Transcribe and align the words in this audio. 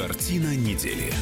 Картина 0.00 0.56
недели. 0.56 1.12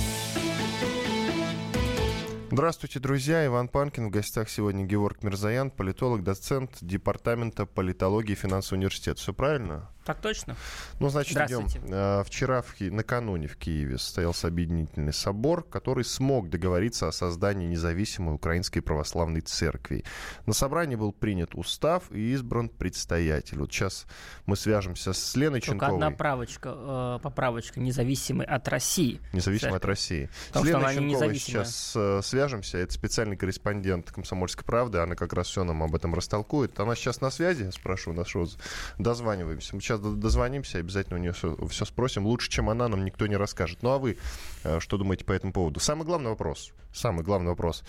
Здравствуйте, 2.52 3.00
друзья. 3.00 3.44
Иван 3.44 3.66
Панкин. 3.66 4.06
В 4.06 4.10
гостях 4.10 4.48
сегодня 4.48 4.84
Георг 4.84 5.24
Мирзаян, 5.24 5.72
политолог, 5.72 6.22
доцент 6.22 6.78
Департамента 6.80 7.66
политологии 7.66 8.32
и 8.32 8.36
финансового 8.36 8.78
университета. 8.78 9.20
Все 9.20 9.34
правильно? 9.34 9.90
Так 10.08 10.22
точно. 10.22 10.56
Ну, 11.00 11.10
значит, 11.10 11.36
идем. 11.36 11.66
Э, 11.90 12.22
вчера, 12.24 12.62
в, 12.62 12.80
накануне 12.80 13.46
в 13.46 13.58
Киеве 13.58 13.98
состоялся 13.98 14.48
объединительный 14.48 15.12
собор, 15.12 15.62
который 15.62 16.02
смог 16.02 16.48
договориться 16.48 17.08
о 17.08 17.12
создании 17.12 17.66
независимой 17.66 18.34
Украинской 18.34 18.80
Православной 18.80 19.42
Церкви. 19.42 20.04
На 20.46 20.54
собрании 20.54 20.96
был 20.96 21.12
принят 21.12 21.54
устав 21.54 22.10
и 22.10 22.32
избран 22.32 22.70
предстоятель. 22.70 23.58
Вот 23.58 23.70
сейчас 23.70 24.06
мы 24.46 24.56
свяжемся 24.56 25.12
с 25.12 25.36
Леной 25.36 25.60
Только 25.60 25.72
Ченковой. 25.72 25.96
одна 25.96 26.10
правочка, 26.10 26.74
э, 26.74 27.18
поправочка, 27.22 27.78
независимой 27.78 28.46
от 28.46 28.66
России. 28.66 29.20
Независимой 29.34 29.76
от 29.76 29.84
России. 29.84 30.30
Потому 30.46 30.64
с 30.64 30.68
Леной 30.68 30.94
Ченковой 30.94 31.38
сейчас 31.38 31.92
э, 31.94 32.20
свяжемся. 32.22 32.78
Это 32.78 32.94
специальный 32.94 33.36
корреспондент 33.36 34.10
«Комсомольской 34.10 34.64
правды». 34.64 34.96
Она 35.00 35.16
как 35.16 35.34
раз 35.34 35.48
все 35.48 35.64
нам 35.64 35.82
об 35.82 35.94
этом 35.94 36.14
растолкует. 36.14 36.80
Она 36.80 36.94
сейчас 36.94 37.20
на 37.20 37.30
связи, 37.30 37.68
спрошу, 37.72 38.14
нашего 38.14 38.48
дозваниваемся. 38.96 39.74
Мы 39.74 39.82
сейчас 39.82 39.97
дозвонимся, 39.98 40.78
обязательно 40.78 41.16
у 41.16 41.20
нее 41.20 41.32
все, 41.32 41.84
спросим. 41.84 42.26
Лучше, 42.26 42.50
чем 42.50 42.70
она, 42.70 42.88
нам 42.88 43.04
никто 43.04 43.26
не 43.26 43.36
расскажет. 43.36 43.82
Ну 43.82 43.90
а 43.90 43.98
вы 43.98 44.18
э, 44.64 44.80
что 44.80 44.96
думаете 44.96 45.24
по 45.24 45.32
этому 45.32 45.52
поводу? 45.52 45.80
Самый 45.80 46.04
главный 46.04 46.30
вопрос. 46.30 46.72
Самый 46.92 47.24
главный 47.24 47.50
вопрос. 47.50 47.84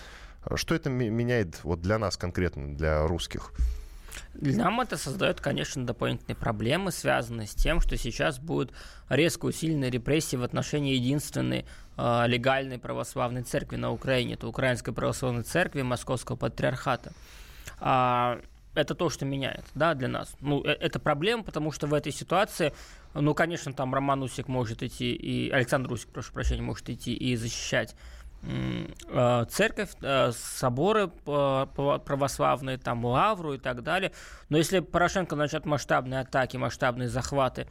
Что 0.55 0.75
это 0.75 0.89
меняет 0.89 1.63
вот 1.63 1.81
для 1.81 1.99
нас 1.99 2.17
конкретно, 2.17 2.75
для 2.75 3.05
русских? 3.05 3.51
Нам 4.33 4.79
это 4.81 4.97
создает, 4.97 5.41
конечно, 5.41 5.85
дополнительные 5.85 6.35
проблемы, 6.35 6.91
связанные 6.91 7.47
с 7.47 7.53
тем, 7.53 7.79
что 7.79 7.97
сейчас 7.97 8.39
будут 8.39 8.71
резко 9.09 9.45
усилены 9.45 9.85
репрессии 9.85 10.35
в 10.35 10.43
отношении 10.43 10.95
единственной 10.95 11.65
э, 11.97 12.23
легальной 12.27 12.79
православной 12.79 13.43
церкви 13.43 13.75
на 13.75 13.91
Украине. 13.91 14.35
Это 14.35 14.47
Украинской 14.47 14.93
православной 14.93 15.43
церкви 15.43 15.81
Московского 15.81 16.35
патриархата. 16.35 17.11
А, 17.79 18.39
это 18.79 18.95
то, 18.95 19.09
что 19.09 19.25
меняет, 19.25 19.65
да, 19.75 19.93
для 19.93 20.07
нас. 20.07 20.35
Ну, 20.39 20.61
это 20.61 20.99
проблема, 20.99 21.43
потому 21.43 21.71
что 21.71 21.87
в 21.87 21.93
этой 21.93 22.11
ситуации, 22.11 22.73
ну, 23.13 23.33
конечно, 23.33 23.73
там 23.73 23.93
Роман 23.93 24.23
Усик 24.23 24.47
может 24.47 24.81
идти, 24.83 25.13
и 25.13 25.49
Александр 25.49 25.91
Усик, 25.91 26.09
прошу 26.09 26.33
прощения, 26.33 26.61
может 26.61 26.89
идти 26.89 27.13
и 27.13 27.35
защищать 27.35 27.95
церковь, 29.49 29.89
соборы 30.31 31.07
православные, 31.07 32.77
там 32.77 33.03
лавру 33.03 33.55
и 33.55 33.57
так 33.57 33.83
далее. 33.83 34.13
Но 34.47 34.57
если 34.57 34.79
Порошенко 34.79 35.35
начнет 35.35 35.65
масштабные 35.65 36.21
атаки, 36.21 36.55
масштабные 36.55 37.09
захваты, 37.09 37.67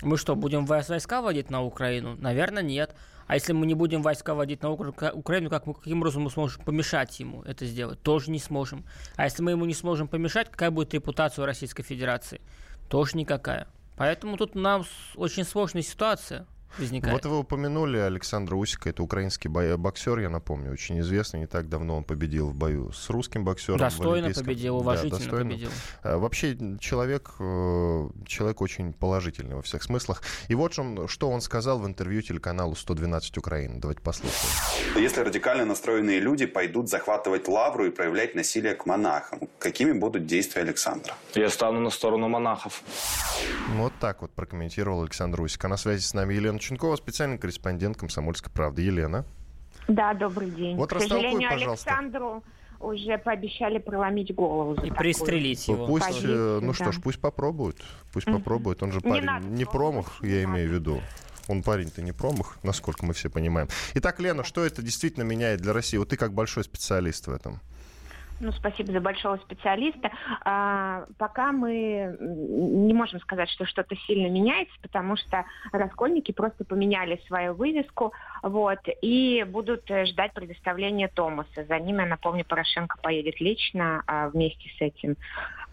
мы 0.00 0.16
что, 0.16 0.36
будем 0.36 0.64
войска 0.64 1.22
вводить 1.22 1.50
на 1.50 1.62
Украину? 1.62 2.16
Наверное, 2.16 2.62
нет. 2.62 2.94
А 3.26 3.34
если 3.34 3.52
мы 3.52 3.66
не 3.66 3.74
будем 3.74 4.02
войска 4.02 4.34
вводить 4.34 4.62
на 4.62 4.70
Украину, 4.70 5.50
как 5.50 5.66
мы, 5.66 5.74
каким 5.74 5.98
образом 5.98 6.22
мы 6.22 6.30
сможем 6.30 6.62
помешать 6.64 7.18
ему 7.20 7.42
это 7.42 7.66
сделать? 7.66 8.00
Тоже 8.02 8.30
не 8.30 8.38
сможем. 8.38 8.84
А 9.16 9.24
если 9.24 9.42
мы 9.42 9.52
ему 9.52 9.64
не 9.64 9.74
сможем 9.74 10.08
помешать, 10.08 10.50
какая 10.50 10.70
будет 10.70 10.94
репутация 10.94 11.42
у 11.42 11.46
Российской 11.46 11.82
Федерации? 11.82 12.40
Тоже 12.88 13.16
никакая. 13.16 13.68
Поэтому 13.96 14.36
тут 14.36 14.56
у 14.56 14.58
нас 14.58 14.86
очень 15.16 15.44
сложная 15.44 15.82
ситуация 15.82 16.46
возникает. 16.78 17.14
Вот 17.14 17.30
вы 17.30 17.38
упомянули 17.38 17.98
Александра 17.98 18.56
Усика, 18.56 18.90
это 18.90 19.02
украинский 19.02 19.48
боксер, 19.48 20.18
я 20.18 20.28
напомню, 20.30 20.72
очень 20.72 21.00
известный, 21.00 21.40
не 21.40 21.46
так 21.46 21.68
давно 21.68 21.96
он 21.96 22.04
победил 22.04 22.48
в 22.48 22.54
бою 22.54 22.92
с 22.92 23.10
русским 23.10 23.44
боксером. 23.44 23.78
Достойно 23.78 24.30
победил, 24.32 24.76
уважительно 24.78 25.10
да, 25.10 25.18
достойно. 25.18 25.50
победил. 25.50 25.70
А, 26.02 26.18
вообще 26.18 26.56
человек, 26.80 27.32
э, 27.38 28.08
человек 28.26 28.60
очень 28.60 28.92
положительный 28.92 29.56
во 29.56 29.62
всех 29.62 29.82
смыслах. 29.82 30.22
И 30.48 30.54
вот 30.54 30.78
он, 30.78 31.08
что 31.08 31.30
он 31.30 31.40
сказал 31.40 31.78
в 31.78 31.86
интервью 31.86 32.22
телеканалу 32.22 32.74
112 32.74 33.38
Украины. 33.38 33.78
Давайте 33.80 34.00
послушаем. 34.02 35.02
Если 35.02 35.20
радикально 35.20 35.64
настроенные 35.64 36.20
люди 36.20 36.46
пойдут 36.46 36.88
захватывать 36.88 37.48
лавру 37.48 37.86
и 37.86 37.90
проявлять 37.90 38.34
насилие 38.34 38.74
к 38.74 38.86
монахам, 38.86 39.48
какими 39.58 39.92
будут 39.92 40.26
действия 40.26 40.62
Александра? 40.62 41.14
Я 41.34 41.50
стану 41.50 41.80
на 41.80 41.90
сторону 41.90 42.28
монахов. 42.28 42.82
Вот 43.74 43.92
так 44.00 44.22
вот 44.22 44.30
прокомментировал 44.32 45.02
Александр 45.02 45.40
Усик. 45.40 45.64
А 45.64 45.68
на 45.68 45.76
связи 45.76 46.02
с 46.02 46.14
нами 46.14 46.34
Елена 46.34 46.58
Ченкова, 46.62 46.96
специальный 46.96 47.38
корреспондент 47.38 47.96
«Комсомольской 47.96 48.50
правды». 48.52 48.82
Елена. 48.82 49.26
Да, 49.88 50.14
добрый 50.14 50.50
день. 50.50 50.76
Вот 50.76 50.90
К 50.90 51.00
сожалению, 51.00 51.50
пожалуйста. 51.50 51.90
Александру 51.90 52.42
уже 52.80 53.18
пообещали 53.18 53.78
проломить 53.78 54.34
голову. 54.34 54.74
и 54.82 54.90
пристрелить 54.90 55.68
его. 55.68 55.86
Пусть, 55.86 56.06
э, 56.06 56.08
Позицию, 56.08 56.60
ну 56.62 56.68
да. 56.68 56.74
что 56.74 56.92
ж, 56.92 57.00
пусть 57.00 57.20
попробуют. 57.20 57.82
Пусть 58.12 58.26
mm 58.26 58.34
попробуют. 58.34 58.82
Он 58.82 58.92
же 58.92 59.00
парень 59.00 59.28
не, 59.44 59.58
не 59.58 59.64
промах, 59.64 60.22
я 60.22 60.44
имею 60.44 60.70
в 60.70 60.72
виду. 60.72 61.00
Он 61.48 61.62
парень-то 61.62 62.02
не 62.02 62.12
промах, 62.12 62.58
насколько 62.62 63.04
мы 63.04 63.14
все 63.14 63.28
понимаем. 63.28 63.68
Итак, 63.94 64.20
Лена, 64.20 64.44
что 64.44 64.64
это 64.64 64.82
действительно 64.82 65.24
меняет 65.24 65.60
для 65.60 65.72
России? 65.72 65.96
Вот 65.96 66.08
ты 66.08 66.16
как 66.16 66.32
большой 66.32 66.64
специалист 66.64 67.26
в 67.26 67.32
этом. 67.32 67.60
Ну, 68.42 68.50
спасибо 68.50 68.90
за 68.90 69.00
большого 69.00 69.36
специалиста. 69.36 70.10
А, 70.44 71.06
пока 71.16 71.52
мы 71.52 72.16
не 72.18 72.92
можем 72.92 73.20
сказать, 73.20 73.48
что 73.50 73.64
что-то 73.66 73.94
сильно 74.08 74.28
меняется, 74.28 74.74
потому 74.82 75.16
что 75.16 75.44
раскольники 75.70 76.32
просто 76.32 76.64
поменяли 76.64 77.20
свою 77.28 77.54
вывеску, 77.54 78.12
вот, 78.42 78.80
и 79.00 79.46
будут 79.48 79.88
ждать 79.88 80.32
предоставления 80.34 81.06
Томаса. 81.06 81.64
За 81.68 81.78
ними, 81.78 82.02
напомню, 82.02 82.44
Порошенко 82.44 82.98
поедет 83.00 83.40
лично 83.40 84.02
а, 84.08 84.28
вместе 84.28 84.68
с 84.76 84.80
этим 84.80 85.16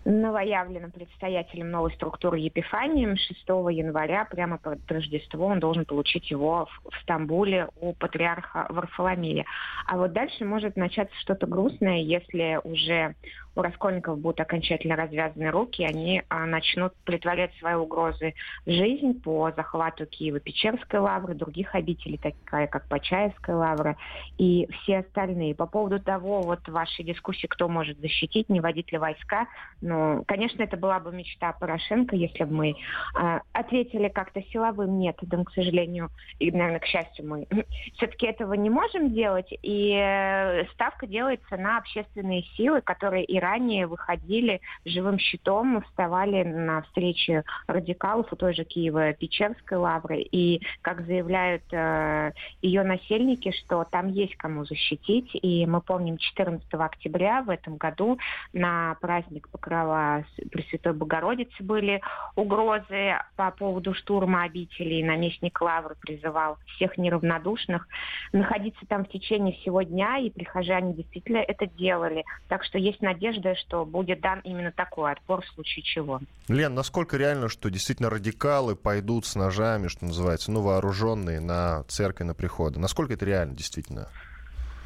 новоявленным 0.05 0.91
предстоятелем 0.91 1.71
новой 1.71 1.91
структуры 1.93 2.39
Епифанием 2.39 3.15
6 3.15 3.39
января, 3.47 4.25
прямо 4.25 4.57
под 4.57 4.79
Рождество, 4.89 5.45
он 5.45 5.59
должен 5.59 5.85
получить 5.85 6.31
его 6.31 6.65
в, 6.65 6.89
в 6.89 7.01
Стамбуле 7.03 7.67
у 7.79 7.93
патриарха 7.93 8.65
Варфоломея. 8.69 9.45
А 9.85 9.97
вот 9.97 10.13
дальше 10.13 10.45
может 10.45 10.75
начаться 10.75 11.15
что-то 11.19 11.47
грустное, 11.47 11.99
если 11.99 12.59
уже 12.63 13.15
у 13.55 13.61
раскольников 13.61 14.19
будут 14.19 14.39
окончательно 14.39 14.95
развязаны 14.95 15.49
руки, 15.51 15.83
они 15.83 16.23
а, 16.29 16.45
начнут 16.45 16.93
притворять 17.05 17.53
свои 17.59 17.75
угрозы 17.75 18.33
в 18.65 18.71
жизнь 18.71 19.19
по 19.21 19.51
захвату 19.51 20.05
Киева-Печерской 20.05 20.99
лавры, 20.99 21.33
других 21.33 21.75
обителей, 21.75 22.17
такая 22.17 22.67
как 22.67 22.87
Почаевская 22.87 23.55
лавра 23.55 23.97
и 24.37 24.67
все 24.71 24.99
остальные. 24.99 25.55
По 25.55 25.65
поводу 25.65 25.99
того, 25.99 26.41
вот 26.41 26.67
вашей 26.67 27.03
дискуссии, 27.03 27.47
кто 27.47 27.67
может 27.67 27.99
защитить, 27.99 28.49
не 28.49 28.61
водить 28.61 28.91
ли 28.91 28.97
войска, 28.97 29.47
ну, 29.81 30.23
конечно, 30.27 30.63
это 30.63 30.77
была 30.77 30.99
бы 30.99 31.11
мечта 31.11 31.53
Порошенко, 31.53 32.16
если 32.16 32.43
бы 32.43 32.53
мы 32.53 32.69
э, 32.71 33.39
ответили 33.53 34.09
как-то 34.09 34.41
силовым 34.51 34.99
методом, 34.99 35.45
к 35.45 35.51
сожалению, 35.51 36.09
и, 36.39 36.51
наверное, 36.51 36.79
к 36.79 36.85
счастью, 36.85 37.27
мы 37.27 37.47
все-таки 37.95 38.27
этого 38.27 38.53
не 38.53 38.69
можем 38.69 39.13
делать, 39.13 39.51
и 39.61 39.93
э, 39.93 40.66
ставка 40.73 41.07
делается 41.07 41.57
на 41.57 41.77
общественные 41.77 42.43
силы, 42.55 42.81
которые 42.81 43.23
и 43.25 43.38
ранее 43.39 43.88
выходили 43.88 44.61
живым 44.85 45.19
щитом, 45.19 45.81
вставали 45.83 46.44
на 46.44 46.81
встречи 46.83 47.44
радикалов 47.67 48.31
у 48.31 48.35
той 48.35 48.53
же 48.53 48.63
Киева-Печерской 48.63 49.77
лавры, 49.77 50.22
и, 50.22 50.61
как 50.81 51.05
заявляют 51.05 51.63
э, 51.72 52.31
ее 52.61 52.83
насельники, 52.83 53.51
что 53.51 53.83
там 53.83 54.07
есть 54.07 54.35
кому 54.35 54.66
защитить, 54.66 55.29
и 55.33 55.66
мы 55.66 55.81
помним 55.81 56.17
14 56.17 56.66
октября 56.73 57.41
в 57.44 57.49
этом 57.49 57.78
году 57.78 58.17
на 58.53 58.95
праздник 59.01 59.49
Покрова 59.49 60.23
Пресвятой 60.51 60.94
Богородицы 60.94 61.63
были 61.63 62.01
угрозы 62.35 63.16
по 63.35 63.51
поводу 63.51 63.94
штурма 63.94 64.44
обителей. 64.44 65.03
Наместник 65.03 65.59
Лавры 65.61 65.95
призывал 65.99 66.57
всех 66.75 66.97
неравнодушных 66.97 67.88
находиться 68.33 68.85
там 68.88 69.05
в 69.05 69.09
течение 69.09 69.55
всего 69.55 69.81
дня, 69.81 70.17
и 70.17 70.29
прихожане 70.29 70.94
действительно 70.94 71.38
это 71.38 71.67
делали. 71.67 72.25
Так 72.47 72.63
что 72.63 72.78
есть 72.78 73.01
надежда, 73.01 73.28
что 73.56 73.85
будет 73.85 74.22
дан 74.22 74.40
именно 74.44 74.72
такой 74.72 75.12
отпор 75.12 75.44
в 75.44 75.47
случае 75.50 75.84
чего. 75.84 76.22
Лен, 76.47 76.73
насколько 76.73 77.17
реально, 77.17 77.50
что 77.50 77.69
действительно 77.69 78.09
радикалы 78.09 78.76
пойдут 78.76 79.26
с 79.26 79.35
ножами, 79.35 79.87
что 79.87 80.05
называется, 80.05 80.52
ну, 80.52 80.61
вооруженные 80.61 81.40
на 81.40 81.84
церкви, 81.84 82.23
на 82.23 82.34
приходы? 82.34 82.79
Насколько 82.79 83.14
это 83.14 83.26
реально 83.26 83.55
действительно? 83.55 84.08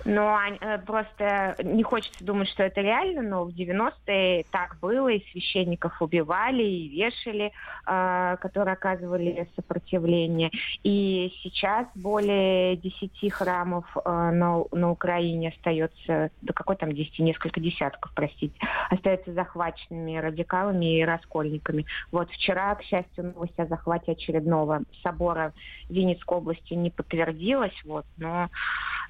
Но 0.05 0.37
э, 0.37 0.79
просто 0.79 1.55
не 1.63 1.83
хочется 1.83 2.23
думать, 2.23 2.49
что 2.49 2.63
это 2.63 2.81
реально, 2.81 3.21
но 3.21 3.45
в 3.45 3.49
90-е 3.49 4.45
так 4.51 4.77
было, 4.81 5.07
и 5.09 5.25
священников 5.31 6.01
убивали, 6.01 6.63
и 6.63 6.89
вешали, 6.89 7.51
э, 7.87 8.37
которые 8.41 8.73
оказывали 8.73 9.47
сопротивление. 9.55 10.51
И 10.83 11.33
сейчас 11.41 11.87
более 11.95 12.75
10 12.77 13.31
храмов 13.31 13.85
э, 13.95 14.09
на, 14.09 14.63
на 14.71 14.91
Украине 14.91 15.49
остается, 15.49 16.31
да 16.41 16.53
какой 16.53 16.75
там 16.75 16.91
10, 16.91 17.19
несколько 17.19 17.59
десятков, 17.59 18.11
простите, 18.13 18.55
остаются 18.89 19.33
захваченными 19.33 20.17
радикалами 20.17 20.99
и 20.99 21.05
раскольниками. 21.05 21.85
Вот 22.11 22.29
вчера, 22.31 22.75
к 22.75 22.83
счастью, 22.83 23.33
новость 23.33 23.57
о 23.57 23.67
захвате 23.67 24.11
очередного 24.11 24.81
собора 25.01 25.53
Винницкой 25.89 26.37
области 26.39 26.73
не 26.73 26.89
подтвердилась, 26.89 27.73
вот, 27.85 28.05
но 28.17 28.49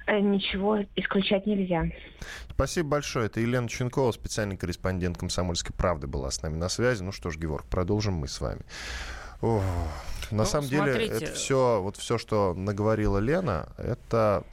ничего 0.06 0.78
исключать 0.96 1.46
нельзя. 1.46 1.84
Спасибо 2.50 2.88
большое. 2.90 3.26
Это 3.26 3.40
Елена 3.40 3.68
Ченкова, 3.68 4.12
специальный 4.12 4.56
корреспондент 4.56 5.18
«Комсомольской 5.18 5.74
правды» 5.74 6.06
была 6.06 6.30
с 6.30 6.42
нами 6.42 6.56
на 6.56 6.68
связи. 6.68 7.02
Ну 7.02 7.12
что 7.12 7.30
ж, 7.30 7.38
Георг, 7.38 7.64
продолжим 7.66 8.14
мы 8.14 8.28
с 8.28 8.40
вами. 8.40 8.60
О, 9.40 9.62
На 10.30 10.38
ну, 10.38 10.44
самом 10.44 10.68
смотрите... 10.68 10.98
деле, 10.98 11.06
это 11.06 11.32
все, 11.32 11.80
вот 11.82 11.96
все, 11.96 12.18
что 12.18 12.54
наговорила 12.54 13.18
Лена, 13.18 13.68
это, 13.76 14.44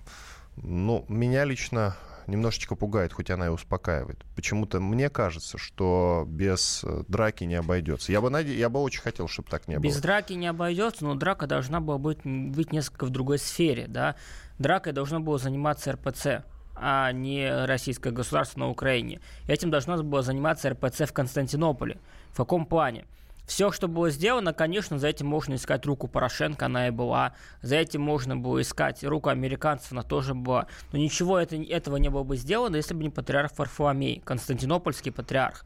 ну, 0.57 1.05
меня 1.07 1.45
лично 1.45 1.95
немножечко 2.31 2.75
пугает, 2.75 3.13
хоть 3.13 3.29
она 3.29 3.45
и 3.45 3.49
успокаивает. 3.49 4.25
Почему-то 4.35 4.79
мне 4.79 5.09
кажется, 5.09 5.57
что 5.57 6.25
без 6.27 6.83
э, 6.83 7.03
драки 7.07 7.43
не 7.43 7.55
обойдется. 7.55 8.11
Я 8.11 8.21
бы, 8.21 8.29
наде... 8.29 8.57
я 8.57 8.69
бы 8.69 8.79
очень 8.79 9.01
хотел, 9.01 9.27
чтобы 9.27 9.49
так 9.49 9.67
не 9.67 9.75
без 9.75 9.81
было. 9.81 9.91
Без 9.91 10.01
драки 10.01 10.33
не 10.33 10.47
обойдется, 10.47 11.03
но 11.05 11.15
драка 11.15 11.45
должна 11.45 11.79
была 11.79 11.97
быть, 11.97 12.19
быть 12.23 12.71
несколько 12.71 13.05
в 13.05 13.09
другой 13.09 13.37
сфере. 13.37 13.85
Да? 13.87 14.15
Дракой 14.57 14.93
должно 14.93 15.19
было 15.19 15.37
заниматься 15.37 15.91
РПЦ 15.91 16.43
а 16.83 17.11
не 17.11 17.65
российское 17.65 18.11
государство 18.11 18.61
на 18.61 18.69
Украине. 18.69 19.21
Этим 19.47 19.69
должно 19.69 20.01
было 20.01 20.23
заниматься 20.23 20.69
РПЦ 20.71 21.01
в 21.01 21.13
Константинополе. 21.13 21.99
В 22.31 22.37
каком 22.37 22.65
плане? 22.65 23.05
Все, 23.45 23.71
что 23.71 23.87
было 23.87 24.09
сделано, 24.09 24.53
конечно, 24.53 24.97
за 24.97 25.07
этим 25.09 25.27
можно 25.27 25.55
искать 25.55 25.85
руку 25.85 26.07
Порошенко, 26.07 26.67
она 26.67 26.87
и 26.87 26.91
была. 26.91 27.33
За 27.61 27.75
этим 27.75 28.01
можно 28.01 28.37
было 28.37 28.61
искать 28.61 29.03
руку 29.03 29.29
американцев, 29.29 29.91
она 29.91 30.03
тоже 30.03 30.33
была. 30.33 30.67
Но 30.91 30.99
ничего 30.99 31.37
это, 31.37 31.55
этого 31.55 31.97
не 31.97 32.09
было 32.09 32.23
бы 32.23 32.37
сделано, 32.37 32.77
если 32.77 32.93
бы 32.93 33.03
не 33.03 33.09
патриарх 33.09 33.51
Варфоломей, 33.57 34.21
константинопольский 34.23 35.11
патриарх 35.11 35.65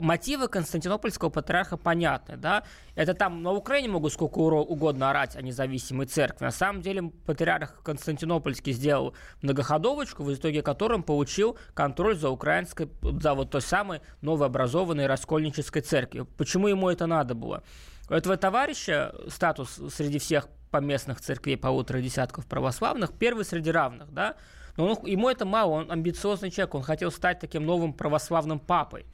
мотивы 0.00 0.48
Константинопольского 0.48 1.30
патриарха 1.30 1.76
понятны, 1.76 2.36
да, 2.36 2.64
это 2.94 3.14
там 3.14 3.42
на 3.42 3.52
Украине 3.52 3.88
могут 3.88 4.12
сколько 4.12 4.38
угодно 4.38 5.10
орать 5.10 5.36
о 5.36 5.42
независимой 5.42 6.06
церкви. 6.06 6.44
На 6.44 6.50
самом 6.50 6.82
деле 6.82 7.10
патриарх 7.26 7.82
Константинопольский 7.82 8.72
сделал 8.72 9.14
многоходовочку, 9.40 10.24
в 10.24 10.34
итоге 10.34 10.62
которым 10.62 11.02
получил 11.02 11.56
контроль 11.74 12.16
за 12.16 12.30
украинской, 12.30 12.90
за 13.02 13.34
вот 13.34 13.50
той 13.50 13.62
самой 13.62 14.00
новообразованной 14.20 15.06
раскольнической 15.06 15.82
церкви. 15.82 16.26
Почему 16.36 16.68
ему 16.68 16.88
это 16.90 17.06
надо 17.06 17.34
было? 17.34 17.62
У 18.10 18.14
этого 18.14 18.36
товарища 18.36 19.14
статус 19.28 19.80
среди 19.94 20.18
всех 20.18 20.48
поместных 20.70 21.20
церквей 21.20 21.56
полутора 21.56 22.00
десятков 22.00 22.46
православных 22.46 23.12
первый 23.12 23.44
среди 23.44 23.70
равных, 23.70 24.12
да, 24.12 24.36
но 24.76 24.88
он, 24.88 25.06
ему 25.06 25.28
это 25.28 25.44
мало, 25.44 25.72
он 25.72 25.90
амбициозный 25.90 26.50
человек, 26.50 26.74
он 26.74 26.82
хотел 26.82 27.12
стать 27.12 27.40
таким 27.40 27.64
новым 27.64 27.92
православным 27.92 28.58
папой 28.58 29.06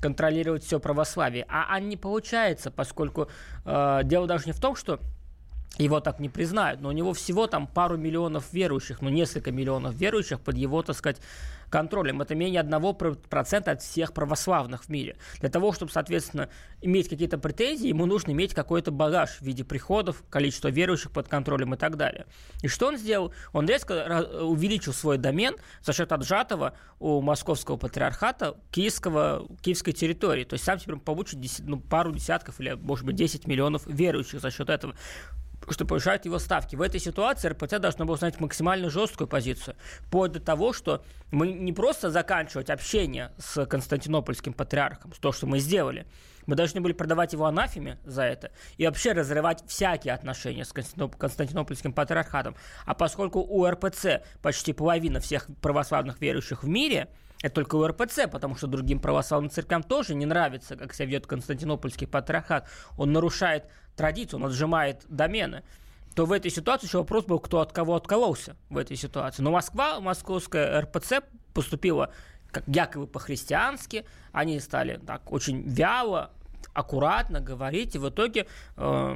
контролировать 0.00 0.64
все 0.64 0.80
православие. 0.80 1.46
А, 1.48 1.66
а 1.68 1.80
не 1.80 1.96
получается, 1.96 2.70
поскольку 2.70 3.28
э, 3.64 4.00
дело 4.04 4.26
даже 4.26 4.46
не 4.46 4.52
в 4.52 4.60
том, 4.60 4.74
что 4.76 5.00
его 5.78 6.00
так 6.00 6.20
не 6.20 6.28
признают, 6.28 6.80
но 6.80 6.88
у 6.88 6.92
него 6.92 7.12
всего 7.12 7.46
там 7.46 7.66
пару 7.66 7.96
миллионов 7.96 8.52
верующих, 8.52 9.00
ну 9.02 9.08
несколько 9.08 9.52
миллионов 9.52 9.94
верующих 9.94 10.40
под 10.40 10.56
его, 10.56 10.82
так 10.82 10.96
сказать, 10.96 11.20
контролем. 11.70 12.20
Это 12.20 12.34
менее 12.34 12.62
1% 12.62 13.70
от 13.70 13.82
всех 13.82 14.12
православных 14.12 14.84
в 14.84 14.88
мире. 14.88 15.16
Для 15.40 15.48
того, 15.48 15.72
чтобы, 15.72 15.90
соответственно, 15.92 16.48
иметь 16.80 17.08
какие-то 17.08 17.38
претензии, 17.38 17.88
ему 17.88 18.06
нужно 18.06 18.32
иметь 18.32 18.54
какой-то 18.54 18.90
багаж 18.90 19.38
в 19.38 19.42
виде 19.42 19.64
приходов, 19.64 20.22
количество 20.28 20.68
верующих 20.68 21.12
под 21.12 21.28
контролем 21.28 21.74
и 21.74 21.76
так 21.76 21.96
далее. 21.96 22.26
И 22.62 22.68
что 22.68 22.88
он 22.88 22.98
сделал? 22.98 23.32
Он 23.52 23.66
резко 23.66 24.26
увеличил 24.42 24.92
свой 24.92 25.18
домен 25.18 25.56
за 25.82 25.92
счет 25.92 26.12
отжатого 26.12 26.74
у 26.98 27.20
московского 27.22 27.76
патриархата 27.76 28.56
киевского, 28.70 29.46
киевской 29.62 29.92
территории. 29.92 30.44
То 30.44 30.54
есть 30.54 30.64
сам 30.64 30.78
теперь 30.78 30.96
получит 30.96 31.38
ну, 31.60 31.80
пару 31.80 32.12
десятков 32.12 32.60
или, 32.60 32.72
может 32.72 33.06
быть, 33.06 33.16
10 33.16 33.46
миллионов 33.46 33.86
верующих 33.86 34.40
за 34.40 34.50
счет 34.50 34.68
этого 34.68 34.94
что 35.68 35.84
повышают 35.84 36.24
его 36.24 36.38
ставки. 36.38 36.76
В 36.76 36.82
этой 36.82 37.00
ситуации 37.00 37.48
РПЦ 37.48 37.78
должно 37.78 38.04
было 38.04 38.16
занять 38.16 38.40
максимально 38.40 38.90
жесткую 38.90 39.28
позицию. 39.28 39.76
Вплоть 40.00 40.32
до 40.32 40.40
того, 40.40 40.72
что 40.72 41.04
мы 41.30 41.52
не 41.52 41.72
просто 41.72 42.10
заканчивать 42.10 42.70
общение 42.70 43.32
с 43.38 43.66
Константинопольским 43.66 44.52
патриархом, 44.52 45.12
то, 45.20 45.32
что 45.32 45.46
мы 45.46 45.58
сделали, 45.58 46.06
мы 46.46 46.56
должны 46.56 46.80
были 46.80 46.94
продавать 46.94 47.34
его 47.34 47.44
анафеме 47.44 47.98
за 48.04 48.22
это 48.22 48.50
и 48.78 48.86
вообще 48.86 49.12
разрывать 49.12 49.62
всякие 49.66 50.14
отношения 50.14 50.64
с 50.64 50.72
Константинопольским 50.72 51.92
патриархатом. 51.92 52.56
А 52.86 52.94
поскольку 52.94 53.40
у 53.40 53.68
РПЦ 53.68 54.22
почти 54.42 54.72
половина 54.72 55.20
всех 55.20 55.46
православных 55.60 56.20
верующих 56.20 56.64
в 56.64 56.68
мире– 56.68 57.08
это 57.42 57.54
только 57.54 57.76
у 57.76 57.86
РПЦ, 57.86 58.28
потому 58.30 58.54
что 58.54 58.66
другим 58.66 58.98
православным 58.98 59.50
церквям 59.50 59.82
тоже 59.82 60.14
не 60.14 60.26
нравится, 60.26 60.76
как 60.76 60.92
себя 60.92 61.06
ведет 61.06 61.26
Константинопольский 61.26 62.06
патриархат. 62.06 62.68
Он 62.98 63.12
нарушает 63.12 63.64
традицию, 64.00 64.40
он 64.40 64.46
отжимает 64.46 65.04
домены 65.08 65.62
то 66.14 66.26
в 66.26 66.32
этой 66.32 66.50
ситуации 66.50 66.86
еще 66.86 66.98
вопрос 66.98 67.24
был, 67.24 67.38
кто 67.38 67.60
от 67.60 67.72
кого 67.72 67.94
откололся 67.94 68.56
в 68.68 68.76
этой 68.76 68.96
ситуации. 68.96 69.42
Но 69.42 69.52
Москва, 69.52 70.00
московская 70.00 70.80
РПЦ 70.80 71.22
поступила 71.54 72.12
как 72.50 72.64
якобы 72.66 73.06
по-христиански, 73.06 74.04
они 74.32 74.58
стали 74.58 74.98
так 75.06 75.32
очень 75.32 75.62
вяло, 75.62 76.32
аккуратно 76.74 77.40
говорить, 77.40 77.94
и 77.94 77.98
в 77.98 78.08
итоге, 78.08 78.46
э, 78.76 79.14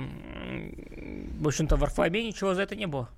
в 1.41 1.47
общем-то, 1.47 1.77
в 1.77 1.81
Варфоломее 1.81 2.27
ничего 2.27 2.55
за 2.55 2.63
это 2.63 2.77
не 2.77 2.87
было. 2.87 3.09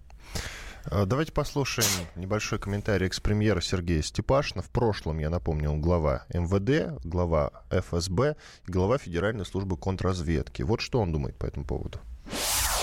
Э, 0.91 1.05
давайте 1.05 1.33
послушаем 1.33 1.89
небольшой 2.15 2.59
комментарий 2.59 3.07
экс-премьера 3.07 3.61
Сергея 3.61 4.03
Степашина. 4.03 4.63
В 4.63 4.71
прошлом, 4.71 5.19
я 5.19 5.31
напомнил, 5.31 5.77
глава 5.77 6.27
МВД, 6.33 7.03
глава 7.05 7.65
ФСБ 7.71 8.37
глава 8.67 8.99
Федеральной 8.99 9.45
службы 9.45 9.77
контрразведки. 9.77 10.63
Вот 10.63 10.81
что 10.81 11.01
он 11.01 11.13
думает 11.13 11.37
по 11.37 11.47
этому 11.47 11.65
поводу. 11.65 12.01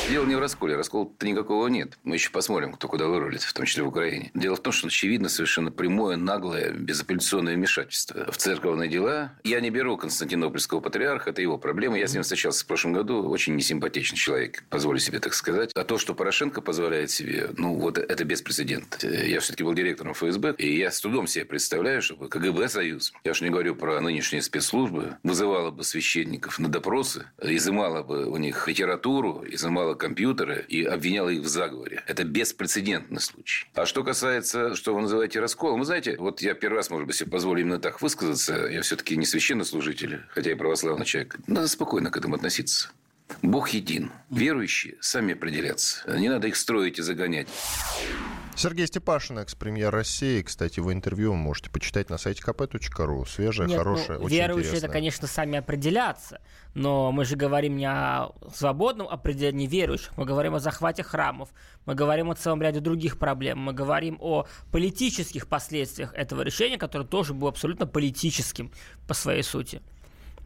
Дело 0.10 0.26
не 0.26 0.36
в 0.36 0.40
расколе. 0.40 0.76
Раскола-то 0.76 1.26
никакого 1.26 1.68
нет. 1.68 1.98
Мы 2.04 2.16
еще 2.16 2.30
посмотрим, 2.30 2.74
кто 2.74 2.88
куда 2.90 3.08
вырулит, 3.08 3.42
в 3.42 3.54
том 3.54 3.66
числе 3.66 3.84
в 3.84 3.88
Украине. 3.88 4.32
Дело 4.34 4.58
в 4.58 4.60
том, 4.60 4.74
что 4.74 4.88
очевидно 4.88 5.30
совершенно 5.30 5.72
прямое, 5.72 6.18
наглое, 6.18 6.72
безапелляционное 6.72 7.56
вмешательство 7.56 8.30
в 8.30 8.38
церковные 8.38 8.90
дела. 8.90 9.32
Я 9.46 9.62
не 9.62 9.70
беру 9.70 9.96
Константинопольского 9.96 10.82
патриарха, 10.82 11.30
это 11.30 11.42
его 11.42 11.58
проблема. 11.58 11.98
Я 11.98 12.08
с 12.08 12.14
ним 12.14 12.24
встречался 12.24 12.64
в 12.64 12.68
прошлом 12.68 12.94
году. 12.94 13.28
Очень 13.30 13.56
несимпатичный 13.56 14.18
человек, 14.18 14.66
позволю 14.70 15.00
себе 15.00 15.20
так 15.20 15.34
сказать. 15.34 15.72
А 15.74 15.84
то, 15.86 15.98
что 15.98 16.14
Порошенко 16.14 16.62
позволяет 16.62 17.10
себе, 17.10 17.50
ну, 17.58 17.76
вот 17.76 17.98
это 17.98 18.24
беспрецедентно. 18.26 19.08
Я 19.08 19.40
все-таки 19.40 19.64
был 19.64 19.74
директором 19.74 20.14
ФСБ, 20.14 20.56
и 20.58 20.78
я 20.78 20.92
с 20.92 21.00
трудом 21.00 21.28
себе 21.28 21.46
представляю, 21.46 22.02
чтобы 22.02 22.28
КГБ 22.28 22.68
Союз, 22.68 23.14
я 23.24 23.32
уж 23.32 23.42
не 23.42 23.50
говорю 23.50 23.76
про 23.76 24.02
нынешние 24.02 24.42
спецслужбы, 24.42 25.18
вызывала 25.24 25.72
бы 25.72 25.84
священников 25.84 26.60
на 26.60 26.68
допросы, 26.68 27.26
изымала 27.42 28.04
бы 28.04 28.26
у 28.26 28.36
них 28.38 28.68
литературу, 28.68 29.44
изымала 29.48 29.93
хакала 29.94 29.96
компьютеры 29.96 30.66
и 30.68 30.84
обвиняла 30.84 31.30
их 31.30 31.42
в 31.42 31.48
заговоре. 31.48 32.04
Это 32.08 32.24
беспрецедентный 32.24 33.22
случай. 33.22 33.68
А 33.74 33.86
что 33.86 34.04
касается, 34.04 34.76
что 34.76 34.94
вы 34.94 35.02
называете 35.02 35.40
расколом, 35.40 35.80
вы 35.80 35.86
знаете, 35.86 36.16
вот 36.18 36.42
я 36.42 36.54
первый 36.54 36.78
раз, 36.78 36.90
может 36.90 37.08
быть, 37.08 37.16
себе 37.16 37.32
позволю 37.32 37.62
именно 37.62 37.80
так 37.80 38.02
высказаться. 38.02 38.68
Я 38.72 38.82
все-таки 38.82 39.18
не 39.18 39.26
священнослужитель, 39.26 40.22
хотя 40.30 40.52
и 40.52 40.56
православный 40.56 41.06
человек. 41.06 41.38
Надо 41.48 41.68
спокойно 41.68 42.10
к 42.10 42.18
этому 42.18 42.36
относиться. 42.36 42.90
Бог 43.42 43.70
един. 43.70 44.12
Верующие 44.30 44.96
сами 45.00 45.34
определятся. 45.34 46.04
Не 46.18 46.30
надо 46.30 46.48
их 46.48 46.56
строить 46.56 47.00
и 47.00 47.02
загонять. 47.02 47.48
Сергей 48.56 48.88
Степашин, 48.88 49.40
экс-премьер 49.40 49.92
России. 49.92 50.42
Кстати, 50.42 50.80
его 50.80 50.94
интервью 50.94 51.32
вы 51.32 51.38
можете 51.38 51.70
почитать 51.70 52.10
на 52.10 52.18
сайте 52.18 52.42
kp.ru. 52.44 53.28
Свежее, 53.28 53.68
Нет, 53.68 53.78
хорошее, 53.78 54.20
ну, 54.20 54.26
очень 54.26 54.36
Верующие 54.36 54.70
интересное. 54.70 54.88
это, 54.88 54.94
конечно, 54.94 55.28
сами 55.28 55.58
определятся. 55.58 56.40
Но 56.74 57.12
мы 57.12 57.26
же 57.26 57.36
говорим 57.36 57.76
не 57.78 57.86
о 57.86 58.32
свободном 58.54 59.08
определении 59.08 59.68
верующих. 59.68 60.16
Мы 60.18 60.26
говорим 60.26 60.56
о 60.56 60.60
захвате 60.60 61.04
храмов. 61.04 61.50
Мы 61.86 61.96
говорим 61.96 62.30
о 62.30 62.36
целом 62.36 62.62
ряде 62.62 62.80
других 62.80 63.18
проблем. 63.18 63.60
Мы 63.60 63.74
говорим 63.74 64.18
о 64.22 64.46
политических 64.72 65.48
последствиях 65.48 66.14
этого 66.14 66.42
решения, 66.42 66.78
которое 66.78 67.06
тоже 67.06 67.34
было 67.34 67.50
абсолютно 67.50 67.88
политическим 67.88 68.72
по 69.08 69.14
своей 69.14 69.44
сути. 69.44 69.82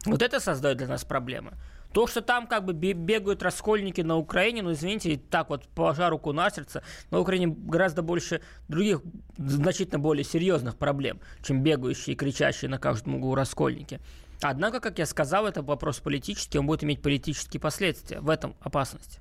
Вот 0.06 0.22
это 0.22 0.40
создает 0.40 0.78
для 0.78 0.88
нас 0.88 1.04
проблемы. 1.04 1.52
То, 1.92 2.06
что 2.06 2.20
там 2.20 2.46
как 2.46 2.64
бы 2.64 2.72
бегают 2.72 3.42
раскольники 3.42 4.02
на 4.02 4.16
Украине, 4.16 4.62
ну, 4.62 4.72
извините, 4.72 5.20
так 5.30 5.48
вот, 5.50 5.66
положа 5.68 6.10
руку 6.10 6.32
на 6.32 6.50
сердце, 6.50 6.82
на 7.10 7.18
Украине 7.18 7.48
гораздо 7.48 8.02
больше 8.02 8.40
других, 8.68 9.00
значительно 9.38 9.98
более 9.98 10.24
серьезных 10.24 10.76
проблем, 10.76 11.20
чем 11.42 11.62
бегающие 11.62 12.14
и 12.14 12.16
кричащие 12.16 12.68
на 12.68 12.78
каждом 12.78 13.16
углу 13.16 13.34
раскольники. 13.34 14.00
Однако, 14.42 14.80
как 14.80 14.98
я 14.98 15.06
сказал, 15.06 15.46
это 15.46 15.62
вопрос 15.62 15.98
политический, 15.98 16.58
он 16.58 16.66
будет 16.66 16.84
иметь 16.84 17.02
политические 17.02 17.60
последствия. 17.60 18.20
В 18.20 18.30
этом 18.30 18.54
опасность. 18.60 19.20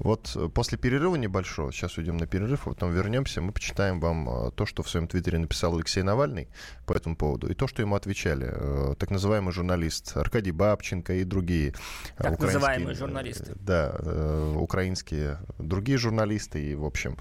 Вот 0.00 0.32
э, 0.34 0.48
после 0.48 0.78
перерыва 0.78 1.16
небольшого, 1.16 1.72
сейчас 1.72 1.98
уйдем 1.98 2.16
на 2.16 2.26
перерыв, 2.26 2.66
а 2.66 2.70
потом 2.70 2.92
вернемся, 2.92 3.42
мы 3.42 3.52
почитаем 3.52 4.00
вам 4.00 4.28
э, 4.28 4.50
то, 4.52 4.64
что 4.64 4.82
в 4.82 4.88
своем 4.88 5.06
твиттере 5.06 5.38
написал 5.38 5.76
Алексей 5.76 6.02
Навальный 6.02 6.48
по 6.86 6.94
этому 6.94 7.16
поводу, 7.16 7.48
и 7.48 7.54
то, 7.54 7.66
что 7.66 7.82
ему 7.82 7.94
отвечали 7.94 8.48
э, 8.50 8.94
так 8.98 9.10
называемый 9.10 9.52
журналист 9.52 10.16
Аркадий 10.16 10.52
Бабченко 10.52 11.12
и 11.14 11.24
другие 11.24 11.74
так 12.16 12.40
называемые 12.40 12.94
журналисты. 12.94 13.54
Да, 13.60 14.00
украинские 14.56 15.38
другие 15.58 15.98
журналисты 15.98 16.64
и, 16.64 16.74
в 16.74 16.84
общем, 16.84 17.16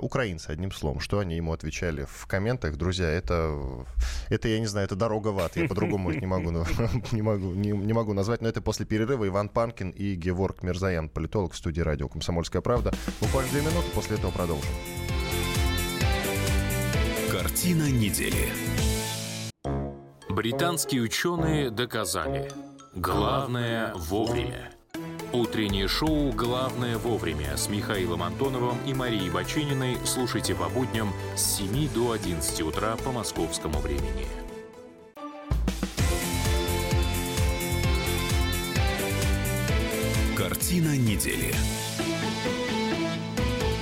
украинцы, 0.00 0.50
одним 0.50 0.72
словом, 0.72 1.00
что 1.00 1.20
они 1.20 1.36
ему 1.36 1.52
отвечали 1.52 2.06
в 2.08 2.26
комментах. 2.26 2.76
Друзья, 2.76 3.08
это, 3.08 3.86
это 4.28 4.48
я 4.48 4.58
не 4.58 4.66
знаю, 4.66 4.86
это 4.86 4.96
дорога 4.96 5.28
в 5.28 5.38
ад, 5.38 5.56
я 5.56 5.68
по-другому 5.68 6.10
не 6.10 6.26
могу, 6.26 6.50
не, 7.12 7.22
могу, 7.22 7.54
не, 7.54 7.70
не 7.70 7.92
могу 7.92 8.12
назвать, 8.12 8.40
но 8.42 8.48
это 8.48 8.60
после 8.60 8.86
перерыва 8.86 9.26
Иван 9.26 9.48
Панкин 9.48 9.90
и 9.90 10.14
Геворг 10.14 10.62
Мирзаян, 10.62 11.08
политолог 11.08 11.41
в 11.48 11.56
студии 11.56 11.80
радио 11.80 12.08
«Комсомольская 12.08 12.62
правда». 12.62 12.92
Буквально 13.20 13.50
две 13.50 13.60
минуты, 13.60 13.88
после 13.94 14.16
этого 14.16 14.30
продолжим. 14.30 14.70
Картина 17.30 17.90
недели. 17.90 18.48
Британские 20.28 21.02
ученые 21.02 21.70
доказали, 21.70 22.50
главное 22.94 23.94
вовремя. 23.94 24.72
Утреннее 25.32 25.88
шоу 25.88 26.30
«Главное 26.32 26.98
вовремя» 26.98 27.56
с 27.56 27.68
Михаилом 27.68 28.22
Антоновым 28.22 28.76
и 28.86 28.92
Марией 28.92 29.30
Бачининой 29.30 29.96
слушайте 30.04 30.54
по 30.54 30.68
будням 30.68 31.10
с 31.36 31.56
7 31.56 31.88
до 31.94 32.12
11 32.12 32.60
утра 32.60 32.96
по 32.96 33.12
московскому 33.12 33.78
времени. 33.80 34.41
Картина 40.72 40.96
недели. 40.96 41.54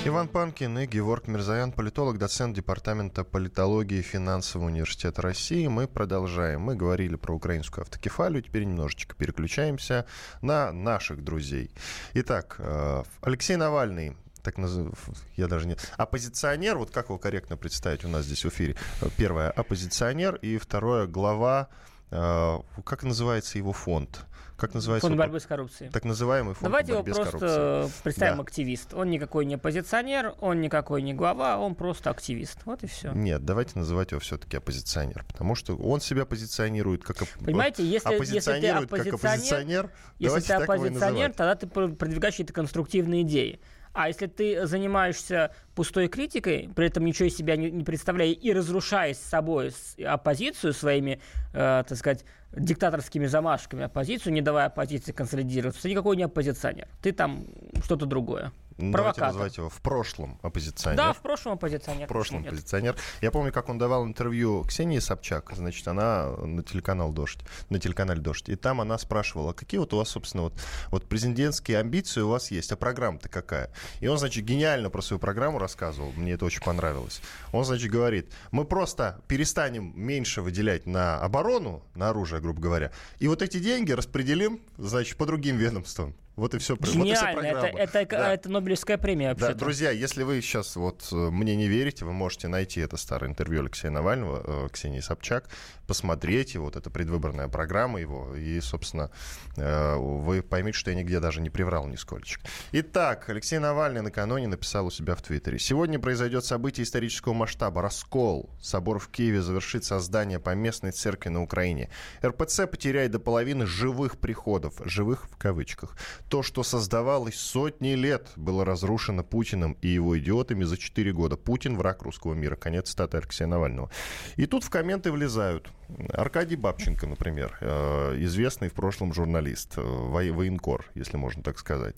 Иван 0.05 0.27
Панкин 0.27 0.77
и 0.81 0.87
Георг 0.87 1.29
Мирзаян, 1.29 1.71
политолог, 1.71 2.19
доцент 2.19 2.57
Департамента 2.57 3.23
политологии 3.23 4.03
Финансового 4.03 4.67
университета 4.67 5.23
России. 5.23 5.69
Мы 5.69 5.87
продолжаем. 5.87 6.63
Мы 6.63 6.75
говорили 6.75 7.15
про 7.15 7.33
украинскую 7.33 7.83
автокефалию, 7.83 8.43
теперь 8.43 8.65
немножечко 8.65 9.15
переключаемся 9.15 10.05
на 10.43 10.73
наших 10.73 11.23
друзей. 11.23 11.71
Итак, 12.15 12.57
э, 12.59 13.05
Алексей 13.23 13.55
Навальный 13.55 14.17
так 14.43 14.59
называемый, 14.59 14.97
я 15.37 15.47
даже 15.47 15.69
не... 15.69 15.77
Оппозиционер, 15.97 16.77
вот 16.77 16.91
как 16.91 17.05
его 17.05 17.19
корректно 17.19 17.57
представить 17.57 18.05
у 18.05 18.09
нас 18.09 18.25
здесь 18.25 18.45
в 18.45 18.49
эфире? 18.49 18.75
Первое, 19.17 19.53
оппозиционер, 19.53 20.35
и 20.43 20.59
второе, 20.59 21.07
глава, 21.07 21.69
э, 22.11 22.59
как 22.85 23.05
называется 23.05 23.59
его 23.59 23.73
фонд? 23.73 24.27
Как 24.61 24.75
называется? 24.75 25.09
Фонд 25.09 25.19
борьбы 25.19 25.41
с 25.41 25.47
коррупцией. 25.47 25.91
Так 25.91 26.05
называемый 26.05 26.55
фонд 26.55 26.65
Давайте 26.65 26.93
борьбы 26.93 27.11
его 27.11 27.25
с 27.25 27.29
просто 27.31 27.39
коррупцией. 27.49 28.03
представим 28.05 28.37
Да. 28.37 28.43
активист. 28.43 28.93
Он 28.95 29.09
никакой 29.11 29.47
не 29.47 29.55
оппозиционер, 29.55 30.35
он 30.41 30.61
никакой 30.61 31.01
не 31.01 31.15
глава, 31.15 31.59
он 31.59 31.75
просто 31.75 32.11
активист. 32.11 32.59
Вот 32.67 32.83
и 32.83 32.87
все. 32.87 33.13
Нет, 33.13 33.43
давайте 33.45 33.79
называть 33.79 34.11
его 34.11 34.21
все-таки 34.21 34.59
оппозиционер, 34.59 35.25
потому 35.27 35.55
что 35.55 35.75
он 35.77 36.01
себя 36.01 36.27
позиционирует 36.27 37.03
как 37.05 37.23
оп- 37.23 37.29
Понимаете, 37.45 37.83
если, 37.83 37.95
если 37.95 38.09
ты 38.09 38.15
оппозиционирует 38.17 38.91
как 38.91 39.01
оппозиционер, 39.01 39.87
оппозиционер, 39.87 39.91
если 40.19 40.41
ты 40.41 40.53
оппозиционер, 40.53 41.29
тогда 41.33 41.55
ты 41.55 41.67
пр- 41.67 41.95
продвигаешь 41.95 42.35
какие-то 42.35 42.53
конструктивные 42.53 43.23
идеи. 43.23 43.61
А 43.93 44.09
если 44.09 44.27
ты 44.27 44.67
занимаешься 44.67 45.53
пустой 45.75 46.09
критикой, 46.09 46.71
при 46.75 46.87
этом 46.87 47.05
ничего 47.05 47.29
из 47.29 47.37
себя 47.37 47.57
не, 47.57 47.71
не 47.71 47.83
представляя 47.83 48.31
и 48.31 48.53
разрушая 48.53 49.15
с 49.15 49.19
собой 49.19 49.73
оппозицию 50.05 50.73
своими, 50.73 51.21
э, 51.53 51.85
так 51.87 51.99
сказать, 51.99 52.25
диктаторскими 52.53 53.27
замашками 53.27 53.85
оппозицию, 53.85 54.33
не 54.33 54.43
давая 54.43 54.67
оппозиции 54.67 55.13
консолидироваться, 55.13 55.83
ты 55.83 55.91
никакой 55.91 56.17
не 56.17 56.25
оппозиционер. 56.25 56.89
Ты 57.03 57.13
там 57.13 57.47
что-то 57.85 58.07
другое. 58.07 58.53
Ну, 58.81 58.93
Давайте 58.93 59.19
провокатор. 59.19 59.27
называть 59.27 59.57
его 59.59 59.69
в 59.69 59.81
прошлом 59.81 60.39
оппозиционер. 60.43 60.97
Да, 60.97 61.13
в 61.13 61.21
прошлом 61.21 61.53
оппозиционер. 61.55 62.07
в 62.07 62.09
прошлом 62.09 62.39
нет? 62.39 62.49
оппозиционер. 62.49 62.97
Я 63.21 63.31
помню, 63.31 63.53
как 63.53 63.69
он 63.69 63.79
давал 63.79 64.07
интервью 64.07 64.65
Ксении 64.65 64.99
Собчак, 64.99 65.51
значит, 65.55 65.87
она 65.87 66.29
на 66.29 66.63
телеканал 66.63 67.13
«Дождь», 67.13 67.41
на 67.69 67.79
телеканале 67.79 68.21
«Дождь», 68.21 68.49
и 68.49 68.57
там 68.57 68.81
она 68.81 68.99
спрашивала, 68.99 69.53
какие 69.53 69.79
вот 69.79 69.93
у 69.93 69.99
вас, 69.99 70.09
собственно, 70.09 70.45
вот, 70.45 70.55
вот 70.91 71.09
президентские 71.09 71.79
амбиции 71.79 72.21
у 72.21 72.29
вас 72.29 72.51
есть, 72.51 72.73
а 72.73 72.77
программа-то 72.77 73.29
какая? 73.29 73.71
И 74.01 74.07
он, 74.07 74.19
значит, 74.19 74.45
гениально 74.45 74.91
про 74.91 75.03
свою 75.03 75.21
программу 75.21 75.59
рассказывал, 75.59 76.13
мне 76.13 76.33
это 76.33 76.45
очень 76.45 76.63
понравилось. 76.63 77.21
Он, 77.53 77.65
значит, 77.65 77.91
говорит, 77.91 78.33
мы 78.51 78.65
просто 78.65 79.21
перестанем 79.29 79.93
меньше 79.95 80.43
выделять 80.43 80.87
на 80.87 81.19
оборону, 81.19 81.83
на 81.95 82.11
оружие, 82.11 82.41
грубо 82.41 82.61
говоря, 82.61 82.93
и 83.19 83.29
вот 83.29 83.43
эти 83.43 83.59
деньги 83.59 83.93
распределим, 83.93 84.61
значит, 84.79 85.17
по 85.17 85.27
другим 85.27 85.57
ведомствам. 85.57 86.15
Вот 86.41 86.55
и 86.55 86.59
все. 86.59 86.75
Вот 86.75 86.89
и 86.89 86.93
Гениально. 86.93 87.41
Это, 87.41 87.99
это, 87.99 88.17
Да. 88.17 88.33
это 88.33 88.49
Нобелевская 88.49 88.97
премия 88.97 89.35
Да, 89.35 89.49
вообще. 89.49 89.59
друзья, 89.59 89.91
если 89.91 90.23
вы 90.23 90.41
сейчас 90.41 90.75
вот 90.77 91.07
э, 91.13 91.15
мне 91.15 91.55
не 91.55 91.69
верите, 91.69 92.07
вы 92.07 92.13
можете 92.13 92.49
найти 92.49 92.81
это 92.81 92.97
старое 92.97 93.31
интервью 93.31 93.61
Алексея 93.61 93.91
Навального, 93.91 94.43
э, 94.45 94.69
Ксении 94.73 95.01
Собчак, 95.01 95.51
посмотреть 95.87 96.55
его, 96.55 96.65
вот 96.67 96.77
эта 96.77 96.89
предвыборная 96.89 97.49
программа 97.49 98.01
его, 98.01 98.35
и, 98.35 98.61
собственно, 98.61 99.11
э, 99.57 99.97
вы 99.97 100.43
поймете, 100.43 100.79
что 100.79 100.91
я 100.91 100.97
нигде 100.97 101.21
даже 101.21 101.43
не 101.43 101.51
приврал 101.51 101.87
нисколько. 101.87 102.41
Итак, 102.73 103.29
Алексей 103.29 103.59
Навальный 103.59 104.01
накануне 104.01 104.47
написал 104.49 104.87
у 104.87 104.91
себя 104.91 105.15
в 105.15 105.23
Твиттере. 105.23 105.59
Сегодня 105.59 105.99
произойдет 105.99 106.45
событие 106.45 106.85
исторического 106.85 107.35
масштаба. 107.35 107.83
Раскол. 107.83 108.49
Собор 108.63 108.99
в 108.99 109.09
Киеве 109.09 109.43
завершит 109.43 109.85
создание 109.85 110.39
поместной 110.39 110.93
церкви 110.93 111.29
на 111.29 111.43
Украине. 111.43 111.91
РПЦ 112.25 112.67
потеряет 112.67 113.11
до 113.11 113.19
половины 113.19 113.67
живых 113.67 114.19
приходов. 114.19 114.75
Живых 114.85 115.27
в 115.31 115.37
кавычках. 115.37 115.97
То, 116.31 116.45
что 116.45 116.63
создавалось 116.63 117.35
сотни 117.35 117.95
лет, 117.95 118.29
было 118.37 118.65
разрушено 118.65 119.25
Путиным 119.25 119.77
и 119.83 119.89
его 119.89 120.17
идиотами 120.17 120.63
за 120.63 120.77
4 120.77 121.13
года. 121.13 121.37
Путин– 121.37 121.77
враг 121.77 122.03
русского 122.03 122.35
мира. 122.35 122.55
Конец 122.55 122.91
цитаты 122.91 123.17
Алексея 123.17 123.49
Навального. 123.49 123.91
И 124.37 124.47
тут 124.47 124.63
в 124.63 124.71
комменты 124.71 125.11
влезают 125.11 125.69
Аркадий 126.13 126.55
Бабченко, 126.55 127.09
например, 127.09 127.59
э, 127.61 128.15
известный 128.21 128.69
в 128.69 128.75
прошлом 128.75 129.13
журналист, 129.13 129.77
э, 129.77 129.81
военкор, 129.83 130.87
если 130.95 131.17
можно 131.17 131.43
так 131.43 131.59
сказать. 131.59 131.97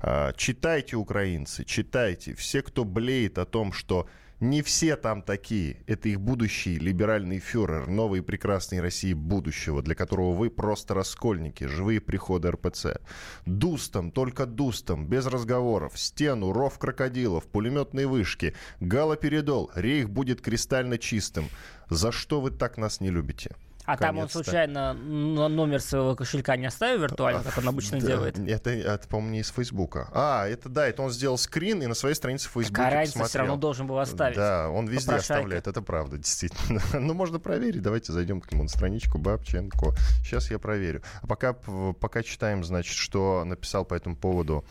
Э, 0.00 0.32
Читайте, 0.34 0.96
украинцы, 0.96 1.64
читайте. 1.64 2.34
Все, 2.34 2.62
кто 2.62 2.84
блеет 2.84 3.36
о 3.36 3.44
том, 3.44 3.74
что 3.74 4.06
не 4.40 4.62
все 4.62 4.96
там 4.96 5.22
такие. 5.22 5.82
Это 5.86 6.08
их 6.08 6.20
будущий 6.20 6.78
либеральный 6.78 7.38
фюрер, 7.38 7.86
новой 7.86 8.22
прекрасной 8.22 8.80
России 8.80 9.12
будущего, 9.12 9.82
для 9.82 9.94
которого 9.94 10.32
вы 10.32 10.50
просто 10.50 10.94
раскольники, 10.94 11.64
живые 11.64 12.00
приходы 12.00 12.50
РПЦ. 12.50 12.98
Дустом, 13.46 14.10
только 14.10 14.46
дустом, 14.46 15.06
без 15.06 15.26
разговоров, 15.26 15.98
стену, 15.98 16.52
ров 16.52 16.78
крокодилов, 16.78 17.46
пулеметные 17.46 18.06
вышки, 18.06 18.54
галоперидол, 18.80 19.70
рейх 19.74 20.10
будет 20.10 20.40
кристально 20.40 20.98
чистым. 20.98 21.48
За 21.88 22.12
что 22.12 22.40
вы 22.40 22.50
так 22.50 22.78
нас 22.78 23.00
не 23.00 23.10
любите? 23.10 23.54
А 23.84 23.96
там 23.96 24.18
он 24.18 24.28
случайно 24.28 24.94
номер 24.94 25.80
своего 25.80 26.16
кошелька 26.16 26.56
не 26.56 26.66
оставил 26.66 27.02
виртуально, 27.02 27.42
как 27.42 27.58
он 27.58 27.68
обычно 27.68 28.00
Да, 28.00 28.06
делает? 28.06 28.38
Это, 28.38 28.70
это, 28.70 29.06
по-моему, 29.08 29.32
не 29.32 29.40
из 29.40 29.50
Фейсбука. 29.50 30.08
А, 30.12 30.46
это 30.46 30.68
да, 30.68 30.86
это 30.86 31.02
он 31.02 31.10
сделал 31.10 31.36
скрин 31.38 31.82
и 31.82 31.86
на 31.86 31.94
своей 31.94 32.14
странице 32.14 32.48
в 32.48 32.52
Фейсбуке 32.52 32.74
Какая 32.82 32.94
разница, 32.94 33.24
все 33.24 33.38
равно 33.38 33.56
должен 33.56 33.86
был 33.86 33.98
оставить. 33.98 34.36
Да, 34.36 34.68
он 34.68 34.86
везде 34.86 35.06
Попрошайка. 35.06 35.34
оставляет, 35.34 35.66
это 35.66 35.82
правда, 35.82 36.16
действительно. 36.18 36.80
Ну, 37.04 37.12
можно 37.12 37.38
проверить, 37.38 37.82
давайте 37.82 38.12
зайдем 38.12 38.40
к 38.40 38.50
нему 38.50 38.62
на 38.62 38.68
страничку 38.68 39.18
Бабченко. 39.18 39.94
Сейчас 40.22 40.50
я 40.50 40.58
проверю. 40.58 41.02
А 41.22 41.26
пока, 41.26 41.52
пока 41.52 42.22
читаем, 42.22 42.64
значит, 42.64 42.96
что 42.96 43.44
написал 43.44 43.84
по 43.84 43.94
этому 43.94 44.16
поводу 44.16 44.64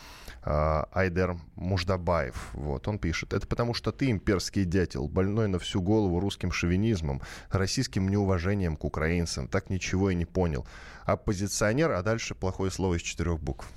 Айдер 0.46 1.38
Муждабаев. 1.56 2.50
Вот, 2.54 2.88
он 2.88 3.00
пишет. 3.00 3.34
Это 3.34 3.48
потому, 3.48 3.74
что 3.74 3.92
ты 3.92 4.10
имперский 4.10 4.66
дятел, 4.66 5.08
больной 5.08 5.48
на 5.48 5.60
всю 5.60 5.82
голову 5.82 6.20
русским 6.20 6.52
шовинизмом, 6.52 7.22
российским 7.50 8.10
неуважением 8.10 8.76
к 8.76 8.84
украинцам, 8.84 9.48
так 9.48 9.70
ничего 9.70 10.10
и 10.10 10.16
не 10.16 10.26
понял. 10.26 10.68
Оппозиционер, 11.06 11.92
а 11.92 12.04
дальше 12.04 12.36
плохое 12.36 12.72
слово 12.72 12.96
из 12.96 13.02
четырех 13.02 13.40
букв. 13.40 13.68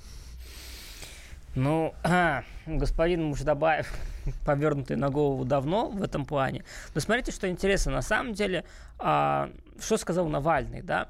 Ну, 1.55 1.95
а, 2.03 2.43
господин 2.67 3.23
Муждабаев, 3.25 3.91
повернутый 4.45 4.95
на 4.95 5.09
голову 5.09 5.43
давно 5.43 5.89
в 5.89 6.03
этом 6.03 6.25
плане. 6.25 6.63
Но 6.93 7.01
смотрите, 7.01 7.31
что 7.31 7.49
интересно. 7.49 7.91
На 7.93 8.01
самом 8.01 8.33
деле, 8.33 8.63
а, 8.99 9.49
что 9.79 9.97
сказал 9.97 10.27
Навальный, 10.27 10.81
да? 10.81 11.09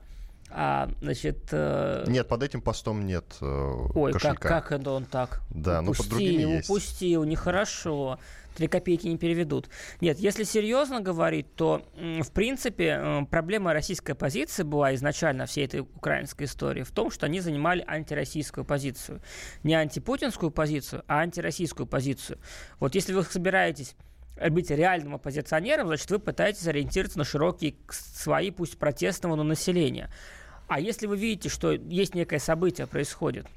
А, 0.49 0.89
значит, 1.01 1.49
э, 1.51 2.05
Нет, 2.07 2.27
под 2.27 2.41
этим 2.43 2.61
постом 2.61 3.05
нет 3.05 3.25
э, 3.41 3.45
ой, 3.93 4.13
как, 4.13 4.21
кошелька. 4.21 4.47
как 4.49 4.71
это 4.71 4.91
он 4.91 5.05
так? 5.05 5.41
Да, 5.49 5.81
но 5.81 5.91
под 5.91 5.99
упустил, 5.99 6.17
другими 6.17 6.51
есть. 6.53 6.69
упустил, 6.69 7.23
нехорошо. 7.25 8.19
Три 8.55 8.67
копейки 8.67 9.05
не 9.05 9.17
переведут. 9.19 9.69
Нет, 10.01 10.17
если 10.17 10.43
серьезно 10.43 10.99
говорить, 10.99 11.53
то, 11.53 11.83
в 11.95 12.31
принципе, 12.31 12.87
м, 12.87 13.27
проблема 13.27 13.71
российской 13.71 14.15
позиции 14.15 14.63
была 14.63 14.95
изначально 14.95 15.45
всей 15.45 15.65
этой 15.65 15.81
украинской 15.81 16.45
истории 16.45 16.81
в 16.81 16.89
том, 16.91 17.11
что 17.11 17.27
они 17.27 17.39
занимали 17.39 17.83
антироссийскую 17.85 18.65
позицию. 18.65 19.21
Не 19.61 19.75
антипутинскую 19.75 20.49
позицию, 20.49 21.03
а 21.07 21.19
антироссийскую 21.19 21.85
позицию. 21.85 22.39
Вот 22.79 22.95
если 22.95 23.13
вы 23.13 23.21
собираетесь 23.23 23.95
быть 24.49 24.69
реальным 24.69 25.15
оппозиционером, 25.15 25.87
значит, 25.87 26.09
вы 26.09 26.19
пытаетесь 26.19 26.67
ориентироваться 26.67 27.17
на 27.17 27.23
широкие 27.25 27.75
свои, 27.89 28.51
пусть 28.51 28.77
протестного, 28.77 29.35
но 29.35 29.43
населения. 29.43 30.09
А 30.67 30.79
если 30.79 31.07
вы 31.07 31.17
видите, 31.17 31.49
что 31.49 31.71
есть 31.71 32.15
некое 32.15 32.39
событие 32.39 32.87
происходит, 32.87 33.47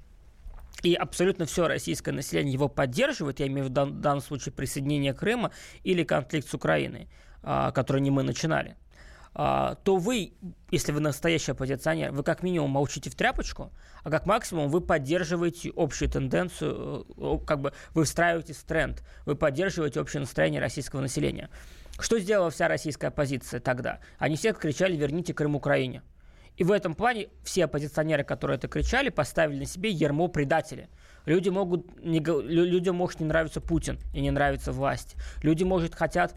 и 0.83 0.95
абсолютно 0.95 1.45
все 1.45 1.69
российское 1.69 2.13
население 2.13 2.53
его 2.53 2.69
поддерживает, 2.69 3.41
я 3.41 3.47
имею 3.47 3.67
в 3.67 3.71
виду 3.71 3.87
данном 3.87 4.21
случае 4.21 4.53
присоединение 4.53 5.13
Крыма 5.13 5.51
или 5.83 6.05
конфликт 6.05 6.49
с 6.49 6.55
Украиной, 6.55 7.09
а, 7.43 7.71
который 7.73 8.01
не 8.01 8.11
мы 8.11 8.23
начинали, 8.23 8.77
то 9.33 9.97
вы, 9.97 10.33
если 10.71 10.91
вы 10.93 11.01
настоящий 11.01 11.53
оппозиционер, 11.53 12.11
вы 12.11 12.25
как 12.25 12.43
минимум 12.43 12.71
молчите 12.71 13.11
в 13.11 13.15
тряпочку, 13.15 13.71
а 14.03 14.11
как 14.11 14.27
максимум 14.27 14.69
вы 14.69 14.81
поддерживаете 14.81 15.73
общую 15.77 16.11
тенденцию, 16.11 17.07
э, 17.17 17.39
как 17.47 17.61
бы 17.61 17.73
вы 17.95 18.05
встраиваетесь 18.05 18.57
в 18.57 18.65
тренд, 18.65 19.05
вы 19.27 19.37
поддерживаете 19.37 20.01
общее 20.01 20.21
настроение 20.21 20.61
российского 20.61 21.01
населения. 21.01 21.49
Что 21.99 22.19
сделала 22.19 22.51
вся 22.51 22.67
российская 22.67 23.09
оппозиция 23.09 23.61
тогда? 23.61 24.01
Они 24.19 24.37
все 24.37 24.53
кричали 24.53 24.97
«верните 24.97 25.35
Крым 25.35 25.55
Украине». 25.55 26.03
И 26.57 26.65
в 26.65 26.73
этом 26.73 26.95
плане 26.95 27.29
все 27.43 27.65
оппозиционеры, 27.65 28.25
которые 28.25 28.59
это 28.59 28.69
кричали, 28.69 29.09
поставили 29.09 29.61
на 29.61 29.65
себе 29.65 29.91
ермо 29.91 30.29
предателя. 30.29 30.89
Люди 31.25 31.49
могут 31.49 32.03
не, 32.05 32.21
людям 32.21 32.97
может 32.97 33.21
не 33.21 33.27
нравиться 33.27 33.61
Путин 33.61 33.99
и 34.13 34.21
не 34.21 34.31
нравится 34.31 34.73
власть. 34.73 35.17
Люди, 35.43 35.65
может, 35.65 35.95
хотят 35.95 36.35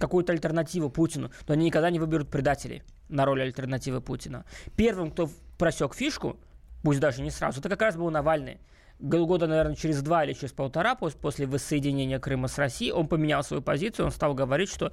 какую-то 0.00 0.32
альтернативу 0.32 0.90
Путину, 0.90 1.30
но 1.46 1.54
они 1.54 1.66
никогда 1.66 1.90
не 1.90 1.98
выберут 1.98 2.30
предателей 2.30 2.82
на 3.08 3.24
роль 3.24 3.42
альтернативы 3.42 4.00
Путина. 4.00 4.44
Первым, 4.76 5.10
кто 5.10 5.28
просек 5.58 5.94
фишку, 5.94 6.38
пусть 6.82 7.00
даже 7.00 7.22
не 7.22 7.30
сразу, 7.30 7.60
это 7.60 7.68
как 7.68 7.82
раз 7.82 7.96
был 7.96 8.10
Навальный. 8.10 8.58
Года, 8.98 9.46
наверное, 9.46 9.74
через 9.74 10.00
два 10.00 10.24
или 10.24 10.32
через 10.32 10.52
полтора 10.52 10.94
после 10.94 11.46
воссоединения 11.46 12.18
Крыма 12.18 12.48
с 12.48 12.56
Россией 12.56 12.92
он 12.92 13.08
поменял 13.08 13.44
свою 13.44 13.62
позицию, 13.62 14.06
он 14.06 14.12
стал 14.12 14.34
говорить, 14.34 14.70
что 14.70 14.90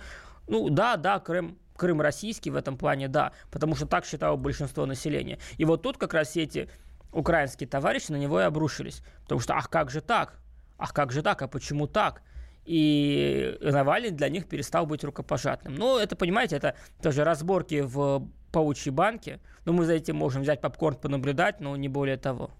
ну 0.48 0.70
да, 0.70 0.98
да, 0.98 1.20
Крым, 1.20 1.58
Крым 1.78 2.02
российский 2.02 2.52
в 2.52 2.58
этом 2.58 2.78
плане, 2.78 3.08
да, 3.08 3.32
потому 3.50 3.76
что 3.76 3.86
так 3.86 4.06
считало 4.06 4.36
большинство 4.36 4.86
населения. 4.86 5.40
И 5.58 5.64
вот 5.64 5.84
тут 5.84 5.98
как 5.98 6.14
раз 6.14 6.30
все 6.30 6.44
эти 6.44 6.70
украинские 7.14 7.68
товарищи 7.68 8.12
на 8.12 8.18
него 8.18 8.42
и 8.42 8.44
обрушились. 8.44 9.02
Потому 9.24 9.40
что, 9.40 9.56
ах, 9.56 9.70
как 9.70 9.90
же 9.90 10.02
так? 10.02 10.40
Ах, 10.78 10.94
как 10.94 11.12
же 11.12 11.22
так? 11.22 11.42
А 11.42 11.48
почему 11.48 11.88
так? 11.88 12.24
И 12.66 13.58
Навальный 13.62 14.12
для 14.12 14.30
них 14.30 14.48
перестал 14.48 14.86
быть 14.86 15.04
рукопожатным. 15.04 15.76
Ну, 15.76 15.98
это, 15.98 16.16
понимаете, 16.16 16.56
это 16.56 16.76
тоже 17.02 17.24
разборки 17.24 17.82
в 17.82 18.28
паучьей 18.52 18.94
банке. 18.94 19.40
Ну, 19.66 19.74
мы 19.74 19.86
за 19.86 19.94
этим 19.94 20.16
можем 20.16 20.44
взять 20.44 20.62
попкорн, 20.62 20.96
понаблюдать, 20.96 21.60
но 21.60 21.76
не 21.76 21.90
более 21.90 22.18
того. 22.18 22.52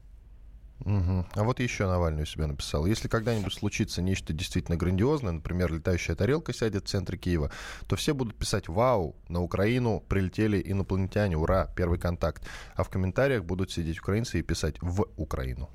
Угу. 0.86 1.26
А 1.36 1.44
вот 1.44 1.60
еще 1.60 1.88
Навальный 1.88 2.24
у 2.24 2.26
себя 2.26 2.48
написал. 2.48 2.86
Если 2.86 3.08
когда-нибудь 3.08 3.54
случится 3.54 4.02
нечто 4.02 4.34
действительно 4.34 4.76
грандиозное, 4.76 5.32
например, 5.32 5.72
летающая 5.72 6.16
тарелка 6.16 6.54
сядет 6.54 6.86
в 6.86 6.90
центре 6.90 7.18
Киева, 7.18 7.52
то 7.88 7.96
все 7.96 8.14
будут 8.14 8.36
писать 8.36 8.68
«Вау! 8.68 9.16
На 9.30 9.42
Украину 9.42 10.04
прилетели 10.10 10.62
инопланетяне! 10.64 11.38
Ура! 11.38 11.70
Первый 11.76 12.00
контакт!» 12.00 12.46
А 12.76 12.84
в 12.84 12.90
комментариях 12.90 13.46
будут 13.46 13.72
сидеть 13.72 14.00
украинцы 14.00 14.40
и 14.40 14.44
писать 14.44 14.76
«В 14.82 15.08
Украину». 15.16 15.70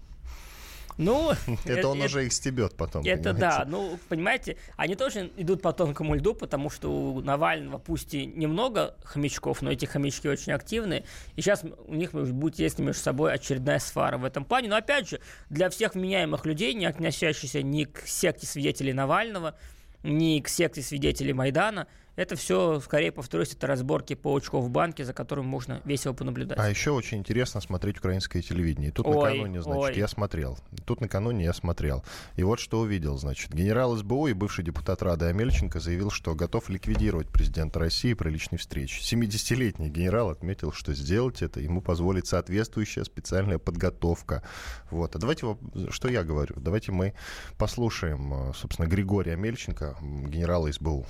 Ну, 0.99 1.33
это 1.65 1.89
он 1.89 2.03
уже 2.03 2.27
их 2.27 2.33
стебет 2.33 2.77
потом. 2.77 3.05
Это 3.05 3.33
да. 3.33 3.65
Ну, 3.67 3.99
понимаете, 4.09 4.57
они 4.77 4.97
тоже 4.97 5.31
идут 5.37 5.63
по 5.63 5.73
тонкому 5.73 6.17
льду, 6.17 6.35
потому 6.35 6.69
что 6.69 6.91
у 6.91 7.21
Навального 7.21 7.79
пусть 7.79 8.15
и 8.15 8.27
немного 8.27 8.97
хомячков, 9.05 9.63
но 9.63 9.71
эти 9.71 9.87
хомячки 9.87 10.29
очень 10.29 10.53
активные. 10.53 11.05
И 11.37 11.41
сейчас 11.41 11.65
у 11.87 11.95
них 11.95 12.13
будет 12.13 12.59
есть 12.59 12.79
между 12.79 13.01
собой 13.01 13.33
очередная 13.33 13.79
свара 13.79 14.19
в 14.19 14.25
этом 14.25 14.45
плане. 14.45 14.69
Но 14.69 14.77
опять 14.77 15.09
же, 15.09 15.21
для 15.49 15.71
всех 15.71 15.95
вменяемых 15.95 16.45
людей, 16.45 16.75
не 16.75 16.87
относящихся 16.87 17.63
ни 17.63 17.85
к 17.85 18.01
секте 18.07 18.47
свидетелей 18.47 18.93
Навального, 18.93 19.57
ни 20.03 20.41
к 20.41 20.49
секте 20.49 20.83
свидетелей 20.83 21.33
Майдана, 21.33 21.87
это 22.19 22.35
все, 22.35 22.81
скорее 22.81 23.13
повторюсь, 23.13 23.53
это 23.53 23.69
разборки 23.69 24.15
паучков 24.15 24.65
в 24.65 24.71
банке, 24.71 25.05
за 25.05 25.13
которым 25.13 25.47
можно 25.47 25.81
весело 25.85 26.13
понаблюдать. 26.15 26.59
А 26.59 26.69
еще 26.69 26.91
очень 26.91 27.19
интересно 27.19 27.61
смотреть 27.61 27.99
украинское 27.99 28.43
телевидение. 28.43 28.91
Тут 28.91 29.07
ой, 29.07 29.15
накануне, 29.15 29.63
значит, 29.63 29.85
ой. 29.85 29.97
я 29.97 30.09
смотрел. 30.09 30.59
Тут 30.85 31.01
накануне 31.01 31.45
я 31.45 31.53
смотрел. 31.53 32.05
И 32.35 32.43
вот 32.43 32.59
что 32.59 32.81
увидел, 32.81 33.17
значит. 33.19 33.55
Генерал 33.55 33.97
СБУ 33.97 34.27
и 34.27 34.33
бывший 34.33 34.65
депутат 34.65 35.01
Рады 35.01 35.27
Амельченко 35.27 35.79
заявил, 35.79 36.11
что 36.11 36.35
готов 36.35 36.69
ликвидировать 36.69 37.29
президента 37.29 37.79
России 37.79 38.15
при 38.15 38.31
личной 38.31 38.59
встрече. 38.59 39.01
70-летний 39.01 39.89
генерал 39.89 40.31
отметил, 40.31 40.73
что 40.73 40.95
сделать 40.95 41.41
это 41.41 41.61
ему 41.61 41.81
позволит 41.81 42.27
соответствующая 42.27 43.05
специальная 43.05 43.59
подготовка. 43.59 44.43
Вот. 44.91 45.15
А 45.15 45.21
давайте, 45.21 45.57
что 45.91 46.09
я 46.09 46.25
говорю, 46.25 46.57
давайте 46.57 46.91
мы 46.91 47.15
послушаем, 47.59 48.53
собственно, 48.55 48.89
Григория 48.89 49.35
Амельченко, 49.35 49.97
генерала 50.01 50.73
СБУ. 50.73 51.07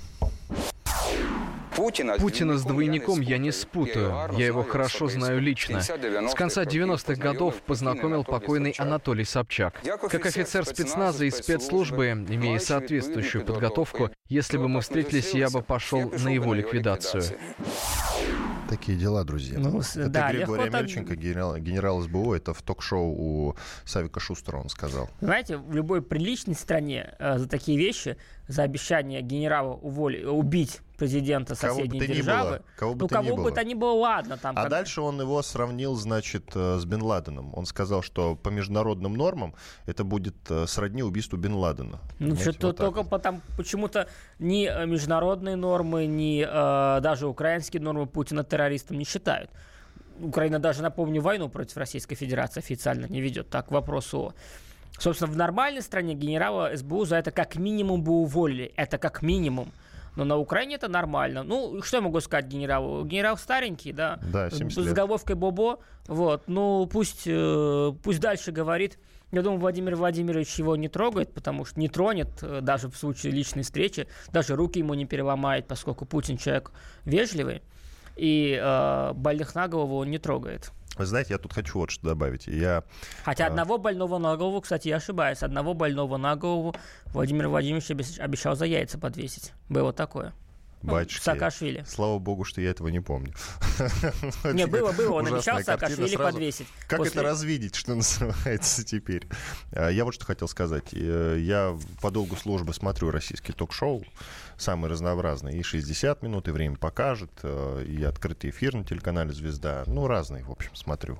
Путина, 1.75 2.17
Путина 2.17 2.57
с 2.57 2.63
двойником 2.63 3.21
я 3.21 3.37
не 3.37 3.51
спутаю. 3.51 4.13
Я 4.37 4.47
его 4.47 4.63
хорошо 4.63 5.07
знаю 5.07 5.39
лично. 5.41 5.81
С 5.81 6.33
конца 6.35 6.63
90-х 6.63 7.15
годов 7.15 7.55
познакомил 7.61 8.23
покойный 8.23 8.71
Анатолий 8.77 9.25
Собчак. 9.25 9.81
Как 9.83 10.25
офицер 10.25 10.65
спецназа 10.65 11.25
и 11.25 11.31
спецслужбы, 11.31 12.09
имея 12.09 12.59
соответствующую 12.59 13.45
подготовку, 13.45 14.11
если 14.27 14.57
бы 14.57 14.67
мы 14.67 14.81
встретились, 14.81 15.33
я 15.33 15.49
бы 15.49 15.61
пошел 15.61 16.11
на 16.11 16.29
его 16.29 16.53
ликвидацию. 16.53 17.23
Такие 18.69 18.95
дела, 18.95 19.23
друзья. 19.23 19.57
Ну, 19.57 19.79
это 19.79 20.09
да, 20.09 20.31
Григорий 20.31 20.67
Амельченко, 20.67 21.09
так... 21.09 21.17
генерал, 21.17 21.57
генерал 21.57 22.01
СБУ, 22.01 22.35
это 22.35 22.53
в 22.53 22.61
ток-шоу 22.61 23.09
у 23.09 23.55
Савика 23.83 24.19
Шустера 24.19 24.57
он 24.57 24.69
сказал. 24.69 25.09
Знаете, 25.21 25.57
в 25.57 25.73
любой 25.73 26.03
приличной 26.03 26.53
стране 26.53 27.15
э, 27.17 27.39
за 27.39 27.49
такие 27.49 27.79
вещи, 27.79 28.15
за 28.47 28.61
обещание 28.61 29.23
генерала 29.23 29.73
уволить, 29.73 30.23
убить 30.23 30.81
президента 30.99 31.55
соседней 31.55 31.87
кого 31.87 31.99
бы 31.99 32.07
державы. 32.07 32.49
Было, 32.49 32.61
кого 32.75 32.93
бы 32.93 32.99
ну, 33.01 33.07
кого 33.07 33.35
бы 33.37 33.51
то 33.51 33.63
ни 33.63 33.73
было, 33.73 33.93
ладно. 33.93 34.37
Там, 34.37 34.55
а 34.57 34.61
как... 34.61 34.69
дальше 34.69 35.01
он 35.01 35.19
его 35.19 35.41
сравнил, 35.41 35.95
значит, 35.95 36.51
э, 36.55 36.77
с 36.77 36.85
Бен 36.85 37.01
Ладеном. 37.01 37.51
Он 37.55 37.65
сказал, 37.65 38.03
что 38.03 38.35
по 38.35 38.49
международным 38.49 39.15
нормам 39.15 39.55
это 39.85 40.03
будет 40.03 40.35
э, 40.49 40.67
сродни 40.67 41.01
убийству 41.01 41.37
Бен 41.37 41.53
Ладена. 41.53 41.99
Ну, 42.19 42.35
что-то 42.35 42.67
вот 42.67 42.77
только 42.77 43.01
вот. 43.01 43.09
потому, 43.09 43.41
почему-то 43.57 44.07
ни 44.37 44.67
э, 44.67 44.85
международные 44.85 45.55
нормы, 45.55 46.05
ни 46.05 46.45
э, 46.45 47.01
даже 47.01 47.27
украинские 47.27 47.81
нормы 47.81 48.05
Путина 48.05 48.43
террористом 48.43 48.97
не 48.97 49.05
считают. 49.05 49.49
Украина 50.21 50.59
даже, 50.59 50.81
напомню, 50.81 51.21
войну 51.21 51.49
против 51.49 51.77
Российской 51.77 52.15
Федерации 52.15 52.59
официально 52.59 53.05
не 53.07 53.21
ведет. 53.21 53.49
Так, 53.49 53.67
к 53.67 53.71
вопросу 53.71 54.19
о... 54.19 54.33
Собственно, 54.99 55.31
в 55.31 55.37
нормальной 55.37 55.81
стране 55.81 56.13
генерала 56.13 56.75
СБУ 56.75 57.05
за 57.05 57.15
это 57.15 57.31
как 57.31 57.55
минимум 57.55 58.03
бы 58.03 58.11
уволили. 58.11 58.73
Это 58.75 58.97
как 58.97 59.21
минимум. 59.21 59.71
Но 60.15 60.25
на 60.25 60.37
Украине 60.37 60.75
это 60.75 60.87
нормально. 60.87 61.43
Ну, 61.43 61.81
что 61.81 61.97
я 61.97 62.01
могу 62.01 62.19
сказать 62.19 62.45
генералу? 62.45 63.05
Генерал 63.05 63.37
старенький, 63.37 63.93
да? 63.93 64.19
Да, 64.21 64.49
70 64.49 64.77
лет. 64.77 64.87
С 64.87 64.93
головкой 64.93 65.35
Бобо. 65.35 65.79
Вот. 66.07 66.43
Ну, 66.47 66.87
пусть, 66.91 67.23
э, 67.25 67.93
пусть 68.03 68.19
дальше 68.19 68.51
говорит. 68.51 68.97
Я 69.31 69.43
думаю, 69.43 69.59
Владимир 69.59 69.95
Владимирович 69.95 70.55
его 70.55 70.75
не 70.75 70.89
трогает, 70.89 71.33
потому 71.33 71.63
что 71.63 71.79
не 71.79 71.87
тронет 71.87 72.29
э, 72.41 72.61
даже 72.61 72.89
в 72.89 72.97
случае 72.97 73.31
личной 73.31 73.63
встречи. 73.63 74.07
Даже 74.31 74.55
руки 74.55 74.79
ему 74.79 74.95
не 74.95 75.05
переломает, 75.05 75.67
поскольку 75.67 76.05
Путин 76.05 76.37
человек 76.37 76.71
вежливый. 77.05 77.61
И 78.15 78.59
э, 78.59 79.13
больных 79.13 79.53
на 79.55 79.67
голову 79.67 79.97
он 79.97 80.09
не 80.09 80.17
трогает. 80.17 80.71
Вы 80.99 81.05
знаете, 81.05 81.33
я 81.33 81.37
тут 81.37 81.53
хочу 81.53 81.79
вот 81.79 81.91
что 81.91 82.07
добавить. 82.07 82.47
Я, 82.47 82.83
Хотя 83.23 83.45
а... 83.45 83.47
одного 83.47 83.77
больного 83.77 84.17
на 84.17 84.35
голову, 84.35 84.59
кстати, 84.59 84.89
я 84.89 84.97
ошибаюсь, 84.97 85.41
одного 85.41 85.73
больного 85.73 86.17
на 86.17 86.35
голову 86.35 86.75
Владимир 87.05 87.47
Владимирович 87.47 88.19
обещал 88.19 88.57
за 88.57 88.65
яйца 88.65 88.99
подвесить. 88.99 89.53
Было 89.69 89.93
такое. 89.93 90.33
Ну, 90.81 90.93
Батюшки. 90.93 91.23
Саакашвили. 91.23 91.83
Слава 91.87 92.19
богу, 92.19 92.45
что 92.45 92.61
я 92.61 92.69
этого 92.69 92.87
не 92.87 93.01
помню. 93.01 93.33
Не, 94.53 94.65
было, 94.65 94.93
было. 94.93 95.15
Он 95.15 95.27
обещал 95.27 95.61
Саакашвили 95.61 96.15
подвесить. 96.15 96.67
Как 96.87 97.01
это 97.01 97.21
развидеть, 97.21 97.75
что 97.75 97.95
называется 97.95 98.85
теперь? 98.85 99.27
А, 99.73 99.89
я 99.89 100.05
вот 100.05 100.13
что 100.13 100.25
хотел 100.25 100.47
сказать. 100.47 100.93
Э, 100.93 101.37
я 101.37 101.77
по 102.01 102.11
долгу 102.11 102.37
службы 102.37 102.73
смотрю 102.73 103.11
российские 103.11 103.55
ток-шоу, 103.55 104.05
самые 104.57 104.89
разнообразные. 104.89 105.59
И 105.59 105.63
60 105.63 106.23
минут, 106.23 106.47
и 106.47 106.51
время 106.51 106.77
покажет, 106.77 107.31
э, 107.43 107.83
и 107.85 108.01
открытый 108.03 108.49
эфир 108.49 108.75
на 108.75 108.85
телеканале 108.85 109.33
«Звезда». 109.33 109.83
Ну, 109.85 110.07
разные, 110.07 110.45
в 110.45 110.51
общем, 110.51 110.73
смотрю. 110.75 111.19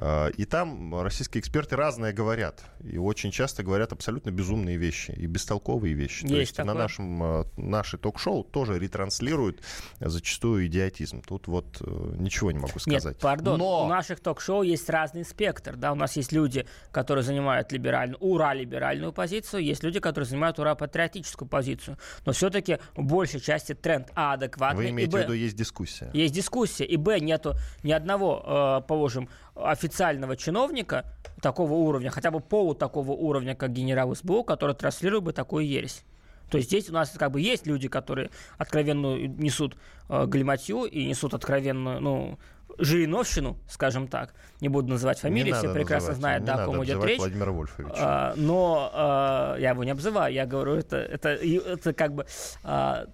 А, 0.00 0.28
и 0.28 0.44
там 0.44 1.00
российские 1.00 1.40
эксперты 1.40 1.76
разные 1.76 2.12
говорят. 2.12 2.62
И 2.84 2.98
очень 2.98 3.32
часто 3.32 3.64
говорят 3.64 3.92
абсолютно 3.92 4.30
безумные 4.30 4.76
вещи 4.76 5.10
и 5.10 5.26
бестолковые 5.26 5.94
вещи. 5.94 6.22
Есть 6.22 6.32
То 6.32 6.36
есть 6.36 6.56
такое. 6.56 6.74
на 6.74 6.78
нашем 6.78 7.22
а, 7.22 7.46
наши 7.56 7.98
ток-шоу 7.98 8.44
тоже 8.44 8.78
ретранслируют 8.78 9.62
зачастую 9.98 10.66
идиотизм. 10.66 11.22
Тут 11.22 11.48
вот 11.48 11.80
э, 11.80 12.14
ничего 12.16 12.52
не 12.52 12.58
могу 12.58 12.78
сказать. 12.78 13.04
Нет, 13.04 13.18
пардон, 13.18 13.58
Но... 13.58 13.86
у 13.86 13.88
наших 13.88 14.20
ток-шоу 14.20 14.62
есть 14.62 14.88
разный 14.88 15.24
спектр. 15.24 15.76
Да? 15.76 15.92
У 15.92 15.96
нас 15.96 16.16
есть 16.16 16.30
люди, 16.30 16.66
которые 16.92 17.24
занимают 17.24 17.72
либеральную, 17.72 18.18
ура-либеральную 18.20 19.12
позицию, 19.12 19.64
есть 19.64 19.82
люди, 19.82 19.98
которые 19.98 20.28
занимают 20.28 20.58
ура-патриотическую 20.60 21.48
позицию. 21.48 21.98
Но 22.24 22.32
все-таки 22.32 22.78
в 22.94 23.02
большей 23.02 23.40
части 23.40 23.74
тренд 23.74 24.08
А 24.14 24.34
адекватный. 24.34 24.84
Вы 24.84 24.90
имеете 24.90 25.16
в 25.16 25.20
виду, 25.20 25.32
есть 25.32 25.56
дискуссия? 25.56 26.10
Есть 26.12 26.34
дискуссия. 26.34 26.84
И 26.84 26.96
Б, 26.96 27.18
нету 27.18 27.54
ни 27.82 27.90
одного, 27.90 28.80
э, 28.84 28.86
положим, 28.86 29.28
официального 29.64 30.36
чиновника 30.36 31.04
такого 31.40 31.74
уровня, 31.74 32.10
хотя 32.10 32.30
бы 32.30 32.40
полу 32.40 32.74
такого 32.74 33.12
уровня, 33.12 33.54
как 33.54 33.72
генерал 33.72 34.14
СБУ, 34.14 34.44
который 34.44 34.74
транслирует 34.74 35.24
бы 35.24 35.32
такую 35.32 35.66
ересь. 35.66 36.04
То 36.50 36.56
есть 36.56 36.68
здесь 36.68 36.88
у 36.88 36.92
нас 36.94 37.10
как 37.10 37.30
бы 37.30 37.40
есть 37.40 37.66
люди, 37.66 37.88
которые 37.88 38.30
откровенно 38.56 39.16
несут 39.16 39.76
э, 40.08 40.26
галиматью 40.26 40.84
и 40.84 41.04
несут 41.04 41.34
откровенную, 41.34 42.00
ну, 42.00 42.38
Жириновщину, 42.78 43.56
скажем 43.68 44.06
так. 44.06 44.34
Не 44.60 44.68
буду 44.68 44.88
называть 44.88 45.18
фамилии, 45.18 45.50
не 45.50 45.58
все 45.58 45.72
прекрасно 45.72 46.10
называть, 46.10 46.18
знают, 46.18 46.44
да, 46.44 46.62
о 46.62 46.66
ком 46.66 46.84
идет 46.84 47.02
речь. 47.04 47.18
Владимира 47.18 47.50
Вольфовича. 47.50 47.94
А, 47.98 48.34
но 48.36 48.90
а, 48.92 49.56
я 49.56 49.70
его 49.70 49.82
не 49.82 49.90
обзываю, 49.90 50.32
я 50.32 50.46
говорю, 50.46 50.74
это, 50.74 50.96
это, 50.96 51.30
это 51.30 51.92
как 51.92 52.14
бы 52.14 52.26
а, 52.62 53.06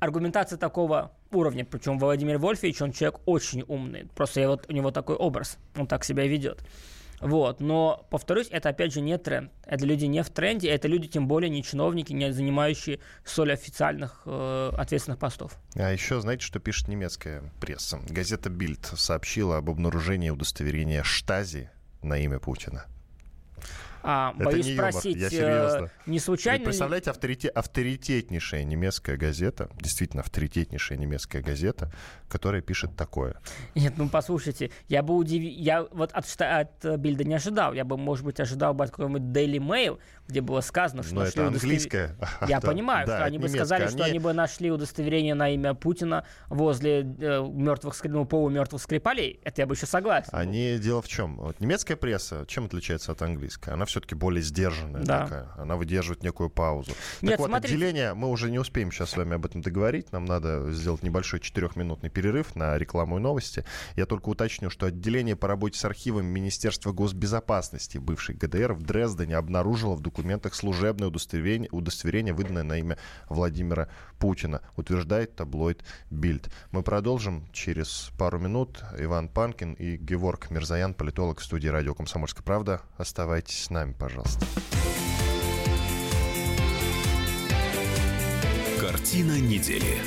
аргументация 0.00 0.58
такого 0.58 1.12
уровня. 1.30 1.64
Причем 1.64 1.98
Владимир 1.98 2.38
Вольфович, 2.38 2.82
он 2.82 2.92
человек 2.92 3.20
очень 3.26 3.62
умный. 3.68 4.08
Просто 4.16 4.48
вот, 4.48 4.66
у 4.68 4.72
него 4.72 4.90
такой 4.90 5.14
образ, 5.14 5.58
он 5.76 5.86
так 5.86 6.04
себя 6.04 6.26
ведет. 6.26 6.64
Вот. 7.20 7.60
Но, 7.60 8.06
повторюсь, 8.10 8.48
это 8.50 8.70
опять 8.70 8.94
же 8.94 9.02
не 9.02 9.16
тренд. 9.18 9.52
Это 9.66 9.84
люди 9.84 10.06
не 10.06 10.22
в 10.22 10.30
тренде, 10.30 10.70
это 10.70 10.88
люди 10.88 11.06
тем 11.06 11.28
более 11.28 11.50
не 11.50 11.62
чиновники, 11.62 12.12
не 12.14 12.32
занимающие 12.32 12.98
столь 13.24 13.52
официальных 13.52 14.22
э, 14.24 14.72
ответственных 14.76 15.18
постов. 15.18 15.52
А 15.74 15.92
еще 15.92 16.20
знаете, 16.20 16.44
что 16.44 16.60
пишет 16.60 16.88
немецкая 16.88 17.42
пресса? 17.60 18.00
Газета 18.08 18.48
Бильд 18.48 18.90
сообщила 18.96 19.58
об 19.58 19.68
обнаружении 19.68 20.30
удостоверения 20.30 21.02
Штази 21.02 21.70
на 22.02 22.16
имя 22.16 22.38
Путина. 22.38 22.86
А, 24.02 24.32
это 24.34 24.44
боюсь 24.44 24.66
не 24.66 24.74
спросить, 24.74 25.16
юмор, 25.16 25.22
я 25.22 25.30
серьезно. 25.30 25.84
Э, 25.86 26.10
не 26.10 26.18
случайно... 26.18 26.58
Вы 26.60 26.64
представляете, 26.66 27.10
авторитет, 27.10 27.56
авторитетнейшая 27.56 28.64
немецкая 28.64 29.16
газета, 29.16 29.68
действительно 29.80 30.22
авторитетнейшая 30.22 30.98
немецкая 30.98 31.42
газета, 31.42 31.92
которая 32.28 32.62
пишет 32.62 32.96
такое. 32.96 33.36
Нет, 33.74 33.94
ну 33.96 34.08
послушайте, 34.08 34.70
я 34.88 35.02
бы 35.02 35.14
удивил, 35.14 35.50
я 35.50 35.82
вот 35.90 36.12
от, 36.12 36.26
от 36.40 36.98
Бильда 36.98 37.24
не 37.24 37.34
ожидал, 37.34 37.74
я 37.74 37.84
бы, 37.84 37.96
может 37.96 38.24
быть, 38.24 38.40
ожидал 38.40 38.74
бы 38.74 38.84
от 38.84 38.90
какого-нибудь 38.90 39.36
Daily 39.36 39.58
Mail, 39.58 39.98
где 40.30 40.40
было 40.40 40.60
сказано, 40.60 41.02
что 41.02 41.14
Но 41.14 41.20
нашли 41.22 41.42
это 41.42 41.48
английское. 41.48 42.16
Я 42.48 42.60
понимаю, 42.60 43.06
да, 43.06 43.16
что 43.18 43.24
они 43.26 43.38
бы 43.38 43.48
сказали, 43.48 43.88
что 43.88 44.04
они 44.04 44.18
бы 44.18 44.32
нашли 44.32 44.70
удостоверение 44.70 45.34
на 45.34 45.50
имя 45.50 45.74
Путина 45.74 46.24
возле 46.48 47.00
э, 47.00 47.46
мертвых, 47.48 47.94
ну, 48.04 48.24
полумертвых 48.24 48.82
Скрипалей. 48.82 49.40
Это 49.42 49.62
я 49.62 49.66
бы 49.66 49.74
еще 49.74 49.86
согласен. 49.86 50.30
Они, 50.32 50.78
дело 50.78 51.02
в 51.02 51.08
чем? 51.08 51.36
Вот 51.36 51.60
немецкая 51.60 51.96
пресса, 51.96 52.44
чем 52.46 52.66
отличается 52.66 53.12
от 53.12 53.22
английской? 53.22 53.70
Она 53.70 53.84
все-таки 53.84 54.14
более 54.14 54.42
сдержанная 54.42 55.02
да. 55.02 55.22
такая. 55.22 55.48
Она 55.56 55.76
выдерживает 55.76 56.22
некую 56.22 56.50
паузу. 56.50 56.92
Нет, 57.20 57.32
так 57.32 57.40
вот, 57.40 57.48
смотрите... 57.48 57.74
отделение, 57.74 58.14
мы 58.14 58.28
уже 58.28 58.50
не 58.50 58.58
успеем 58.58 58.92
сейчас 58.92 59.10
с 59.10 59.16
вами 59.16 59.34
об 59.34 59.46
этом 59.46 59.60
договорить. 59.60 60.12
Нам 60.12 60.24
надо 60.24 60.70
сделать 60.70 61.02
небольшой 61.02 61.40
четырехминутный 61.40 62.10
перерыв 62.10 62.54
на 62.54 62.78
рекламу 62.78 63.18
и 63.18 63.20
новости. 63.20 63.64
Я 63.96 64.06
только 64.06 64.28
уточню, 64.28 64.70
что 64.70 64.86
отделение 64.86 65.36
по 65.36 65.48
работе 65.48 65.78
с 65.78 65.84
архивами 65.84 66.26
Министерства 66.26 66.92
госбезопасности 66.92 67.98
бывшей 67.98 68.34
ГДР 68.36 68.74
в 68.74 68.82
Дрездене 68.82 69.36
обнаружило 69.36 69.94
в 69.94 70.00
документах 70.00 70.19
служебное 70.54 71.08
удостоверение, 71.08 71.68
удостоверение 71.70 72.34
выданное 72.34 72.62
на 72.62 72.78
имя 72.78 72.98
Владимира 73.28 73.88
Путина, 74.18 74.62
утверждает 74.76 75.36
таблоид 75.36 75.84
Бильд. 76.10 76.50
Мы 76.70 76.82
продолжим 76.82 77.46
через 77.52 78.10
пару 78.18 78.38
минут. 78.38 78.82
Иван 78.98 79.28
Панкин 79.28 79.74
и 79.74 79.96
Геворг 79.96 80.50
Мирзаян, 80.50 80.94
политолог 80.94 81.40
в 81.40 81.44
студии 81.44 81.68
радио 81.68 81.94
«Комсомольская 81.94 82.42
правда». 82.42 82.82
Оставайтесь 82.96 83.64
с 83.64 83.70
нами, 83.70 83.92
пожалуйста. 83.92 84.44
Картина 88.80 89.40
недели. 89.40 89.98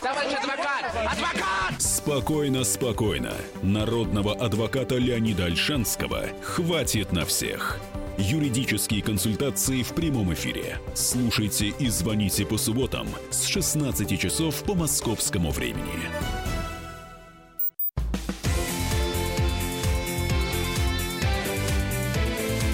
Товарищ 0.00 0.32
адвокат! 0.34 0.84
Адвокат! 0.96 1.80
Спокойно, 1.80 2.64
спокойно. 2.64 3.32
Народного 3.62 4.34
адвоката 4.34 4.96
Леонида 4.96 5.44
Альшанского 5.44 6.24
хватит 6.42 7.12
на 7.12 7.24
всех. 7.24 7.78
Юридические 8.18 9.02
консультации 9.02 9.82
в 9.82 9.94
прямом 9.94 10.32
эфире. 10.34 10.78
Слушайте 10.94 11.68
и 11.78 11.88
звоните 11.88 12.44
по 12.44 12.58
субботам 12.58 13.08
с 13.30 13.44
16 13.46 14.20
часов 14.20 14.62
по 14.64 14.74
московскому 14.74 15.50
времени. 15.50 16.08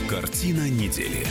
Картина 0.09 0.68
недели. 0.68 1.24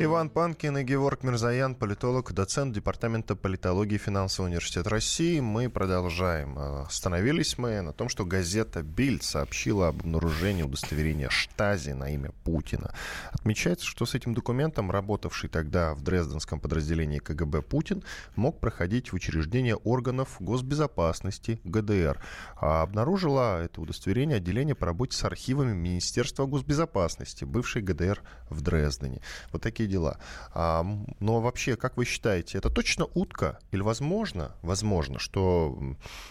Иван 0.00 0.28
Панкин 0.28 0.78
и 0.78 0.82
Георг 0.82 1.22
Мирзаян, 1.22 1.76
политолог, 1.76 2.32
доцент 2.32 2.74
Департамента 2.74 3.36
политологии 3.36 3.96
Финансового 3.96 4.48
университета 4.48 4.90
России. 4.90 5.38
Мы 5.38 5.70
продолжаем. 5.70 6.58
Э, 6.58 6.82
остановились 6.82 7.58
мы 7.58 7.80
на 7.80 7.92
том, 7.92 8.08
что 8.08 8.24
газета 8.24 8.82
«Бильд» 8.82 9.22
сообщила 9.22 9.88
об 9.88 10.00
обнаружении 10.00 10.64
удостоверения 10.64 11.28
Штази 11.30 11.92
на 11.92 12.12
имя 12.12 12.32
Путина. 12.42 12.92
Отмечается, 13.30 13.86
что 13.86 14.04
с 14.04 14.16
этим 14.16 14.34
документом 14.34 14.90
работавший 14.90 15.48
тогда 15.48 15.94
в 15.94 16.02
Дрезденском 16.02 16.58
подразделении 16.58 17.20
КГБ 17.20 17.62
Путин 17.62 18.02
мог 18.34 18.58
проходить 18.58 19.12
в 19.12 19.14
учреждение 19.14 19.76
органов 19.76 20.38
госбезопасности 20.40 21.60
ГДР. 21.62 22.20
А 22.56 22.82
обнаружило 22.82 23.62
это 23.62 23.80
удостоверение 23.80 24.38
отделение 24.38 24.74
по 24.74 24.86
работе 24.86 25.16
с 25.16 25.22
архивами 25.22 25.72
Министерства 25.72 26.46
госбезопасности 26.46 27.44
бывшей 27.44 27.80
ГДР 27.82 28.20
в 28.50 28.60
Дрездене. 28.60 29.20
Вот 29.52 29.62
такие 29.62 29.83
такие 29.84 29.88
дела. 29.88 30.18
А, 30.52 30.84
но 31.20 31.40
вообще, 31.40 31.76
как 31.76 31.96
вы 31.96 32.04
считаете, 32.04 32.58
это 32.58 32.70
точно 32.70 33.06
утка? 33.14 33.58
Или 33.72 33.82
возможно, 33.82 34.52
возможно, 34.62 35.18
что 35.18 35.78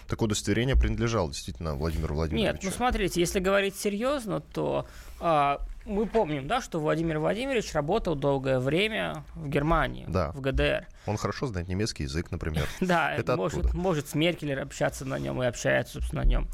такое 0.07 0.27
удостоверение 0.27 0.75
принадлежало 0.75 1.29
действительно 1.31 1.75
Владимиру 1.75 2.15
Владимировичу? 2.15 2.53
Нет, 2.53 2.63
ну 2.63 2.71
смотрите, 2.71 3.19
если 3.19 3.39
говорить 3.39 3.75
серьезно, 3.75 4.41
то 4.41 4.85
а, 5.19 5.61
мы 5.85 6.05
помним, 6.05 6.47
да, 6.47 6.61
что 6.61 6.79
Владимир 6.79 7.19
Владимирович 7.19 7.73
работал 7.73 8.15
долгое 8.15 8.59
время 8.59 9.23
в 9.35 9.47
Германии, 9.47 10.05
да. 10.07 10.31
в 10.31 10.41
ГДР. 10.41 10.87
Он 11.05 11.17
хорошо 11.17 11.47
знает 11.47 11.67
немецкий 11.67 12.03
язык, 12.03 12.31
например. 12.31 12.67
Да, 12.93 13.15
это 13.15 13.35
может, 13.37 13.73
может 13.73 14.07
с 14.09 14.15
Меркель 14.15 14.59
общаться 14.59 15.05
на 15.05 15.17
нем 15.17 15.41
и 15.41 15.45
общается, 15.45 15.93
собственно, 15.93 16.23
на 16.23 16.27
нем. 16.27 16.47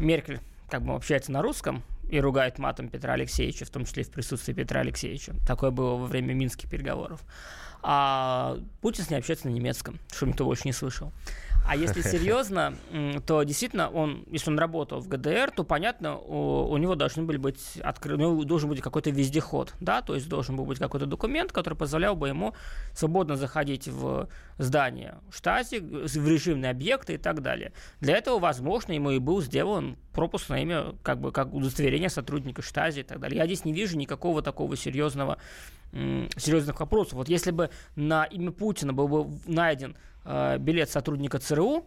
Меркель 0.00 0.40
как 0.68 0.82
бы 0.82 0.94
общается 0.94 1.30
на 1.32 1.42
русском, 1.42 1.82
и 2.08 2.20
ругает 2.20 2.58
матом 2.58 2.88
Петра 2.88 3.14
Алексеевича, 3.14 3.64
в 3.64 3.70
том 3.70 3.84
числе 3.84 4.04
в 4.04 4.10
присутствии 4.10 4.52
Петра 4.52 4.80
Алексеевича. 4.80 5.34
Такое 5.46 5.70
было 5.70 5.96
во 5.96 6.06
время 6.06 6.34
минских 6.34 6.68
переговоров. 6.70 7.20
А 7.82 8.58
Путин 8.80 9.04
с 9.04 9.10
ней 9.10 9.16
общается 9.16 9.48
на 9.48 9.52
немецком, 9.52 9.98
что 10.12 10.26
никто 10.26 10.44
больше 10.44 10.62
не 10.64 10.72
слышал. 10.72 11.12
А 11.66 11.76
если 11.76 12.00
серьезно, 12.02 12.74
то 13.26 13.42
действительно 13.42 13.88
он, 13.88 14.24
если 14.30 14.50
он 14.50 14.58
работал 14.58 15.00
в 15.00 15.08
ГДР, 15.08 15.50
то 15.50 15.64
понятно, 15.64 16.16
у, 16.16 16.68
у 16.70 16.76
него 16.76 16.94
должны 16.94 17.22
были 17.22 17.36
быть 17.36 17.78
открыты, 17.82 18.16
у 18.16 18.18
него 18.18 18.44
должен 18.44 18.68
быть 18.68 18.80
какой-то 18.80 19.10
вездеход, 19.10 19.74
да, 19.80 20.02
то 20.02 20.14
есть 20.14 20.28
должен 20.28 20.56
был 20.56 20.64
быть 20.64 20.78
какой-то 20.78 21.06
документ, 21.06 21.52
который 21.52 21.74
позволял 21.74 22.16
бы 22.16 22.28
ему 22.28 22.54
свободно 22.94 23.36
заходить 23.36 23.88
в 23.88 24.28
здание 24.58 25.16
штази, 25.30 25.78
в 25.78 26.28
режимные 26.28 26.70
объекты 26.70 27.14
и 27.14 27.18
так 27.18 27.42
далее. 27.42 27.72
Для 28.00 28.16
этого, 28.16 28.38
возможно, 28.38 28.92
ему 28.92 29.10
и 29.10 29.18
был 29.18 29.42
сделан 29.42 29.96
пропуск 30.12 30.48
на 30.48 30.62
имя, 30.62 30.94
как 31.02 31.20
бы, 31.20 31.32
как 31.32 31.52
удостоверение 31.52 32.08
сотрудника 32.08 32.62
штази 32.62 33.00
и 33.00 33.02
так 33.02 33.20
далее. 33.20 33.38
Я 33.38 33.46
здесь 33.46 33.64
не 33.64 33.72
вижу 33.72 33.98
никакого 33.98 34.40
такого 34.42 34.76
серьезного 34.76 35.38
серьезных 35.92 36.80
вопросов. 36.80 37.14
Вот 37.14 37.28
если 37.28 37.50
бы 37.50 37.70
на 37.94 38.24
имя 38.24 38.50
Путина 38.50 38.92
был 38.92 39.08
бы 39.08 39.40
найден 39.46 39.96
э, 40.24 40.58
билет 40.58 40.90
сотрудника 40.90 41.38
ЦРУ, 41.38 41.86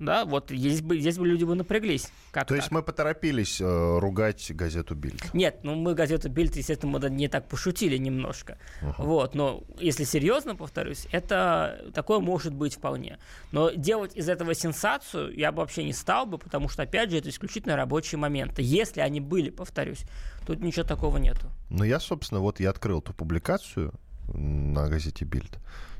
да, 0.00 0.24
вот 0.24 0.50
здесь 0.50 0.80
бы, 0.80 0.98
здесь 0.98 1.18
бы 1.18 1.28
люди 1.28 1.44
бы 1.44 1.54
напряглись. 1.54 2.08
Как 2.32 2.44
То 2.44 2.54
так? 2.54 2.58
есть 2.58 2.70
мы 2.70 2.82
поторопились 2.82 3.60
э, 3.60 3.98
ругать 3.98 4.50
газету 4.54 4.94
Бильд? 4.94 5.22
Нет, 5.34 5.60
ну 5.62 5.74
мы 5.74 5.94
газету 5.94 6.30
Бильд, 6.30 6.56
естественно, 6.56 6.98
мы 6.98 7.10
не 7.10 7.28
так 7.28 7.48
пошутили 7.48 7.98
немножко. 7.98 8.58
Uh-huh. 8.82 8.94
Вот, 8.98 9.34
но 9.34 9.62
если 9.78 10.04
серьезно, 10.04 10.56
повторюсь, 10.56 11.06
это 11.12 11.90
такое 11.94 12.18
может 12.18 12.54
быть 12.54 12.76
вполне. 12.76 13.18
Но 13.52 13.70
делать 13.70 14.16
из 14.16 14.28
этого 14.28 14.54
сенсацию 14.54 15.36
я 15.36 15.52
бы 15.52 15.58
вообще 15.58 15.84
не 15.84 15.92
стал 15.92 16.24
бы, 16.24 16.38
потому 16.38 16.68
что, 16.68 16.82
опять 16.82 17.10
же, 17.10 17.18
это 17.18 17.28
исключительно 17.28 17.76
рабочие 17.76 18.18
моменты. 18.18 18.62
Если 18.62 19.00
они 19.00 19.20
были, 19.20 19.50
повторюсь, 19.50 20.04
тут 20.46 20.60
ничего 20.60 20.84
такого 20.84 21.18
нету. 21.18 21.46
Ну 21.68 21.84
я, 21.84 22.00
собственно, 22.00 22.40
вот 22.40 22.58
я 22.58 22.70
открыл 22.70 23.00
эту 23.00 23.12
публикацию 23.12 23.92
на 24.32 24.88
газете 24.88 25.26
Бильд. 25.26 25.58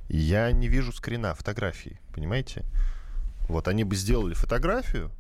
Я 0.09 0.51
не 0.53 0.69
вижу 0.69 0.93
скрина 0.93 1.35
фотографии, 1.35 2.01
понимаете? 2.15 2.65
Вот 3.51 3.69
они 3.69 3.85
бы 3.85 3.97
сделали 3.97 4.35
фотографию, 4.35 5.11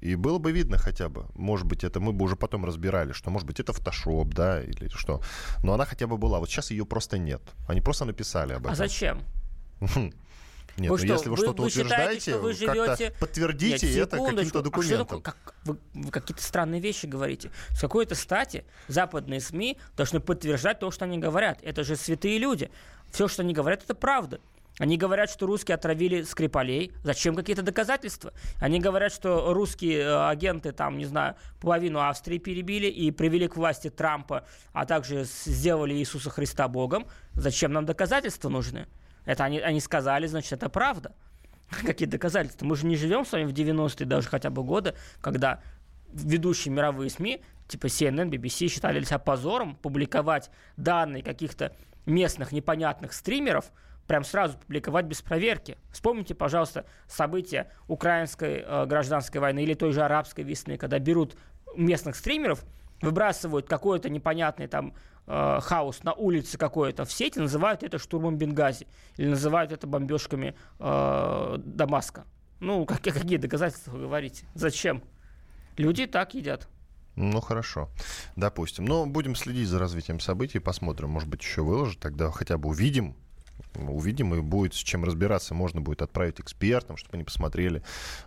и 0.00 0.16
было 0.16 0.38
бы 0.38 0.52
видно 0.52 0.76
хотя 0.76 1.08
бы. 1.08 1.26
Может 1.34 1.66
быть, 1.66 1.84
это 1.84 2.00
мы 2.00 2.12
бы 2.12 2.24
уже 2.24 2.36
потом 2.36 2.64
разбирали, 2.64 3.12
что, 3.12 3.30
может 3.30 3.46
быть, 3.46 3.60
это 3.60 3.72
фотошоп, 3.72 4.34
да, 4.34 4.62
или 4.62 4.88
что. 4.88 5.22
Но 5.62 5.72
она 5.72 5.84
хотя 5.84 6.06
бы 6.06 6.18
была. 6.18 6.40
Вот 6.40 6.50
сейчас 6.50 6.70
ее 6.70 6.84
просто 6.84 7.18
нет. 7.18 7.42
Они 7.68 7.80
просто 7.80 8.04
написали 8.04 8.52
об 8.52 8.66
а 8.66 8.72
этом. 8.72 8.72
А 8.72 8.74
зачем? 8.74 9.22
Нет, 10.76 10.90
вы 10.90 10.96
ну 10.96 10.98
что, 10.98 11.06
если 11.06 11.28
вы, 11.28 11.36
вы 11.36 11.42
что-то 11.42 11.62
утверждаете, 11.62 12.32
что 12.32 12.40
вы 12.40 12.52
живете... 12.52 13.14
подтвердите 13.20 13.86
Нет, 13.86 14.12
это 14.12 14.18
каким-то 14.18 14.60
документом. 14.60 15.18
А 15.18 15.20
как, 15.20 15.54
вы, 15.64 15.78
вы 15.94 16.10
какие-то 16.10 16.42
странные 16.42 16.80
вещи 16.80 17.06
говорите. 17.06 17.52
С 17.70 17.80
какой-то 17.80 18.16
стати 18.16 18.64
западные 18.88 19.40
СМИ 19.40 19.78
должны 19.96 20.18
подтверждать 20.18 20.80
то, 20.80 20.90
что 20.90 21.04
они 21.04 21.18
говорят. 21.18 21.60
Это 21.62 21.84
же 21.84 21.94
святые 21.94 22.38
люди. 22.38 22.70
Все, 23.12 23.28
что 23.28 23.42
они 23.42 23.54
говорят, 23.54 23.84
это 23.84 23.94
правда. 23.94 24.40
Они 24.78 24.96
говорят, 24.96 25.30
что 25.30 25.46
русские 25.46 25.76
отравили 25.76 26.22
Скрипалей. 26.22 26.92
Зачем 27.04 27.36
какие-то 27.36 27.62
доказательства? 27.62 28.32
Они 28.60 28.80
говорят, 28.80 29.12
что 29.12 29.54
русские 29.54 30.00
э, 30.00 30.28
агенты, 30.28 30.72
там, 30.72 30.98
не 30.98 31.04
знаю, 31.04 31.36
половину 31.60 32.00
Австрии 32.00 32.38
перебили 32.38 32.88
и 32.88 33.12
привели 33.12 33.46
к 33.46 33.56
власти 33.56 33.88
Трампа, 33.88 34.44
а 34.72 34.84
также 34.84 35.24
сделали 35.24 35.94
Иисуса 35.94 36.30
Христа 36.30 36.66
Богом. 36.66 37.06
Зачем 37.34 37.72
нам 37.72 37.86
доказательства 37.86 38.48
нужны? 38.48 38.88
Это 39.24 39.44
они, 39.44 39.60
они 39.60 39.80
сказали, 39.80 40.26
значит, 40.26 40.54
это 40.54 40.68
правда. 40.68 41.14
Какие 41.84 42.08
доказательства? 42.08 42.66
Мы 42.66 42.74
же 42.74 42.86
не 42.86 42.96
живем 42.96 43.24
с 43.24 43.30
вами 43.30 43.44
в 43.44 43.52
90-е 43.52 44.06
даже 44.06 44.28
хотя 44.28 44.50
бы 44.50 44.64
годы, 44.64 44.94
когда 45.20 45.62
ведущие 46.12 46.74
мировые 46.74 47.10
СМИ, 47.10 47.42
типа 47.68 47.86
CNN, 47.86 48.28
BBC, 48.28 48.68
считали 48.68 49.02
себя 49.04 49.18
позором 49.18 49.76
публиковать 49.76 50.50
данные 50.76 51.22
каких-то 51.22 51.74
местных 52.06 52.52
непонятных 52.52 53.12
стримеров, 53.12 53.72
прям 54.06 54.24
сразу 54.24 54.58
публиковать 54.58 55.06
без 55.06 55.22
проверки. 55.22 55.76
Вспомните, 55.90 56.34
пожалуйста, 56.34 56.86
события 57.06 57.70
украинской 57.88 58.64
э, 58.64 58.86
гражданской 58.86 59.40
войны 59.40 59.62
или 59.62 59.74
той 59.74 59.92
же 59.92 60.02
арабской 60.02 60.44
весны, 60.44 60.76
когда 60.76 60.98
берут 60.98 61.36
местных 61.76 62.16
стримеров, 62.16 62.64
выбрасывают 63.00 63.68
какой-то 63.68 64.08
непонятный 64.08 64.66
там 64.66 64.94
э, 65.26 65.58
хаос 65.62 66.02
на 66.04 66.12
улице 66.12 66.58
какой-то 66.58 67.04
в 67.04 67.12
сети, 67.12 67.38
называют 67.38 67.82
это 67.82 67.98
штурмом 67.98 68.36
Бенгази 68.36 68.86
или 69.16 69.28
называют 69.28 69.72
это 69.72 69.86
бомбежками 69.86 70.54
э, 70.78 71.56
Дамаска. 71.58 72.24
Ну, 72.60 72.84
как, 72.86 73.00
какие 73.02 73.38
доказательства 73.38 73.92
вы 73.92 74.00
говорите? 74.00 74.46
Зачем? 74.54 75.02
Люди 75.76 76.06
так 76.06 76.34
едят. 76.34 76.68
Ну, 77.16 77.40
хорошо. 77.40 77.88
Допустим. 78.36 78.84
Но 78.84 79.06
будем 79.06 79.36
следить 79.36 79.68
за 79.68 79.78
развитием 79.78 80.18
событий, 80.18 80.58
посмотрим. 80.58 81.10
Может 81.10 81.28
быть, 81.28 81.42
еще 81.42 81.62
выложат, 81.62 82.00
тогда 82.00 82.30
хотя 82.30 82.58
бы 82.58 82.68
увидим, 82.68 83.14
увидим, 83.76 84.34
и 84.34 84.40
будет 84.40 84.74
с 84.74 84.78
чем 84.78 85.04
разбираться. 85.04 85.54
Можно 85.54 85.80
будет 85.80 86.02
отправить 86.02 86.40
экспертам, 86.40 86.96
чтобы 86.96 87.14
они 87.14 87.24
посмотрели, 87.24 87.82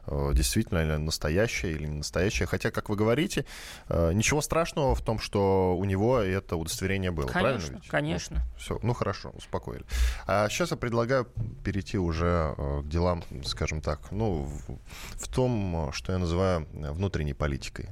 э, 0.05 0.31
действительно 0.33 0.83
ли 0.83 0.97
настоящее 0.97 1.73
или 1.73 1.87
не 1.87 1.97
настоящее. 1.97 2.47
Хотя, 2.47 2.71
как 2.71 2.89
вы 2.89 2.95
говорите, 2.95 3.45
э, 3.89 4.11
ничего 4.13 4.41
страшного 4.41 4.95
в 4.95 5.01
том, 5.01 5.19
что 5.19 5.77
у 5.77 5.85
него 5.85 6.19
это 6.19 6.55
удостоверение 6.55 7.11
было. 7.11 7.27
Конечно, 7.27 7.59
правильно 7.59 7.79
ведь? 7.81 7.89
конечно. 7.89 8.35
Ну, 8.37 8.57
все, 8.57 8.79
ну 8.83 8.93
хорошо, 8.93 9.29
успокоили. 9.29 9.85
А 10.25 10.49
сейчас 10.49 10.71
я 10.71 10.77
предлагаю 10.77 11.27
перейти 11.63 11.97
уже 11.97 12.55
э, 12.57 12.81
к 12.83 12.87
делам, 12.87 13.23
скажем 13.45 13.81
так, 13.81 14.11
ну, 14.11 14.43
в, 14.43 14.79
в 15.23 15.27
том, 15.33 15.91
что 15.93 16.11
я 16.11 16.17
называю 16.17 16.67
внутренней 16.73 17.33
политикой. 17.33 17.89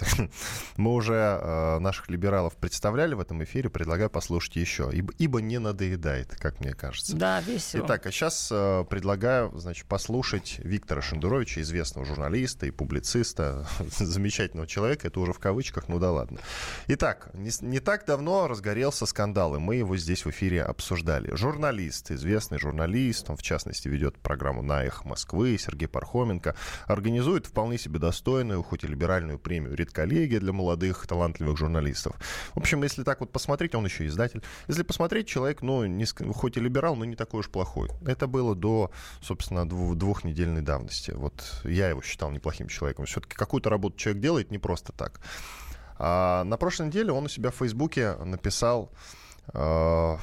Мы 0.76 0.92
уже 0.92 1.14
э, 1.14 1.78
наших 1.78 2.08
либералов 2.08 2.56
представляли 2.56 3.14
в 3.14 3.20
этом 3.20 3.42
эфире, 3.44 3.70
предлагаю 3.70 4.10
послушать 4.10 4.56
еще, 4.56 4.90
ибо, 4.92 5.40
не 5.40 5.58
надоедает, 5.58 6.36
как 6.36 6.60
мне 6.60 6.74
кажется. 6.74 7.16
Да, 7.16 7.40
весело. 7.40 7.84
Итак, 7.84 8.06
а 8.06 8.12
сейчас 8.12 8.48
э, 8.50 8.84
предлагаю, 8.88 9.56
значит, 9.58 9.86
послушать 9.86 10.56
Виктора 10.58 11.02
Шендуровича, 11.02 11.60
известного 11.60 12.06
журналиста 12.06 12.66
и 12.66 12.70
публициста, 12.70 13.66
замечательного 13.98 14.66
человека, 14.66 15.08
это 15.08 15.20
уже 15.20 15.32
в 15.32 15.38
кавычках, 15.38 15.88
ну 15.88 15.98
да 15.98 16.12
ладно. 16.12 16.40
Итак, 16.88 17.30
не, 17.34 17.50
не 17.60 17.80
так 17.80 18.06
давно 18.06 18.48
разгорелся 18.48 19.06
скандал, 19.06 19.56
и 19.56 19.58
мы 19.58 19.76
его 19.76 19.96
здесь 19.96 20.24
в 20.24 20.30
эфире 20.30 20.62
обсуждали. 20.62 21.34
Журналист, 21.34 22.10
известный 22.10 22.58
журналист, 22.58 23.30
он 23.30 23.36
в 23.36 23.42
частности 23.42 23.88
ведет 23.88 24.18
программу 24.18 24.62
«На 24.62 24.84
их 24.84 25.04
Москвы», 25.04 25.56
Сергей 25.58 25.88
Пархоменко, 25.88 26.54
организует 26.86 27.46
вполне 27.46 27.78
себе 27.78 27.98
достойную, 27.98 28.62
хоть 28.62 28.84
и 28.84 28.86
либеральную 28.86 29.38
премию 29.38 29.63
премию 29.64 29.76
«Редколлегия» 29.76 30.40
для 30.40 30.52
молодых, 30.52 31.06
талантливых 31.06 31.56
журналистов. 31.56 32.16
В 32.54 32.58
общем, 32.58 32.82
если 32.82 33.02
так 33.02 33.20
вот 33.20 33.32
посмотреть, 33.32 33.74
он 33.74 33.84
еще 33.84 34.06
издатель. 34.06 34.42
Если 34.68 34.82
посмотреть, 34.82 35.26
человек, 35.26 35.62
ну, 35.62 35.84
не, 35.86 36.06
хоть 36.32 36.56
и 36.56 36.60
либерал, 36.60 36.96
но 36.96 37.04
не 37.04 37.16
такой 37.16 37.40
уж 37.40 37.48
плохой. 37.48 37.90
Это 38.06 38.26
было 38.26 38.54
до, 38.54 38.90
собственно, 39.20 39.68
двух, 39.68 39.96
двухнедельной 39.96 40.62
давности. 40.62 41.12
Вот 41.12 41.60
я 41.64 41.88
его 41.88 42.02
считал 42.02 42.30
неплохим 42.30 42.68
человеком. 42.68 43.06
Все-таки 43.06 43.34
какую-то 43.34 43.70
работу 43.70 43.96
человек 43.96 44.22
делает 44.22 44.50
не 44.50 44.58
просто 44.58 44.92
так. 44.92 45.20
А 45.96 46.44
на 46.44 46.56
прошлой 46.56 46.86
неделе 46.86 47.12
он 47.12 47.24
у 47.24 47.28
себя 47.28 47.50
в 47.50 47.56
Фейсбуке 47.56 48.16
написал... 48.16 48.90
Э, 49.52 50.16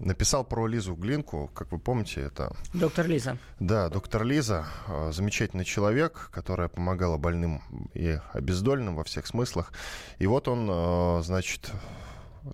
написал 0.00 0.44
про 0.44 0.66
Лизу 0.66 0.94
Глинку, 0.94 1.50
как 1.54 1.72
вы 1.72 1.78
помните, 1.78 2.22
это... 2.22 2.52
Доктор 2.72 3.06
Лиза. 3.06 3.38
Да, 3.60 3.88
доктор 3.88 4.24
Лиза, 4.24 4.66
э, 4.88 5.12
замечательный 5.12 5.64
человек, 5.64 6.30
которая 6.32 6.68
помогала 6.68 7.18
больным 7.18 7.62
и 7.94 8.18
обездольным 8.32 8.96
во 8.96 9.04
всех 9.04 9.26
смыслах. 9.26 9.72
И 10.18 10.26
вот 10.26 10.48
он, 10.48 10.68
э, 10.70 11.22
значит, 11.22 11.70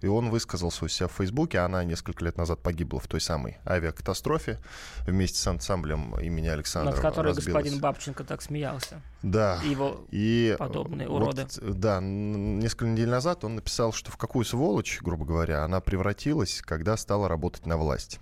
и 0.01 0.07
он 0.07 0.31
высказался 0.31 0.85
у 0.85 0.88
себя 0.88 1.09
в 1.09 1.12
Фейсбуке. 1.12 1.59
Она 1.59 1.85
несколько 1.85 2.25
лет 2.25 2.37
назад 2.37 2.62
погибла 2.62 3.01
в 3.01 3.07
той 3.07 3.20
самой 3.20 3.59
авиакатастрофе 3.66 4.61
вместе 5.07 5.38
с 5.38 5.46
ансамблем 5.46 6.18
имени 6.20 6.49
Александра. 6.49 6.92
Над 6.92 7.01
которой 7.01 7.29
разбилась. 7.29 7.64
господин 7.64 7.81
Бабченко 7.81 8.25
так 8.25 8.42
смеялся. 8.42 9.01
Да. 9.22 9.61
И 9.64 9.70
его 9.70 10.05
и 10.11 10.57
подобные 10.59 11.09
уроды. 11.09 11.46
Вот, 11.61 11.79
да, 11.79 12.01
несколько 12.01 12.87
недель 12.87 13.09
назад 13.09 13.44
он 13.44 13.57
написал, 13.57 13.92
что 13.92 14.11
в 14.11 14.16
какую 14.16 14.44
сволочь, 14.44 15.01
грубо 15.03 15.25
говоря, 15.25 15.64
она 15.64 15.81
превратилась, 15.81 16.62
когда 16.62 16.96
стала 16.96 17.29
работать 17.29 17.66
на 17.66 17.77
власть. 17.77 18.20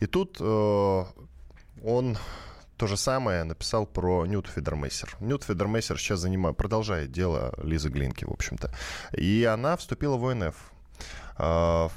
И 0.00 0.06
тут 0.06 0.38
э, 0.40 1.04
он 1.84 2.16
то 2.80 2.86
же 2.86 2.96
самое 2.96 3.44
написал 3.44 3.84
про 3.86 4.24
Нют 4.24 4.46
Федермессер. 4.46 5.16
Нют 5.20 5.42
Федермессер 5.44 5.98
сейчас 5.98 6.20
занимает, 6.20 6.56
продолжает 6.56 7.12
дело 7.12 7.52
Лизы 7.62 7.90
Глинки, 7.90 8.24
в 8.24 8.30
общем-то. 8.30 8.74
И 9.12 9.44
она 9.44 9.76
вступила 9.76 10.16
в 10.16 10.26
ОНФ. 10.26 10.54
А, 11.42 11.88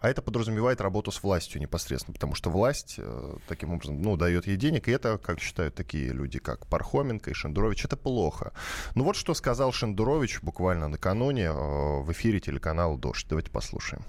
а 0.00 0.08
это 0.08 0.20
подразумевает 0.20 0.80
работу 0.80 1.12
с 1.12 1.22
властью 1.22 1.60
непосредственно, 1.60 2.12
потому 2.14 2.34
что 2.34 2.50
власть 2.50 2.96
э, 2.98 3.34
таким 3.46 3.72
образом 3.72 4.02
ну, 4.02 4.16
дает 4.16 4.48
ей 4.48 4.56
денег, 4.56 4.88
и 4.88 4.90
это, 4.90 5.16
как 5.18 5.38
считают 5.38 5.76
такие 5.76 6.08
люди, 6.10 6.40
как 6.40 6.66
Пархоменко 6.66 7.30
и 7.30 7.34
Шендурович, 7.34 7.84
это 7.84 7.96
плохо. 7.96 8.52
Ну 8.96 9.04
вот 9.04 9.14
что 9.14 9.34
сказал 9.34 9.70
Шендурович 9.72 10.42
буквально 10.42 10.88
накануне 10.88 11.44
э, 11.44 11.52
в 11.52 12.10
эфире 12.10 12.40
телеканала 12.40 12.98
«Дождь». 12.98 13.26
Давайте 13.28 13.50
послушаем. 13.52 14.02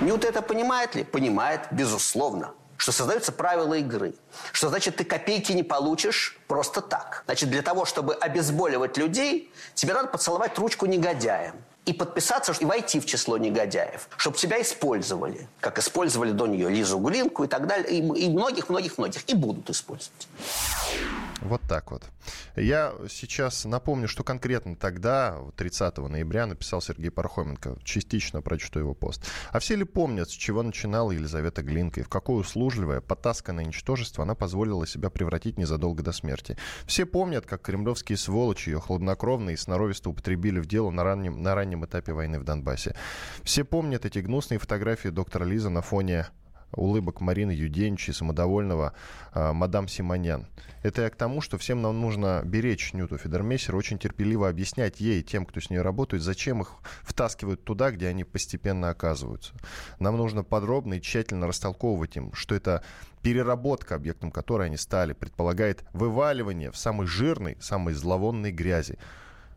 Нют 0.00 0.24
это 0.24 0.42
понимает 0.42 0.96
ли? 0.96 1.04
Понимает, 1.04 1.68
безусловно 1.70 2.52
что 2.78 2.90
создаются 2.90 3.30
правила 3.30 3.74
игры. 3.74 4.12
Что 4.50 4.68
значит, 4.68 4.96
ты 4.96 5.04
копейки 5.04 5.52
не 5.52 5.62
получишь 5.62 6.36
просто 6.48 6.80
так. 6.80 7.22
Значит, 7.26 7.48
для 7.48 7.62
того, 7.62 7.84
чтобы 7.84 8.14
обезболивать 8.14 8.96
людей, 8.96 9.52
тебе 9.74 9.94
надо 9.94 10.08
поцеловать 10.08 10.58
ручку 10.58 10.86
негодяям 10.86 11.54
и 11.84 11.92
подписаться 11.92 12.52
и 12.60 12.64
войти 12.64 13.00
в 13.00 13.06
число 13.06 13.38
негодяев, 13.38 14.08
чтобы 14.16 14.36
тебя 14.36 14.60
использовали, 14.60 15.48
как 15.60 15.78
использовали 15.78 16.30
до 16.30 16.46
нее 16.46 16.70
Лизу 16.70 16.98
Гулинку 16.98 17.44
и 17.44 17.48
так 17.48 17.66
далее, 17.66 17.98
и 17.98 18.28
многих-многих-многих, 18.28 19.28
и 19.28 19.34
будут 19.34 19.68
использовать. 19.70 20.28
Вот 21.44 21.60
так 21.68 21.90
вот. 21.90 22.04
Я 22.54 22.94
сейчас 23.08 23.64
напомню, 23.64 24.06
что 24.06 24.22
конкретно 24.22 24.76
тогда, 24.76 25.38
30 25.56 25.98
ноября, 25.98 26.46
написал 26.46 26.80
Сергей 26.80 27.10
Пархоменко. 27.10 27.76
Частично 27.82 28.42
прочту 28.42 28.78
его 28.78 28.94
пост. 28.94 29.26
А 29.50 29.58
все 29.58 29.74
ли 29.74 29.84
помнят, 29.84 30.30
с 30.30 30.32
чего 30.32 30.62
начинала 30.62 31.10
Елизавета 31.10 31.62
Глинка 31.62 32.00
и 32.00 32.02
в 32.04 32.08
какое 32.08 32.36
услужливое, 32.36 33.00
потасканное 33.00 33.64
ничтожество 33.64 34.22
она 34.22 34.34
позволила 34.34 34.86
себя 34.86 35.10
превратить 35.10 35.58
незадолго 35.58 36.02
до 36.02 36.12
смерти? 36.12 36.56
Все 36.86 37.06
помнят, 37.06 37.44
как 37.44 37.62
кремлевские 37.62 38.18
сволочи 38.18 38.70
ее 38.70 38.80
хладнокровно 38.80 39.50
и 39.50 39.56
сноровисто 39.56 40.10
употребили 40.10 40.60
в 40.60 40.66
дело 40.66 40.90
на 40.90 41.02
раннем, 41.02 41.42
на 41.42 41.54
раннем 41.54 41.84
этапе 41.84 42.12
войны 42.12 42.38
в 42.38 42.44
Донбассе. 42.44 42.94
Все 43.42 43.64
помнят 43.64 44.04
эти 44.04 44.20
гнусные 44.20 44.58
фотографии 44.58 45.08
доктора 45.08 45.44
Лиза 45.44 45.70
на 45.70 45.82
фоне 45.82 46.26
улыбок 46.72 47.20
Марины 47.20 47.52
Юденчи, 47.52 48.10
самодовольного 48.10 48.94
э, 49.34 49.52
мадам 49.52 49.88
Симонян. 49.88 50.46
Это 50.82 51.02
я 51.02 51.10
к 51.10 51.16
тому, 51.16 51.40
что 51.40 51.58
всем 51.58 51.82
нам 51.82 52.00
нужно 52.00 52.42
беречь 52.44 52.92
Нюту 52.92 53.18
Федермессер, 53.18 53.74
очень 53.76 53.98
терпеливо 53.98 54.48
объяснять 54.48 55.00
ей, 55.00 55.22
тем, 55.22 55.46
кто 55.46 55.60
с 55.60 55.70
ней 55.70 55.80
работает, 55.80 56.22
зачем 56.22 56.62
их 56.62 56.74
втаскивают 57.02 57.64
туда, 57.64 57.90
где 57.90 58.08
они 58.08 58.24
постепенно 58.24 58.90
оказываются. 58.90 59.54
Нам 59.98 60.16
нужно 60.16 60.42
подробно 60.42 60.94
и 60.94 61.00
тщательно 61.00 61.46
растолковывать 61.46 62.16
им, 62.16 62.32
что 62.32 62.54
это 62.54 62.82
переработка, 63.22 63.94
объектом 63.94 64.30
которой 64.30 64.66
они 64.66 64.76
стали, 64.76 65.12
предполагает 65.12 65.84
вываливание 65.92 66.70
в 66.70 66.76
самой 66.76 67.06
жирной, 67.06 67.56
самой 67.60 67.94
зловонной 67.94 68.50
грязи. 68.50 68.98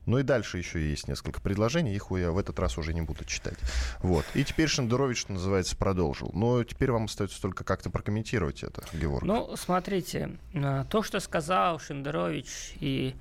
Ну 0.06 0.20
и 0.20 0.24
дальше 0.24 0.58
еще 0.58 0.90
есть 0.90 1.08
несколько 1.08 1.42
предложений, 1.42 1.96
их 1.96 2.08
я 2.12 2.32
в 2.32 2.38
этот 2.38 2.60
раз 2.60 2.78
уже 2.78 2.94
не 2.94 3.02
буду 3.02 3.26
читать. 3.26 3.58
Вот. 4.00 4.26
И 4.34 4.44
теперь 4.44 4.68
Шендерович, 4.68 5.22
что 5.22 5.34
называется, 5.34 5.76
продолжил. 5.76 6.32
Но 6.34 6.64
теперь 6.64 6.92
вам 6.92 7.06
остается 7.06 7.42
только 7.42 7.64
как-то 7.64 7.90
прокомментировать 7.90 8.64
это, 8.64 8.84
Георг. 8.94 9.24
Ну, 9.24 9.56
смотрите, 9.56 10.38
э, 10.54 10.86
то, 10.90 11.04
что 11.04 11.20
сказал 11.20 11.80
Шендерович 11.80 12.76
и 12.80 13.16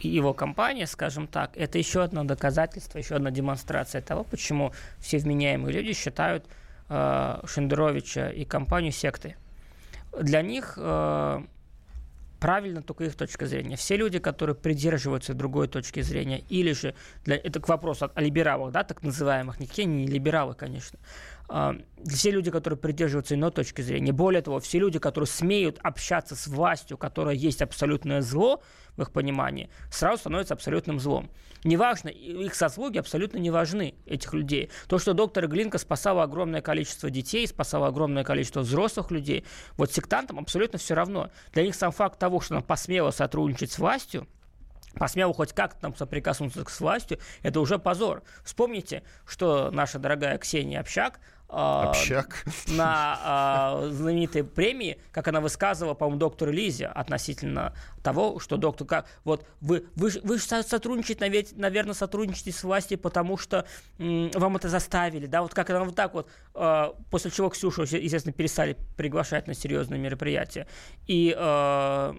его 0.00 0.34
компания, 0.34 0.86
скажем 0.86 1.26
так, 1.26 1.56
это 1.56 1.78
еще 1.78 2.02
одно 2.02 2.24
доказательство, 2.24 2.98
еще 2.98 3.16
одна 3.16 3.30
демонстрация 3.30 4.02
того, 4.02 4.24
почему 4.24 4.72
все 4.98 5.18
вменяемые 5.18 5.72
люди 5.72 5.92
считают 5.94 6.44
э, 6.88 7.40
Шендеровича 7.46 8.28
и 8.28 8.44
компанию 8.44 8.92
сектой. 8.92 9.36
Для 10.20 10.42
них 10.42 10.74
э, 10.76 11.42
правильно 12.38 12.82
только 12.82 13.04
их 13.04 13.14
точка 13.16 13.46
зрения. 13.46 13.76
Все 13.76 13.96
люди, 13.96 14.18
которые 14.18 14.56
придерживаются 14.56 15.34
другой 15.34 15.68
точки 15.68 16.00
зрения, 16.00 16.40
или 16.48 16.72
же, 16.72 16.94
для, 17.24 17.36
это 17.36 17.60
к 17.60 17.68
вопросу 17.68 18.10
о 18.14 18.20
либералах, 18.20 18.72
да, 18.72 18.84
так 18.84 19.02
называемых, 19.02 19.60
никакие 19.60 19.86
не 19.86 20.06
либералы, 20.06 20.54
конечно, 20.54 20.98
все 21.48 22.30
люди, 22.30 22.50
которые 22.50 22.78
придерживаются 22.78 23.34
иной 23.34 23.50
точки 23.50 23.80
зрения. 23.80 24.12
Более 24.12 24.42
того, 24.42 24.60
все 24.60 24.78
люди, 24.78 24.98
которые 24.98 25.28
смеют 25.28 25.78
общаться 25.82 26.34
с 26.34 26.46
властью, 26.46 26.98
которая 26.98 27.34
есть 27.34 27.62
абсолютное 27.62 28.20
зло, 28.20 28.62
в 28.96 29.02
их 29.02 29.12
понимании, 29.12 29.68
сразу 29.90 30.20
становятся 30.20 30.54
абсолютным 30.54 30.98
злом. 30.98 31.30
Неважно, 31.64 32.08
их 32.08 32.54
заслуги 32.54 32.98
абсолютно 32.98 33.38
не 33.38 33.50
важны, 33.50 33.94
этих 34.06 34.32
людей. 34.34 34.70
То, 34.88 34.98
что 34.98 35.14
доктор 35.14 35.48
Глинка 35.48 35.78
спасала 35.78 36.22
огромное 36.22 36.62
количество 36.62 37.10
детей, 37.10 37.46
спасала 37.46 37.88
огромное 37.88 38.24
количество 38.24 38.60
взрослых 38.60 39.10
людей, 39.10 39.44
вот 39.76 39.92
сектантам 39.92 40.38
абсолютно 40.38 40.78
все 40.78 40.94
равно. 40.94 41.30
Для 41.52 41.64
них 41.64 41.74
сам 41.74 41.92
факт 41.92 42.18
того, 42.18 42.40
что 42.40 42.54
она 42.54 42.62
посмела 42.62 43.10
сотрудничать 43.10 43.72
с 43.72 43.78
властью, 43.78 44.26
посмел 44.94 45.32
хоть 45.32 45.52
как-то 45.52 45.80
там 45.80 45.94
соприкоснуться 45.94 46.64
с 46.66 46.80
властью, 46.80 47.18
это 47.42 47.60
уже 47.60 47.78
позор. 47.78 48.22
Вспомните, 48.44 49.02
что 49.26 49.70
наша 49.70 49.98
дорогая 49.98 50.38
Ксения 50.38 50.80
Общак 50.80 51.18
а, 51.18 51.20
Общак. 51.48 52.44
на 52.66 53.18
а, 53.22 53.88
знаменитой 53.90 54.42
премии, 54.42 54.98
как 55.12 55.28
она 55.28 55.40
высказывала, 55.40 55.94
по-моему, 55.94 56.18
доктору 56.18 56.50
Лизе 56.50 56.86
относительно 56.86 57.72
того, 58.02 58.40
что 58.40 58.56
доктор, 58.56 58.86
как, 58.86 59.06
вот 59.24 59.46
вы, 59.60 59.86
вы, 59.94 60.10
вы 60.22 60.38
сотрудничаете, 60.38 61.54
наверное, 61.56 61.94
сотрудничаете 61.94 62.52
с 62.52 62.64
властью, 62.64 62.98
потому 62.98 63.36
что 63.36 63.66
м, 63.98 64.30
вам 64.32 64.56
это 64.56 64.68
заставили, 64.68 65.26
да, 65.26 65.42
вот 65.42 65.54
как 65.54 65.70
она 65.70 65.84
вот 65.84 65.94
так 65.94 66.14
вот, 66.14 66.28
э, 66.54 66.84
после 67.10 67.30
чего 67.30 67.48
Ксюшу, 67.48 67.82
естественно, 67.82 68.32
перестали 68.32 68.76
приглашать 68.96 69.46
на 69.46 69.54
серьезные 69.54 70.00
мероприятия. 70.00 70.66
И 71.06 71.34
э, 71.36 72.12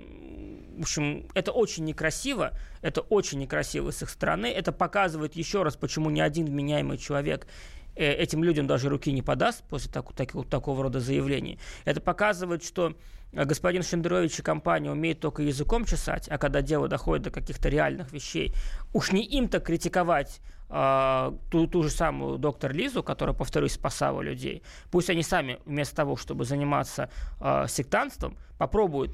в 0.78 0.82
общем, 0.82 1.28
это 1.34 1.52
очень 1.52 1.86
некрасиво, 1.86 2.54
это 2.82 3.02
очень 3.02 3.40
некрасиво 3.40 3.92
с 3.92 4.04
их 4.04 4.10
стороны. 4.10 4.46
Это 4.48 4.72
показывает 4.72 5.36
еще 5.36 5.64
раз, 5.64 5.76
почему 5.76 6.12
ни 6.12 6.20
один 6.22 6.46
вменяемый 6.46 6.98
человек 6.98 7.46
э, 7.46 7.77
этим 7.98 8.44
людям 8.44 8.68
даже 8.68 8.90
руки 8.90 9.12
не 9.12 9.22
подаст 9.22 9.64
после 9.70 9.92
так, 9.92 10.14
так, 10.14 10.32
такого 10.50 10.84
рода 10.84 11.00
заявлений. 11.00 11.60
Это 11.86 12.02
показывает, 12.02 12.64
что 12.64 12.96
господин 13.34 13.84
Шендерович 13.84 14.40
и 14.40 14.42
компания 14.42 14.92
умеют 14.92 15.20
только 15.20 15.44
языком 15.44 15.86
чесать, 15.86 16.28
а 16.30 16.38
когда 16.38 16.62
дело 16.62 16.88
доходит 16.88 17.24
до 17.26 17.32
каких-то 17.32 17.70
реальных 17.70 18.12
вещей, 18.12 18.54
уж 18.94 19.12
не 19.12 19.26
им-то 19.26 19.60
критиковать 19.60 20.42
э, 20.70 21.32
ту, 21.52 21.68
ту 21.68 21.84
же 21.84 21.90
самую 21.90 22.38
доктор 22.38 22.74
Лизу, 22.74 23.04
которая, 23.04 23.36
повторюсь, 23.36 23.74
спасала 23.74 24.22
людей. 24.22 24.64
Пусть 24.92 25.10
они 25.10 25.24
сами 25.24 25.60
вместо 25.66 25.96
того, 25.96 26.16
чтобы 26.16 26.46
заниматься 26.46 27.10
э, 27.40 27.66
сектантством, 27.68 28.38
попробуют 28.58 29.12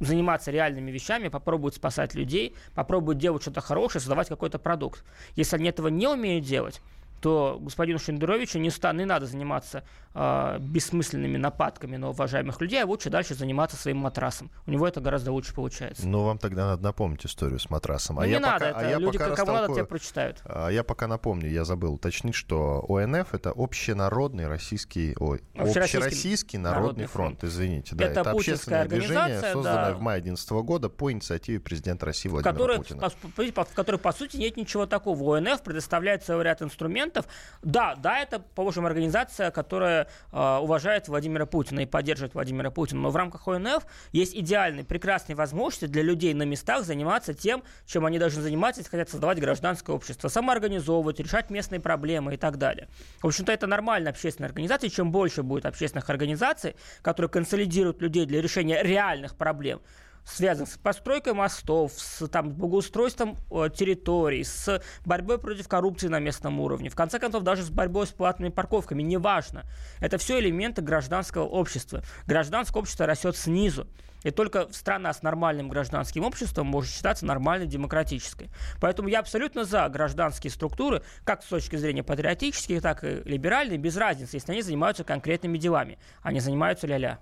заниматься 0.00 0.50
реальными 0.50 0.90
вещами, 0.90 1.28
попробуют 1.28 1.74
спасать 1.74 2.14
людей, 2.14 2.54
попробуют 2.74 3.18
делать 3.18 3.42
что-то 3.42 3.60
хорошее, 3.60 4.00
создавать 4.00 4.28
какой-то 4.28 4.58
продукт. 4.58 5.04
Если 5.36 5.56
они 5.56 5.68
этого 5.68 5.88
не 5.88 6.06
умеют 6.06 6.44
делать, 6.44 6.82
то 7.26 7.58
господину 7.60 7.98
Шендеровичу 7.98 8.60
не, 8.60 8.70
ста, 8.70 8.92
не 8.92 9.04
надо 9.04 9.26
заниматься 9.26 9.82
э, 10.14 10.58
бессмысленными 10.60 11.36
нападками 11.38 11.96
на 11.96 12.10
уважаемых 12.10 12.60
людей, 12.60 12.80
а 12.80 12.86
лучше 12.86 13.10
дальше 13.10 13.34
заниматься 13.34 13.76
своим 13.76 13.96
матрасом. 13.96 14.48
У 14.64 14.70
него 14.70 14.86
это 14.86 15.00
гораздо 15.00 15.32
лучше 15.32 15.52
получается. 15.52 16.06
Ну, 16.06 16.22
вам 16.22 16.38
тогда 16.38 16.66
надо 16.66 16.84
напомнить 16.84 17.26
историю 17.26 17.58
с 17.58 17.68
матрасом. 17.68 18.14
Ну, 18.14 18.22
а 18.22 18.26
не 18.26 18.34
я 18.34 18.38
надо, 18.38 18.66
пока, 18.66 18.68
это 18.68 18.78
а 18.78 18.90
я 18.90 18.98
люди, 18.98 19.18
пока 19.18 19.34
кому 19.34 19.46
надо, 19.50 19.60
растолкую. 19.62 19.84
те 19.84 19.88
прочитают. 19.88 20.40
А 20.44 20.68
Я 20.68 20.84
пока 20.84 21.08
напомню, 21.08 21.50
я 21.50 21.64
забыл 21.64 21.94
уточнить, 21.94 22.36
что 22.36 22.84
ОНФ 22.88 23.34
это 23.34 23.52
общенародный 23.56 24.46
российский, 24.46 25.16
ой, 25.18 25.42
Общероссийский 25.56 25.98
общероссийский 25.98 26.58
народный, 26.60 26.82
народный 26.82 27.06
фронт. 27.06 27.40
фронт. 27.40 27.52
Извините, 27.52 27.96
да, 27.96 28.04
Это 28.04 28.20
это, 28.20 28.30
общественное 28.30 28.86
движение, 28.86 29.40
созданное 29.40 29.90
да. 29.90 29.94
в 29.94 30.00
мае 30.00 30.20
2011 30.20 30.50
года 30.64 30.88
по 30.88 31.10
инициативе 31.10 31.58
президента 31.58 32.06
России 32.06 32.28
в 32.28 32.32
Владимира 32.34 32.52
которой, 32.52 32.76
Путина. 32.78 33.00
по, 33.34 33.52
по- 33.52 33.64
в 33.64 33.74
которой, 33.74 33.96
по 33.96 34.12
сути, 34.12 34.36
нет 34.36 34.56
ничего 34.56 34.86
такого. 34.86 35.38
ОНФ 35.38 35.62
предоставляет 35.62 36.22
целый 36.22 36.44
ряд 36.44 36.62
инструментов. 36.62 37.15
Да, 37.62 37.94
да, 37.96 38.18
это, 38.18 38.38
по-вашему, 38.38 38.86
организация, 38.86 39.50
которая 39.50 40.08
э, 40.32 40.58
уважает 40.62 41.08
Владимира 41.08 41.46
Путина 41.46 41.80
и 41.80 41.86
поддерживает 41.86 42.34
Владимира 42.34 42.70
Путина. 42.70 43.00
Но 43.00 43.10
в 43.10 43.16
рамках 43.16 43.48
ОНФ 43.48 43.84
есть 44.12 44.34
идеальные, 44.34 44.84
прекрасные 44.84 45.36
возможности 45.36 45.86
для 45.86 46.02
людей 46.02 46.34
на 46.34 46.44
местах 46.44 46.84
заниматься 46.84 47.34
тем, 47.34 47.62
чем 47.86 48.06
они 48.06 48.18
должны 48.18 48.42
заниматься, 48.42 48.80
если 48.80 48.90
хотят 48.90 49.10
создавать 49.10 49.40
гражданское 49.40 49.92
общество, 49.94 50.28
самоорганизовывать, 50.28 51.20
решать 51.20 51.50
местные 51.50 51.80
проблемы 51.80 52.34
и 52.34 52.36
так 52.36 52.58
далее. 52.58 52.88
В 53.22 53.26
общем-то, 53.26 53.52
это 53.52 53.66
нормальная 53.66 54.12
общественная 54.12 54.48
организация. 54.48 54.90
Чем 54.90 55.10
больше 55.10 55.42
будет 55.42 55.66
общественных 55.66 56.08
организаций, 56.10 56.76
которые 57.02 57.28
консолидируют 57.28 58.00
людей 58.02 58.26
для 58.26 58.40
решения 58.40 58.82
реальных 58.82 59.36
проблем, 59.36 59.80
связанных 60.26 60.70
с 60.70 60.76
постройкой 60.76 61.34
мостов, 61.34 61.92
с 61.96 62.26
там, 62.28 62.50
благоустройством 62.50 63.36
э, 63.50 63.70
территорий, 63.74 64.44
с 64.44 64.82
борьбой 65.04 65.38
против 65.38 65.68
коррупции 65.68 66.08
на 66.08 66.18
местном 66.18 66.60
уровне, 66.60 66.90
в 66.90 66.96
конце 66.96 67.18
концов, 67.18 67.44
даже 67.44 67.62
с 67.62 67.70
борьбой 67.70 68.06
с 68.06 68.10
платными 68.10 68.50
парковками, 68.50 69.02
неважно. 69.02 69.64
Это 70.00 70.18
все 70.18 70.38
элементы 70.40 70.82
гражданского 70.82 71.44
общества. 71.44 72.02
Гражданское 72.26 72.78
общество 72.80 73.06
растет 73.06 73.36
снизу. 73.36 73.86
И 74.24 74.32
только 74.32 74.66
страна 74.72 75.12
с 75.12 75.22
нормальным 75.22 75.68
гражданским 75.68 76.24
обществом 76.24 76.66
может 76.66 76.90
считаться 76.90 77.24
нормальной 77.24 77.68
демократической. 77.68 78.50
Поэтому 78.80 79.08
я 79.08 79.20
абсолютно 79.20 79.64
за 79.64 79.88
гражданские 79.88 80.50
структуры, 80.50 81.02
как 81.22 81.44
с 81.44 81.46
точки 81.46 81.76
зрения 81.76 82.02
патриотических, 82.02 82.82
так 82.82 83.04
и 83.04 83.22
либеральной, 83.24 83.76
без 83.76 83.96
разницы, 83.96 84.36
если 84.36 84.50
они 84.50 84.62
занимаются 84.62 85.04
конкретными 85.04 85.58
делами, 85.58 85.98
а 86.22 86.32
не 86.32 86.40
занимаются 86.40 86.88
ля-ля. 86.88 87.20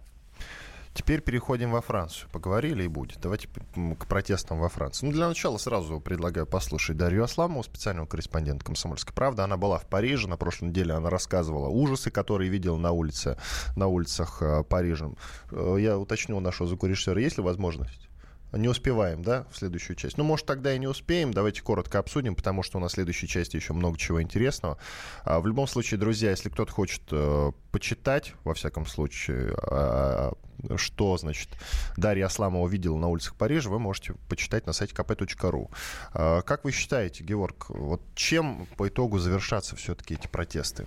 Теперь 0.95 1.21
переходим 1.21 1.73
во 1.73 1.81
Францию. 1.81 2.31
Поговорили 2.31 2.85
и 2.85 2.89
будет. 2.89 3.19
Давайте 3.21 3.49
к 3.49 4.07
протестам 4.07 4.61
во 4.61 4.69
Франции. 4.69 5.07
Ну, 5.07 5.13
для 5.13 5.27
начала 5.27 5.59
сразу 5.59 6.01
предлагаю 6.01 6.47
послушать 6.47 6.97
Дарью 6.97 7.25
Асламову, 7.25 7.65
специального 7.65 8.07
корреспондента 8.07 8.65
«Комсомольской 8.65 9.13
правды». 9.13 9.43
Она 9.43 9.57
была 9.57 9.79
в 9.79 9.87
Париже. 9.87 10.29
На 10.29 10.37
прошлой 10.37 10.69
неделе 10.69 10.95
она 10.95 11.11
рассказывала 11.11 11.69
ужасы, 11.69 12.13
которые 12.13 12.49
видела 12.49 12.77
на, 12.77 12.93
улице, 12.93 13.37
на 13.75 13.89
улицах 13.89 14.41
э, 14.41 14.63
Парижа. 14.63 15.11
Э, 15.51 15.77
Я 15.81 15.99
уточнил 15.99 16.37
у 16.37 16.41
нашего 16.41 16.69
звукорежиссера, 16.69 17.21
есть 17.21 17.39
ли 17.39 17.43
возможность? 17.43 18.09
Не 18.53 18.69
успеваем, 18.69 19.23
да, 19.23 19.47
в 19.51 19.57
следующую 19.57 19.97
часть? 19.97 20.17
Ну, 20.17 20.23
может, 20.23 20.47
тогда 20.47 20.73
и 20.75 20.79
не 20.79 20.87
успеем. 20.87 21.35
Давайте 21.35 21.61
коротко 21.63 21.99
обсудим, 21.99 22.37
потому 22.37 22.63
что 22.63 22.79
у 22.79 22.81
нас 22.81 22.93
в 22.93 22.95
следующей 22.95 23.27
части 23.27 23.57
еще 23.57 23.73
много 23.73 23.99
чего 23.99 24.23
интересного. 24.23 24.79
А, 25.25 25.41
в 25.41 25.47
любом 25.49 25.67
случае, 25.67 25.99
друзья, 25.99 26.31
если 26.31 26.51
кто-то 26.51 26.71
хочет 26.73 27.03
э, 27.11 27.51
почитать, 27.73 28.35
во 28.45 28.55
всяком 28.55 28.87
случае, 28.87 29.57
а, 29.61 30.35
что, 30.77 31.17
значит, 31.17 31.49
Дарья 31.97 32.27
Асламова 32.27 32.69
видела 32.69 32.97
на 32.97 33.09
улицах 33.09 33.35
Парижа, 33.35 33.71
вы 33.71 33.79
можете 33.79 34.15
почитать 34.29 34.67
на 34.67 34.73
сайте 34.73 34.95
kp.ru. 34.95 35.71
А, 36.13 36.43
как 36.43 36.65
вы 36.65 36.73
считаете, 36.73 37.25
Георг, 37.25 37.67
вот 37.69 38.03
чем 38.15 38.67
по 38.77 38.89
итогу 38.89 39.19
завершатся 39.19 39.77
все-таки 39.77 40.15
эти 40.15 40.27
протесты? 40.27 40.87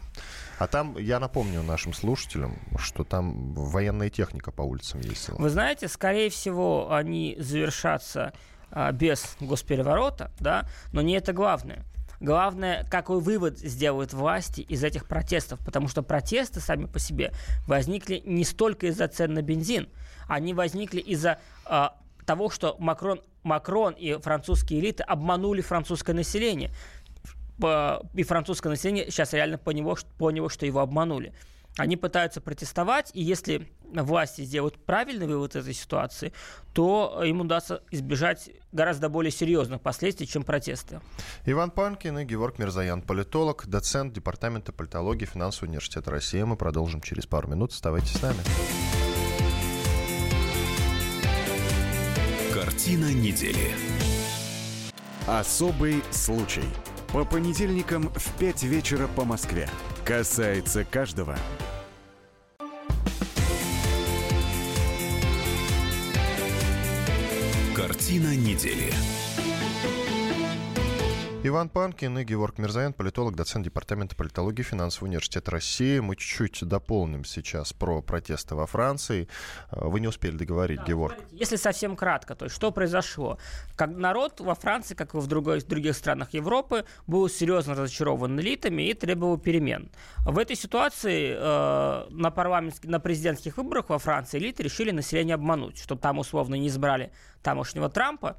А 0.59 0.67
там, 0.67 0.97
я 0.97 1.19
напомню 1.19 1.61
нашим 1.63 1.93
слушателям, 1.93 2.57
что 2.77 3.03
там 3.03 3.53
военная 3.53 4.09
техника 4.09 4.51
по 4.51 4.61
улицам 4.61 5.01
ездила. 5.01 5.37
Вы 5.37 5.49
знаете, 5.49 5.87
скорее 5.87 6.29
всего, 6.29 6.91
они 6.91 7.35
завершатся 7.39 8.33
а, 8.71 8.91
без 8.91 9.37
госпереворота, 9.39 10.31
да, 10.39 10.67
но 10.91 11.01
не 11.01 11.13
это 11.13 11.33
главное. 11.33 11.85
Главное, 12.19 12.85
какой 12.89 13.19
вывод 13.21 13.59
сделают 13.59 14.13
власти 14.13 14.61
из 14.61 14.83
этих 14.83 15.05
протестов, 15.05 15.59
потому 15.63 15.87
что 15.87 16.01
протесты 16.01 16.59
сами 16.59 16.85
по 16.85 16.99
себе 16.99 17.31
возникли 17.67 18.23
не 18.25 18.43
столько 18.43 18.87
из-за 18.87 19.07
цен 19.07 19.33
на 19.33 19.41
бензин, 19.41 19.87
они 20.27 20.53
возникли 20.53 20.99
из-за 20.99 21.39
а, 21.65 21.95
того, 22.25 22.49
что 22.49 22.75
Макрон, 22.79 23.21
Макрон 23.43 23.93
и 23.93 24.17
французские 24.19 24.79
элиты 24.79 25.03
обманули 25.03 25.61
французское 25.61 26.15
население. 26.15 26.71
По- 27.59 28.03
И 28.13 28.23
французское 28.23 28.69
население 28.71 29.09
сейчас 29.09 29.33
реально 29.33 29.57
поняло, 29.57 29.95
что- 29.95 30.09
поняло, 30.17 30.49
что 30.49 30.65
его 30.65 30.79
обманули. 30.79 31.33
Они 31.77 31.95
пытаются 31.95 32.41
протестовать, 32.41 33.11
и 33.13 33.21
если 33.21 33.67
власти 33.93 34.41
сделают 34.41 34.83
правильный 34.83 35.27
вывод 35.27 35.55
этой 35.55 35.73
ситуации, 35.73 36.33
то 36.73 37.23
им 37.23 37.41
удастся 37.41 37.83
избежать 37.91 38.49
гораздо 38.71 39.09
более 39.09 39.31
серьезных 39.31 39.81
последствий, 39.81 40.27
чем 40.27 40.43
протесты. 40.43 41.01
Иван 41.45 41.71
Панкин 41.71 42.19
и 42.19 42.25
Георг 42.25 42.57
Мирзаян, 42.57 43.01
политолог, 43.01 43.67
доцент 43.67 44.13
Департамента 44.13 44.73
политологии 44.73 45.25
Финансового 45.25 45.69
университета 45.69 46.11
России. 46.11 46.41
Мы 46.41 46.57
продолжим 46.57 47.01
через 47.01 47.27
пару 47.27 47.47
минут. 47.47 47.71
Оставайтесь 47.71 48.13
с 48.13 48.21
нами. 48.21 48.39
Картина 52.53 53.13
недели. 53.13 53.71
Особый 55.27 56.03
случай. 56.09 56.65
По 57.13 57.23
понедельникам 57.23 58.09
в 58.09 58.37
5 58.39 58.63
вечера 58.63 59.07
по 59.07 59.23
Москве. 59.23 59.69
Касается 60.07 60.85
каждого. 60.85 61.35
Картина 67.75 68.33
недели. 68.33 68.93
Иван 71.47 71.69
Панкин 71.69 72.17
и 72.19 72.23
Георг 72.25 72.57
Мирзаян, 72.57 72.91
политолог, 72.91 73.35
доцент 73.35 73.63
Департамента 73.63 74.15
политологии 74.17 74.63
Финансового 74.63 75.07
университета 75.07 75.51
России. 75.51 75.99
Мы 75.99 76.17
чуть-чуть 76.17 76.67
дополним 76.67 77.23
сейчас 77.23 77.71
про 77.71 78.01
протесты 78.01 78.55
во 78.55 78.65
Франции. 78.65 79.29
А, 79.69 79.87
Вы 79.87 80.01
не 80.01 80.07
успели 80.07 80.35
договорить, 80.35 80.81
Георг. 80.85 81.15
Если 81.31 81.55
совсем 81.55 81.95
кратко, 81.95 82.35
то 82.35 82.45
есть 82.45 82.55
что 82.55 82.71
произошло? 82.71 83.37
Как 83.75 83.89
народ 83.89 84.41
во 84.41 84.55
Франции, 84.55 84.93
как 84.93 85.13
и 85.13 85.17
в 85.17 85.27
другой- 85.27 85.61
других 85.61 85.95
странах 85.95 86.33
Европы, 86.33 86.85
был 87.07 87.29
серьезно 87.29 87.75
разочарован 87.75 88.37
элитами 88.39 88.89
и 88.89 88.93
требовал 88.93 89.37
перемен. 89.37 89.89
В 90.25 90.37
этой 90.37 90.57
ситуации 90.57 91.33
э, 91.37 92.07
на, 92.09 92.29
парламентских, 92.29 92.89
на 92.89 92.99
президентских 92.99 93.55
выборах 93.57 93.89
во 93.89 93.99
Франции 93.99 94.37
элиты 94.37 94.63
решили 94.63 94.91
население 94.91 95.35
обмануть, 95.35 95.77
чтобы 95.79 96.01
там 96.01 96.19
условно 96.19 96.55
не 96.55 96.67
избрали 96.67 97.11
тамошнего 97.41 97.89
Трампа 97.89 98.35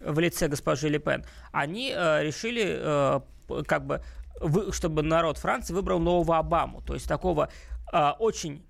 в 0.00 0.18
лице 0.18 0.48
госпожи 0.48 0.88
Ле 0.88 0.98
Пен. 0.98 1.24
Они 1.52 1.92
э, 1.94 2.24
решили 2.24 2.64
э, 2.66 3.20
как 3.66 3.86
бы 3.86 4.02
вы- 4.40 4.72
чтобы 4.72 5.02
народ 5.02 5.38
Франции 5.38 5.74
выбрал 5.74 5.98
нового 5.98 6.38
Обаму, 6.38 6.82
то 6.82 6.94
есть 6.94 7.08
такого 7.08 7.50
э, 7.92 8.10
очень 8.18 8.62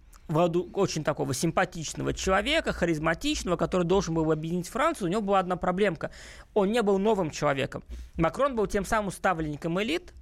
очень 0.75 1.05
такого 1.05 1.33
симпатичного 1.33 2.13
человека, 2.13 2.73
харизматичного, 2.75 3.57
который 3.57 3.85
должен 3.85 4.13
был 4.15 4.31
объединить 4.31 4.69
Францию, 4.69 5.09
у 5.09 5.11
него 5.11 5.23
была 5.23 5.39
одна 5.39 5.57
проблемка. 5.57 6.11
Он 6.53 6.71
не 6.71 6.83
был 6.83 6.99
новым 6.99 7.31
человеком. 7.31 7.83
Макрон 8.17 8.55
был 8.55 8.67
тем 8.67 8.85
самым 8.85 9.11
ставленником 9.11 9.81
элит, 9.83 10.13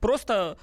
просто 0.00 0.58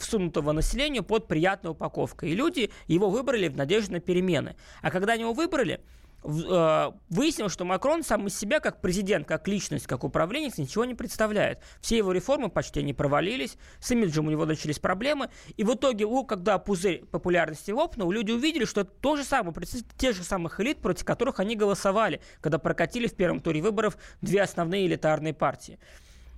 всунутого 0.00 0.50
населению 0.50 1.04
под 1.04 1.28
приятной 1.28 1.70
упаковкой. 1.70 2.30
И 2.30 2.34
люди 2.34 2.72
его 2.88 3.08
выбрали 3.08 3.46
в 3.46 3.56
надежде 3.56 3.92
на 3.92 4.00
перемены. 4.00 4.56
А 4.82 4.90
когда 4.90 5.12
они 5.12 5.22
его 5.22 5.32
выбрали, 5.32 5.80
выяснилось, 6.22 7.52
что 7.52 7.64
Макрон 7.64 8.02
сам 8.02 8.26
из 8.26 8.38
себя, 8.38 8.60
как 8.60 8.80
президент, 8.80 9.26
как 9.26 9.48
личность, 9.48 9.86
как 9.86 10.04
управленец, 10.04 10.58
ничего 10.58 10.84
не 10.84 10.94
представляет. 10.94 11.60
Все 11.80 11.96
его 11.96 12.12
реформы 12.12 12.50
почти 12.50 12.82
не 12.82 12.92
провалились, 12.92 13.56
с 13.80 13.90
имиджем 13.90 14.26
у 14.26 14.30
него 14.30 14.44
начались 14.44 14.78
проблемы, 14.78 15.30
и 15.56 15.64
в 15.64 15.74
итоге, 15.74 16.06
когда 16.26 16.58
пузырь 16.58 17.04
популярности 17.06 17.70
лопнул, 17.70 18.10
люди 18.10 18.32
увидели, 18.32 18.64
что 18.64 18.82
это 18.82 18.90
то 19.00 19.16
же 19.16 19.24
самое, 19.24 19.54
представители 19.54 19.90
тех 19.96 20.14
же 20.14 20.22
самых 20.22 20.60
элит, 20.60 20.78
против 20.78 21.04
которых 21.04 21.40
они 21.40 21.56
голосовали, 21.56 22.20
когда 22.40 22.58
прокатили 22.58 23.06
в 23.06 23.14
первом 23.14 23.40
туре 23.40 23.62
выборов 23.62 23.96
две 24.20 24.42
основные 24.42 24.86
элитарные 24.86 25.34
партии. 25.34 25.78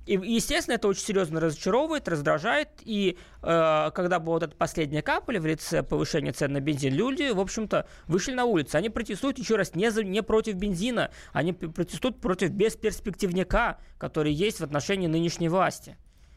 И, 0.05 0.15
естественно, 0.15 0.75
это 0.75 0.89
очень 0.89 1.03
серьезно 1.03 1.39
разочаровывает, 1.41 2.09
раздражает. 2.09 2.69
И 2.83 3.17
э, 3.43 3.91
когда 3.95 4.19
была 4.19 4.35
вот 4.35 4.43
эта 4.43 4.57
последняя 4.57 5.03
капля 5.03 5.41
в 5.41 5.47
лице 5.47 5.83
повышения 5.83 6.33
цен 6.33 6.53
на 6.53 6.61
бензин, 6.61 6.93
люди, 6.93 7.31
в 7.31 7.39
общем-то, 7.39 7.87
вышли 8.09 8.33
на 8.33 8.45
улицу. 8.45 8.79
Они 8.79 8.89
протестуют, 8.91 9.39
еще 9.39 9.57
раз, 9.57 9.75
не, 9.75 9.91
за, 9.91 10.03
не 10.03 10.23
против 10.23 10.55
бензина, 10.55 11.11
они 11.33 11.53
протестуют 11.53 12.21
против 12.21 12.51
бесперспективника, 12.51 13.79
который 13.99 14.33
есть 14.33 14.59
в 14.59 14.65
отношении 14.65 15.07
нынешней 15.07 15.49
власти. 15.49 15.97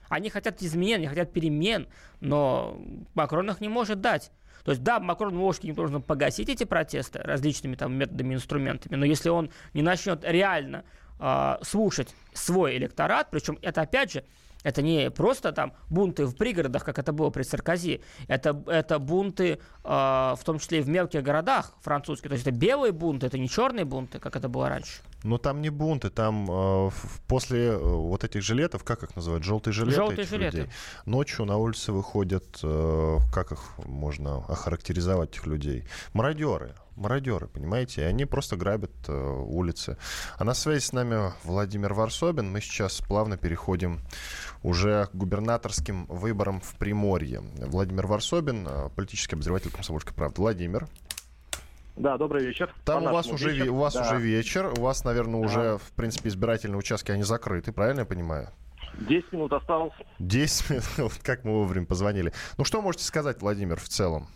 Они 0.10 0.30
хотят 0.30 0.62
изменений, 0.62 1.06
они 1.06 1.08
хотят 1.08 1.34
перемен, 1.34 1.88
но 2.20 2.80
Макрон 3.16 3.50
их 3.50 3.62
не 3.62 3.70
может 3.70 4.02
дать. 4.02 4.32
То 4.64 4.72
есть, 4.72 4.84
да, 4.84 5.00
Макрон 5.00 5.36
может 5.36 5.62
каким-то 5.62 5.82
образом 5.82 6.02
погасить 6.02 6.50
эти 6.50 6.64
протесты 6.64 7.20
различными 7.20 7.76
там 7.76 7.96
методами, 7.96 8.34
инструментами, 8.34 8.96
но 8.96 9.06
если 9.06 9.30
он 9.30 9.52
не 9.74 9.84
начнет 9.84 10.24
реально 10.24 10.86
э, 11.20 11.58
слушать 11.62 12.16
свой 12.34 12.78
электорат, 12.78 13.30
причем 13.32 13.58
это 13.62 13.82
опять 13.82 14.12
же 14.12 14.24
это 14.66 14.82
не 14.82 15.12
просто 15.12 15.52
там 15.52 15.74
бунты 15.92 16.26
в 16.26 16.36
пригородах, 16.36 16.84
как 16.84 16.98
это 16.98 17.14
было 17.14 17.30
при 17.30 17.44
Саркози. 17.44 18.02
Это, 18.28 18.64
это 18.66 18.98
бунты, 18.98 19.60
э, 19.84 19.88
в 19.88 20.40
том 20.44 20.58
числе 20.58 20.80
и 20.80 20.82
в 20.82 20.90
мелких 20.90 21.22
городах 21.22 21.74
французских. 21.82 22.30
То 22.30 22.34
есть 22.34 22.48
это 22.48 22.56
белые 22.56 22.92
бунты, 22.92 23.28
это 23.28 23.38
не 23.38 23.48
черные 23.48 23.86
бунты, 23.86 24.18
как 24.18 24.36
это 24.36 24.50
было 24.50 24.68
раньше. 24.68 25.04
Но 25.24 25.38
там 25.38 25.62
не 25.62 25.70
бунты, 25.70 26.10
там 26.10 26.48
э, 26.50 26.90
после 27.28 27.78
вот 27.78 28.24
этих 28.24 28.42
жилетов, 28.42 28.84
как 28.84 29.04
их 29.04 29.16
называют, 29.16 29.44
желтые 29.44 29.72
жилеты. 29.72 29.96
Желтые 29.96 30.26
жилеты. 30.26 30.58
Людей. 30.58 30.74
Ночью 31.06 31.46
на 31.46 31.58
улице 31.58 31.92
выходят, 31.92 32.60
э, 32.64 33.18
как 33.32 33.52
их 33.52 33.60
можно 33.86 34.38
охарактеризовать 34.48 35.30
этих 35.30 35.46
людей? 35.46 35.84
Мародеры 36.14 36.74
мародеры, 36.96 37.48
понимаете, 37.48 38.02
и 38.02 38.06
они 38.06 38.26
просто 38.26 38.56
грабят 38.56 38.92
э, 39.08 39.14
улицы. 39.14 39.98
А 40.38 40.44
на 40.44 40.54
связи 40.54 40.84
с 40.84 40.94
нами 40.94 41.34
Владимир 41.44 41.94
Варсобин. 41.94 42.52
Мы 42.52 42.62
сейчас 42.62 43.02
плавно 43.02 43.38
переходим 43.38 44.00
уже 44.64 45.08
к 45.08 45.16
губернаторским 45.16 46.06
выборам 46.08 46.62
в 46.62 46.76
Приморье. 46.76 47.42
Владимир 47.58 48.08
Варсобин, 48.08 48.68
э, 48.68 48.90
политический 48.96 49.36
обозреватель 49.36 49.72
«Комсомольской 49.72 50.14
правды». 50.14 50.42
Владимимир. 50.42 50.88
Да, 51.96 52.18
добрый 52.18 52.46
вечер. 52.46 52.74
Там 52.84 53.04
у 53.04 53.12
вас, 53.12 53.28
уже, 53.28 53.52
вечер. 53.52 53.72
у 53.72 53.76
вас 53.76 53.94
да. 53.94 54.02
уже 54.02 54.18
вечер. 54.18 54.74
У 54.78 54.82
вас, 54.82 55.04
наверное, 55.06 55.40
да. 55.40 55.46
уже, 55.46 55.78
в 55.78 55.92
принципе, 55.96 56.30
избирательные 56.30 56.78
участки, 56.78 57.12
они 57.12 57.24
закрыты, 57.24 57.72
правильно 57.72 58.02
я 58.02 58.06
понимаю? 58.06 58.50
10 59.00 59.32
минут 59.32 59.54
осталось. 59.54 59.94
10 60.20 60.70
минут, 60.98 61.14
как 61.24 61.44
мы 61.44 61.54
вовремя 61.54 61.86
позвонили. 61.86 62.34
Ну, 62.58 62.66
что 62.66 62.82
можете 62.82 63.06
сказать, 63.06 63.42
Владимир, 63.42 63.80
в 63.80 63.88
целом? 63.88 64.28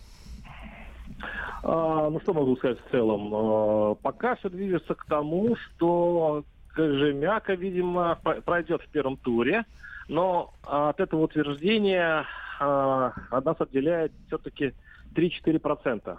А, 1.64 2.10
ну, 2.10 2.20
что 2.22 2.34
могу 2.34 2.56
сказать 2.58 2.80
в 2.86 2.92
целом? 2.92 3.32
А, 3.34 3.96
пока 3.96 4.36
все 4.36 4.50
движется 4.50 4.96
к 4.96 5.06
тому, 5.06 5.56
что 5.56 6.44
Кожемяка, 6.74 7.56
видимо, 7.56 8.18
пройдет 8.46 8.82
в 8.82 8.90
первом 8.90 9.18
туре, 9.18 9.66
но 10.08 10.54
от 10.64 11.00
этого 11.00 11.24
утверждения 11.24 12.26
а, 12.60 13.14
от 13.32 13.46
нас 13.46 13.56
отделяет 13.60 14.12
все-таки 14.28 14.74
3-4%. 15.16 16.18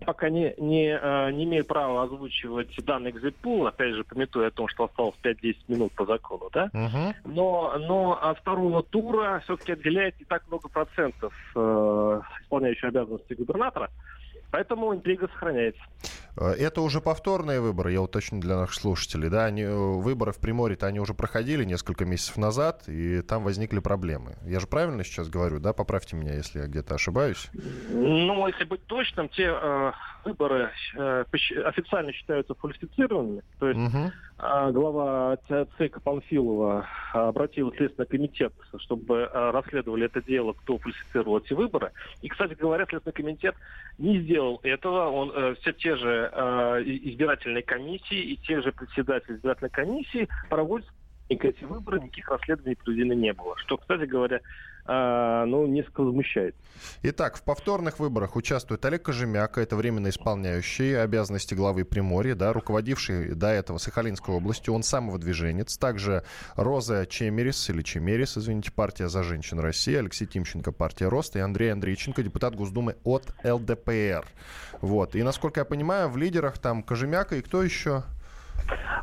Я 0.00 0.06
пока 0.06 0.28
не, 0.28 0.54
не, 0.58 1.32
не 1.32 1.44
имею 1.44 1.64
права 1.64 2.04
озвучивать 2.04 2.74
данный 2.84 3.10
экзитпул, 3.10 3.66
опять 3.66 3.94
же, 3.94 4.04
пометуя 4.04 4.48
о 4.48 4.50
том, 4.50 4.68
что 4.68 4.84
осталось 4.84 5.14
5-10 5.22 5.56
минут 5.68 5.92
по 5.92 6.04
закону, 6.04 6.50
да? 6.52 6.70
Uh-huh. 6.72 7.14
Но, 7.24 7.74
но 7.78 8.18
от 8.20 8.38
второго 8.38 8.82
тура 8.82 9.40
все-таки 9.44 9.72
отделяет 9.72 10.18
не 10.18 10.24
так 10.24 10.46
много 10.48 10.68
процентов 10.68 11.32
э, 11.54 12.20
исполняющих 12.42 12.84
обязанности 12.84 13.34
губернатора. 13.34 13.90
Поэтому 14.56 14.94
интрига 14.94 15.28
сохраняется. 15.28 15.82
Э, 16.38 16.52
это 16.52 16.80
уже 16.80 17.02
повторные 17.02 17.60
выборы, 17.60 17.92
я 17.92 18.00
уточню 18.00 18.40
для 18.40 18.56
наших 18.56 18.76
слушателей. 18.76 19.28
Да? 19.28 19.44
Они, 19.44 19.60
э, 19.60 19.74
выборы 19.74 20.32
в 20.32 20.38
Приморье-то 20.38 20.86
они 20.86 20.98
уже 20.98 21.12
проходили 21.12 21.62
несколько 21.62 22.06
месяцев 22.06 22.38
назад, 22.38 22.84
и 22.88 23.20
там 23.20 23.44
возникли 23.44 23.80
проблемы. 23.80 24.36
Я 24.46 24.58
же 24.60 24.66
правильно 24.66 25.04
сейчас 25.04 25.28
говорю, 25.28 25.60
да? 25.60 25.74
Поправьте 25.74 26.16
меня, 26.16 26.32
если 26.32 26.60
я 26.60 26.68
где-то 26.68 26.94
ошибаюсь. 26.94 27.50
Ну, 27.90 28.48
если 28.48 28.64
быть 28.64 28.82
точным, 28.86 29.28
те 29.28 29.44
э, 29.44 29.92
выборы 30.24 30.70
э, 30.94 31.24
официально 31.64 32.12
считаются 32.14 32.54
фальсифицированными. 32.54 33.42
То 33.58 33.68
есть 33.68 33.94
угу. 33.94 34.10
Э, 34.38 34.70
глава 34.72 35.36
ЦИКа 35.78 36.00
Панфилова 36.00 36.86
обратил 37.12 37.70
в 37.70 37.76
Следственный 37.76 38.06
комитет, 38.06 38.52
чтобы 38.78 39.30
э, 39.32 39.50
расследовали 39.50 40.06
это 40.06 40.22
дело, 40.22 40.52
кто 40.52 40.78
фальсифицировал 40.78 41.38
эти 41.38 41.52
выборы. 41.52 41.92
И, 42.22 42.28
кстати 42.28 42.54
говоря, 42.54 42.86
Следственный 42.86 43.14
комитет 43.14 43.54
не 43.98 44.20
сделал 44.20 44.60
этого. 44.62 45.08
Он 45.08 45.32
э, 45.34 45.54
все 45.60 45.72
те 45.72 45.96
же 45.96 46.32
избирательные 46.86 47.62
комиссии 47.62 48.18
и 48.18 48.36
те 48.36 48.60
же 48.60 48.72
председатели 48.72 49.36
избирательной 49.36 49.70
комиссии 49.70 50.28
проводят 50.48 50.88
эти 51.28 51.64
выборы, 51.64 52.00
никаких 52.00 52.28
расследований 52.28 52.76
проведено 52.76 53.14
не 53.14 53.32
было. 53.32 53.56
Что, 53.58 53.76
кстати 53.76 54.04
говоря, 54.04 54.40
ну, 54.88 55.66
несколько 55.66 56.02
возмущает. 56.02 56.54
Итак, 57.02 57.36
в 57.36 57.42
повторных 57.42 57.98
выборах 57.98 58.36
участвует 58.36 58.84
Олег 58.84 59.02
Кожемяка, 59.02 59.60
это 59.60 59.76
временно 59.76 60.08
исполняющий 60.08 60.94
обязанности 60.94 61.54
главы 61.54 61.84
Приморья, 61.84 62.34
да, 62.34 62.52
руководивший 62.52 63.34
до 63.34 63.48
этого 63.48 63.78
Сахалинской 63.78 64.34
областью, 64.34 64.74
он 64.74 64.82
самовыдвиженец. 64.82 65.78
Также 65.78 66.24
Роза 66.54 67.06
Чемерис, 67.06 67.68
или 67.70 67.82
Чемерис, 67.82 68.36
извините, 68.36 68.72
партия 68.72 69.08
«За 69.08 69.22
женщин 69.22 69.58
России», 69.58 69.94
Алексей 69.94 70.26
Тимченко, 70.26 70.72
партия 70.72 71.08
«Рост» 71.08 71.36
и 71.36 71.40
Андрей 71.40 71.72
Андрейченко, 71.72 72.22
депутат 72.22 72.54
Госдумы 72.54 72.96
от 73.04 73.32
ЛДПР. 73.44 74.26
Вот. 74.80 75.14
И, 75.14 75.22
насколько 75.22 75.60
я 75.60 75.64
понимаю, 75.64 76.08
в 76.08 76.16
лидерах 76.16 76.58
там 76.58 76.82
Кожемяка 76.82 77.36
и 77.36 77.42
кто 77.42 77.62
еще? 77.62 78.04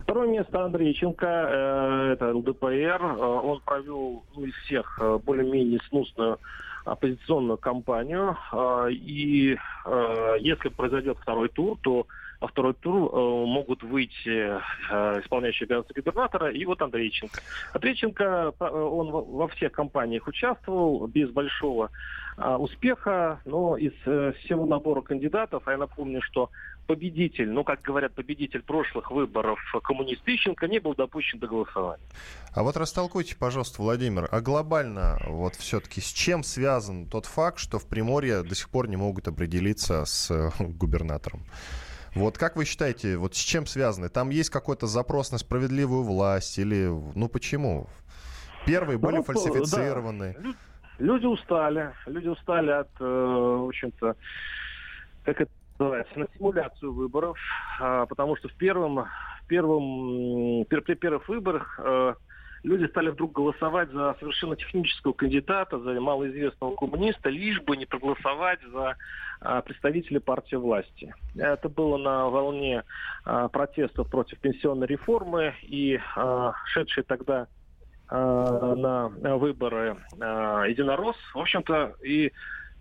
Второе 0.03 0.27
место 0.27 0.65
Андрейченко, 0.65 1.25
э, 1.25 2.13
это 2.13 2.35
ЛДПР. 2.35 3.01
Э, 3.01 3.17
он 3.17 3.61
провел 3.61 4.23
ну, 4.35 4.45
из 4.45 4.53
всех 4.65 4.99
э, 5.01 5.19
более-менее 5.23 5.79
сносную 5.89 6.39
оппозиционную 6.85 7.57
кампанию. 7.57 8.35
И 8.89 9.57
если 10.41 10.67
произойдет 10.67 11.17
второй 11.17 11.47
тур, 11.47 11.77
то 11.81 12.05
во 12.41 12.49
второй 12.49 12.73
тур 12.73 13.09
могут 13.47 13.83
выйти 13.83 14.57
исполняющий 15.21 15.63
обязанности 15.63 15.93
губернатора 15.93 16.51
и 16.51 16.65
вот 16.65 16.81
Андрейченко. 16.81 17.39
Андрейченко, 17.71 18.51
он 18.59 19.11
во 19.11 19.47
всех 19.47 19.71
кампаниях 19.71 20.27
участвовал 20.27 21.07
без 21.07 21.29
большого 21.29 21.89
успеха, 22.37 23.39
но 23.45 23.77
из 23.77 23.93
всего 24.01 24.65
набора 24.65 24.99
кандидатов, 24.99 25.63
а 25.65 25.71
я 25.71 25.77
напомню, 25.77 26.21
что 26.21 26.49
победитель, 26.87 27.49
ну, 27.49 27.63
как 27.63 27.81
говорят, 27.81 28.13
победитель 28.13 28.61
прошлых 28.61 29.11
выборов 29.11 29.59
коммунист 29.83 30.21
Ищенко 30.25 30.67
не 30.67 30.79
был 30.79 30.95
допущен 30.95 31.39
до 31.39 31.47
голосования. 31.47 32.03
А 32.53 32.63
вот 32.63 32.77
растолкуйте, 32.77 33.35
пожалуйста, 33.35 33.81
Владимир, 33.81 34.27
а 34.31 34.41
глобально 34.41 35.19
вот 35.27 35.55
все-таки 35.55 36.01
с 36.01 36.11
чем 36.11 36.43
связан 36.43 37.07
тот 37.07 37.25
факт, 37.25 37.59
что 37.59 37.79
в 37.79 37.87
Приморье 37.87 38.43
до 38.43 38.55
сих 38.55 38.69
пор 38.69 38.87
не 38.87 38.97
могут 38.97 39.27
определиться 39.27 40.05
с 40.05 40.29
э, 40.31 40.49
губернатором? 40.59 41.45
Вот 42.15 42.37
как 42.37 42.55
вы 42.55 42.65
считаете, 42.65 43.17
вот 43.17 43.35
с 43.35 43.39
чем 43.39 43.65
связаны? 43.65 44.07
Там 44.09 44.29
есть 44.29 44.51
какой-то 44.51 44.85
запрос 44.85 45.31
на 45.31 45.39
справедливую 45.39 46.03
власть 46.03 46.59
или, 46.59 46.87
ну, 47.15 47.27
почему? 47.27 47.87
Первые 48.67 48.99
были 48.99 49.17
ну, 49.17 49.23
фальсифицированы. 49.23 50.35
Да. 50.39 50.53
Люди 50.99 51.25
устали, 51.25 51.91
люди 52.05 52.27
устали 52.27 52.69
от, 52.69 52.89
э, 52.99 53.03
в 53.03 53.67
общем-то, 53.67 54.15
как 55.23 55.41
это 55.41 55.51
называется, 55.79 56.19
на 56.19 56.27
симуляцию 56.37 56.93
выборов, 56.93 57.37
а, 57.79 58.05
потому 58.05 58.35
что 58.35 58.47
в 58.49 58.53
первом, 58.53 59.05
в 59.41 59.47
первом, 59.47 60.65
при 60.65 60.95
первых 60.95 61.27
выборах 61.27 61.79
а, 61.79 62.15
люди 62.63 62.85
стали 62.89 63.09
вдруг 63.09 63.33
голосовать 63.33 63.91
за 63.91 64.15
совершенно 64.19 64.55
технического 64.55 65.13
кандидата, 65.13 65.79
за 65.79 65.99
малоизвестного 65.99 66.75
коммуниста, 66.75 67.29
лишь 67.29 67.61
бы 67.61 67.75
не 67.77 67.85
проголосовать 67.85 68.59
за 68.71 68.95
а, 69.41 69.61
представителя 69.61 70.19
партии 70.19 70.55
власти. 70.55 71.13
Это 71.35 71.69
было 71.69 71.97
на 71.97 72.29
волне 72.29 72.83
протестов 73.51 74.09
против 74.09 74.39
пенсионной 74.39 74.87
реформы 74.87 75.53
и 75.63 75.99
шедшие 76.65 77.03
тогда 77.03 77.47
на 78.09 79.07
выборы 79.37 79.97
единорос, 80.17 81.15
в 81.33 81.39
общем-то, 81.39 81.95
и 82.03 82.31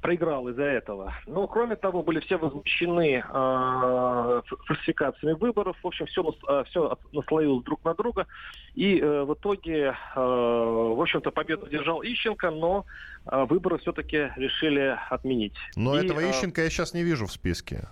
проиграл 0.02 0.48
из-за 0.48 0.64
этого. 0.64 1.14
Но, 1.26 1.46
кроме 1.46 1.76
того, 1.76 2.02
были 2.02 2.20
все 2.20 2.36
возмущены 2.36 3.24
э, 3.26 4.42
фальсификациями 4.66 5.34
выборов. 5.34 5.76
В 5.82 5.86
общем, 5.86 6.06
все, 6.06 6.22
э, 6.48 6.64
все 6.68 6.98
наслоилось 7.12 7.64
друг 7.64 7.82
на 7.84 7.94
друга. 7.94 8.26
И 8.74 8.98
э, 8.98 9.22
в 9.22 9.32
итоге, 9.34 9.94
э, 10.14 10.20
в 10.20 11.00
общем-то, 11.00 11.30
победу 11.30 11.68
держал 11.68 12.02
Ищенко, 12.02 12.50
но 12.50 12.84
э, 13.30 13.44
выборы 13.44 13.78
все-таки 13.78 14.30
решили 14.36 14.98
отменить. 15.08 15.54
Но 15.76 15.98
и, 15.98 16.04
этого 16.04 16.20
Ищенко 16.20 16.60
э, 16.60 16.64
я 16.64 16.70
сейчас 16.70 16.92
не 16.92 17.04
вижу 17.04 17.26
в 17.26 17.32
списке. 17.32 17.88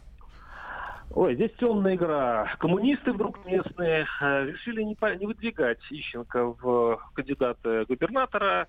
Ой, 1.13 1.35
здесь 1.35 1.51
темная 1.59 1.97
игра. 1.97 2.55
Коммунисты 2.61 3.13
вдруг 3.13 3.45
местные 3.45 4.07
э, 4.21 4.47
решили 4.47 4.83
не, 4.83 4.95
по, 4.95 5.13
не 5.17 5.27
выдвигать 5.27 5.81
Ищенко 5.91 6.55
в 6.61 7.01
кандидата 7.15 7.85
губернатора 7.89 8.69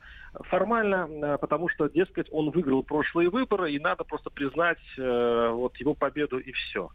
формально, 0.49 1.07
э, 1.07 1.37
потому 1.37 1.69
что, 1.69 1.87
дескать, 1.87 2.27
он 2.31 2.49
выиграл 2.49 2.81
прошлые 2.81 3.29
выборы, 3.29 3.71
и 3.71 3.79
надо 3.79 4.03
просто 4.03 4.31
признать 4.31 4.79
э, 4.97 5.49
вот 5.53 5.77
его 5.77 5.93
победу 5.93 6.39
и 6.39 6.51
все. 6.51 6.89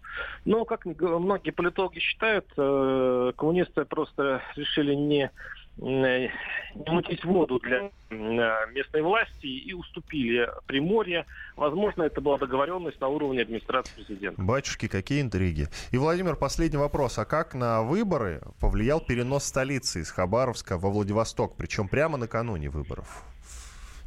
Но, 0.45 0.65
как 0.65 0.85
многие 0.85 1.53
политологи 1.53 2.01
считают, 2.01 2.47
э, 2.57 3.33
коммунисты 3.37 3.85
просто 3.85 4.43
решили 4.57 4.95
не 4.95 5.31
не 5.77 6.33
мутить 6.75 7.25
воду 7.25 7.59
для 7.61 7.91
местной 8.11 9.03
власти 9.03 9.47
и 9.47 9.73
уступили 9.73 10.49
Приморье. 10.67 11.27
Возможно, 11.57 12.03
это 12.03 12.21
была 12.21 12.39
договоренность 12.39 13.01
на 13.01 13.09
уровне 13.09 13.43
администрации 13.43 13.95
президента. 13.95 14.41
Батюшки, 14.41 14.89
какие 14.89 15.21
интриги. 15.21 15.69
И, 15.91 15.99
Владимир, 15.99 16.37
последний 16.37 16.79
вопрос. 16.79 17.19
А 17.19 17.25
как 17.25 17.55
на 17.55 17.83
выборы 17.83 18.43
повлиял 18.61 19.01
перенос 19.01 19.45
столицы 19.45 20.01
из 20.01 20.11
Хабаровска 20.11 20.79
во 20.79 20.91
Владивосток, 20.91 21.57
причем 21.57 21.89
прямо 21.89 22.17
накануне 22.19 22.69
выборов? 22.69 23.25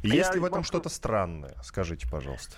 Есть 0.02 0.30
Я 0.30 0.34
ли 0.34 0.40
в 0.40 0.44
этом 0.44 0.64
что-то 0.64 0.88
странное? 0.88 1.54
Скажите, 1.62 2.08
пожалуйста. 2.10 2.56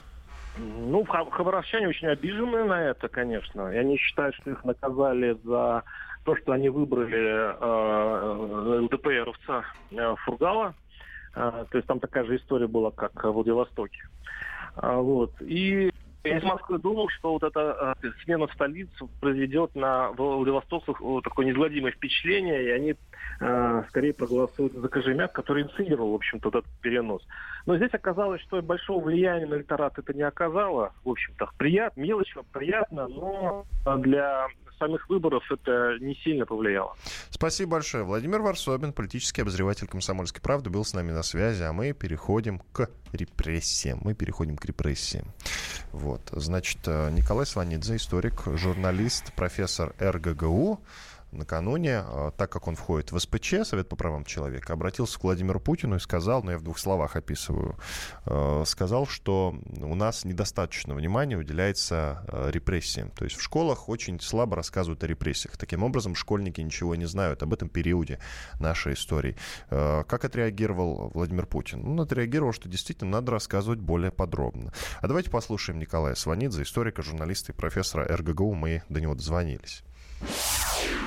Ну, 0.59 1.05
хабаровчане 1.05 1.89
очень 1.89 2.09
обижены 2.09 2.65
на 2.65 2.91
это, 2.91 3.09
конечно. 3.09 3.69
Я 3.73 3.83
не 3.83 3.97
считаю, 3.97 4.33
что 4.35 4.51
их 4.51 4.65
наказали 4.65 5.37
за 5.45 5.83
то, 6.25 6.37
что 6.37 6.53
они 6.53 6.69
выбрали 6.69 7.55
э, 7.59 8.81
ЛДПРовца 8.81 9.65
э, 9.91 10.15
Фургала. 10.25 10.75
Э, 11.35 11.65
то 11.71 11.79
есть 11.79 11.87
там 11.87 12.01
такая 12.01 12.25
же 12.25 12.37
история 12.37 12.67
была, 12.67 12.91
как 12.91 13.25
в 13.25 13.31
Владивостоке. 13.31 14.03
Э, 14.77 14.97
вот. 14.97 15.33
И 15.41 15.91
я 16.25 16.39
из 16.39 16.45
Москвы 16.45 16.79
думал, 16.79 17.09
что 17.09 17.33
вот 17.33 17.43
эта 17.43 17.97
э, 18.01 18.09
смена 18.23 18.47
в 18.47 18.53
столицу 18.53 19.11
произведет 19.21 19.75
на 19.75 20.13
владивостокцев 20.13 20.97
такое 21.25 21.47
неизгладимое 21.47 21.91
впечатление, 21.91 22.65
и 22.65 22.71
они 22.71 22.95
э, 23.41 23.83
скорее 23.89 24.15
проголосуют 24.15 24.73
за 24.73 24.89
Кожемяк, 24.89 25.33
который 25.33 25.65
инициировал, 25.65 26.13
в 26.13 26.15
общем-то, 26.15 26.51
этот 26.51 26.65
перенос. 26.81 27.27
Но 27.67 27.77
здесь 27.77 27.93
оказалось, 27.93 28.41
что 28.43 28.63
большого 28.63 29.03
влияния 29.03 29.47
на 29.47 29.55
электорат 29.57 29.99
это 29.99 30.15
не 30.15 30.23
оказало. 30.23 30.93
В 31.05 31.11
общем-то, 31.11 31.51
приятно, 31.59 32.01
мелочь, 32.01 32.33
приятно, 32.53 33.09
но 33.09 33.65
для 33.99 34.47
самих 34.83 35.09
выборов 35.09 35.45
это 35.51 35.97
не 36.01 36.15
сильно 36.17 36.45
повлияло. 36.45 36.97
Спасибо 37.31 37.73
большое. 37.73 38.05
Владимир 38.05 38.41
Варсобин, 38.41 38.93
политический 38.93 39.43
обозреватель 39.43 39.87
«Комсомольской 39.87 40.43
правды», 40.43 40.71
был 40.71 40.85
с 40.85 40.95
нами 40.95 41.13
на 41.13 41.23
связи, 41.23 41.63
а 41.63 41.73
мы 41.73 41.93
переходим 41.93 42.61
к 42.73 42.91
репрессиям. 43.13 44.01
Мы 44.03 44.15
переходим 44.15 44.57
к 44.57 44.65
репрессиям. 44.65 45.27
Вот. 45.93 46.23
Значит, 46.33 46.79
э, 46.87 47.11
Николай 47.11 47.47
Сванидзе, 47.47 47.97
историк, 47.97 48.43
журналист, 48.57 49.33
профессор 49.35 49.95
РГГУ, 50.01 50.81
накануне, 51.33 51.99
а, 51.99 52.31
так 52.31 52.51
как 52.53 52.69
он 52.69 52.77
входит 52.77 53.13
в 53.13 53.19
СПЧ, 53.19 53.65
Совет 53.65 53.89
по 53.89 53.97
правам 53.97 54.25
человека, 54.25 54.73
обратился 54.73 55.19
к 55.19 55.25
Владимиру 55.25 55.61
Путину 55.61 55.97
и 55.97 56.01
сказал, 56.01 56.43
ну 56.43 56.53
я 56.53 56.59
в 56.59 56.63
двух 56.63 56.79
словах 56.79 57.17
описываю, 57.17 57.77
а, 58.27 58.63
сказал, 58.67 59.07
что 59.07 59.55
у 59.81 59.95
нас 59.95 60.25
недостаточно 60.25 60.95
внимания 60.95 61.37
уделяется 61.37 62.25
а, 62.29 62.51
репрессиям. 62.51 63.11
То 63.11 63.25
есть 63.25 63.37
в 63.37 63.43
школах 63.43 63.89
очень 63.89 64.21
слабо 64.21 64.57
рассказывают 64.57 65.03
о 65.05 65.07
репрессиях. 65.07 65.57
Таким 65.57 65.83
образом, 65.83 66.15
школьники 66.15 66.61
ничего 66.61 66.95
не 66.95 67.07
знают 67.07 67.43
об 67.43 67.53
этом 67.53 67.69
периоде 67.69 68.19
нашей 68.61 68.95
истории. 68.95 69.37
Как 69.69 70.25
отреагировал 70.25 71.11
Владимир 71.15 71.47
Путин? 71.47 71.87
Он 71.87 72.01
отреагировал, 72.01 72.53
что 72.53 72.69
действительно 72.69 73.11
надо 73.11 73.33
рассказывать 73.33 73.81
более 73.81 74.11
подробно. 74.11 74.73
А 75.01 75.09
давайте 75.09 75.31
послушаем 75.31 75.79
Николая 75.79 76.15
Сванидзе, 76.15 76.63
историка, 76.63 77.03
журналиста 77.03 77.53
и 77.53 77.55
профессора 77.55 78.05
РГГУ. 78.17 78.55
Мы 78.55 78.83
до 78.89 79.01
него 79.01 79.15
дозвонились. 79.15 79.83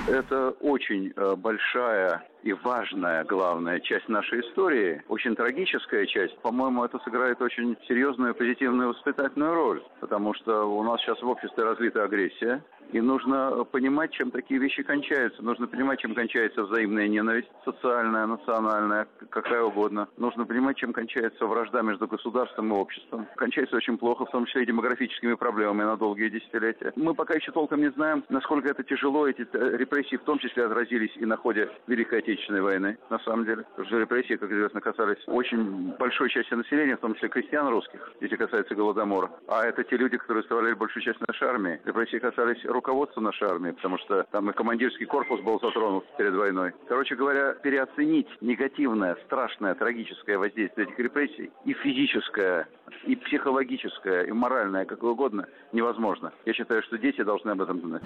Это 0.08 0.51
очень 0.62 1.12
э, 1.16 1.36
большая 1.36 2.24
и 2.43 2.53
важная, 2.53 3.24
главная 3.24 3.80
часть 3.80 4.08
нашей 4.08 4.41
истории, 4.41 5.03
очень 5.08 5.36
трагическая 5.36 6.06
часть. 6.06 6.38
По-моему, 6.41 6.84
это 6.84 6.99
сыграет 6.99 7.41
очень 7.41 7.76
серьезную 7.88 8.36
позитивную 8.36 8.89
воспитательную 8.89 9.56
роль, 9.56 9.84
потому 9.99 10.36
что 10.36 10.66
у 10.66 10.84
нас 10.84 11.01
сейчас 11.01 11.20
в 11.24 11.28
обществе 11.28 11.64
развита 11.64 12.03
агрессия, 12.03 12.64
и 12.91 13.01
нужно 13.01 13.63
понимать, 13.65 14.11
чем 14.11 14.31
такие 14.31 14.59
вещи 14.59 14.83
кончаются. 14.83 15.41
Нужно 15.41 15.67
понимать, 15.67 15.99
чем 15.99 16.13
кончается 16.13 16.63
взаимная 16.63 17.07
ненависть, 17.07 17.49
социальная, 17.63 18.25
национальная, 18.25 19.07
какая 19.29 19.63
угодно. 19.63 20.07
Нужно 20.17 20.45
понимать, 20.45 20.77
чем 20.77 20.93
кончается 20.93 21.45
вражда 21.45 21.81
между 21.81 22.07
государством 22.07 22.73
и 22.73 22.75
обществом. 22.75 23.27
Кончается 23.36 23.75
очень 23.75 23.97
плохо, 23.97 24.25
в 24.25 24.31
том 24.31 24.45
числе 24.45 24.63
и 24.63 24.65
демографическими 24.65 25.33
проблемами 25.33 25.83
на 25.83 25.97
долгие 25.97 26.29
десятилетия. 26.29 26.93
Мы 26.95 27.13
пока 27.13 27.36
еще 27.36 27.51
толком 27.51 27.81
не 27.81 27.91
знаем, 27.91 28.23
насколько 28.29 28.69
это 28.69 28.83
тяжело. 28.83 29.27
Эти 29.27 29.47
репрессии 29.53 30.15
в 30.15 30.23
том 30.23 30.39
числе 30.39 30.65
отразились 30.65 31.11
и 31.15 31.25
на 31.25 31.38
ходе 31.38 31.69
Великой 31.88 32.19
Отечественной 32.19 32.61
войны, 32.61 32.97
на 33.09 33.19
самом 33.19 33.45
деле. 33.45 33.63
Потому 33.63 33.88
что 33.88 33.99
репрессии, 33.99 34.36
как 34.36 34.51
известно, 34.51 34.81
касались 34.81 35.23
очень 35.27 35.93
большой 35.99 36.29
части 36.29 36.53
населения, 36.53 36.97
в 36.97 37.01
том 37.01 37.15
числе 37.15 37.29
крестьян 37.29 37.67
русских, 37.67 38.11
если 38.21 38.36
касается 38.36 38.75
Голодомора. 38.75 39.31
А 39.47 39.65
это 39.65 39.83
те 39.83 39.97
люди, 39.97 40.17
которые 40.17 40.43
составляли 40.43 40.73
большую 40.73 41.03
часть 41.03 41.19
нашей 41.27 41.47
армии. 41.47 41.81
Репрессии 41.86 42.17
касались 42.17 42.63
руководства 42.76 43.21
нашей 43.21 43.47
армии, 43.47 43.71
потому 43.71 43.97
что 43.97 44.23
там 44.32 44.49
и 44.49 44.53
командирский 44.53 45.05
корпус 45.05 45.41
был 45.41 45.59
затронут 45.59 46.05
перед 46.17 46.34
войной. 46.34 46.73
Короче 46.88 47.15
говоря, 47.15 47.53
переоценить 47.53 48.28
негативное, 48.41 49.17
страшное, 49.26 49.73
трагическое 49.76 50.38
воздействие 50.38 50.88
этих 50.88 50.99
репрессий 50.99 51.51
и 51.65 51.73
физическое, 51.73 52.67
и 53.07 53.15
психологическое, 53.15 54.23
и 54.23 54.32
моральное, 54.32 54.86
как 54.86 55.03
угодно, 55.03 55.47
невозможно. 55.71 56.32
Я 56.45 56.53
считаю, 56.53 56.84
что 56.84 56.97
дети 56.97 57.23
должны 57.23 57.51
об 57.51 57.61
этом 57.61 57.82
знать. 57.82 58.03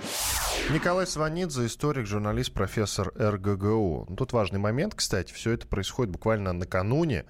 Николай 0.71 1.07
Сванидзе, 1.07 1.65
историк, 1.65 2.05
журналист, 2.05 2.53
профессор 2.53 3.11
РГГУ. 3.17 4.05
Ну, 4.09 4.15
тут 4.15 4.33
важный 4.33 4.59
момент, 4.59 4.93
кстати, 4.95 5.33
все 5.33 5.51
это 5.51 5.67
происходит 5.67 6.11
буквально 6.11 6.53
накануне, 6.53 7.25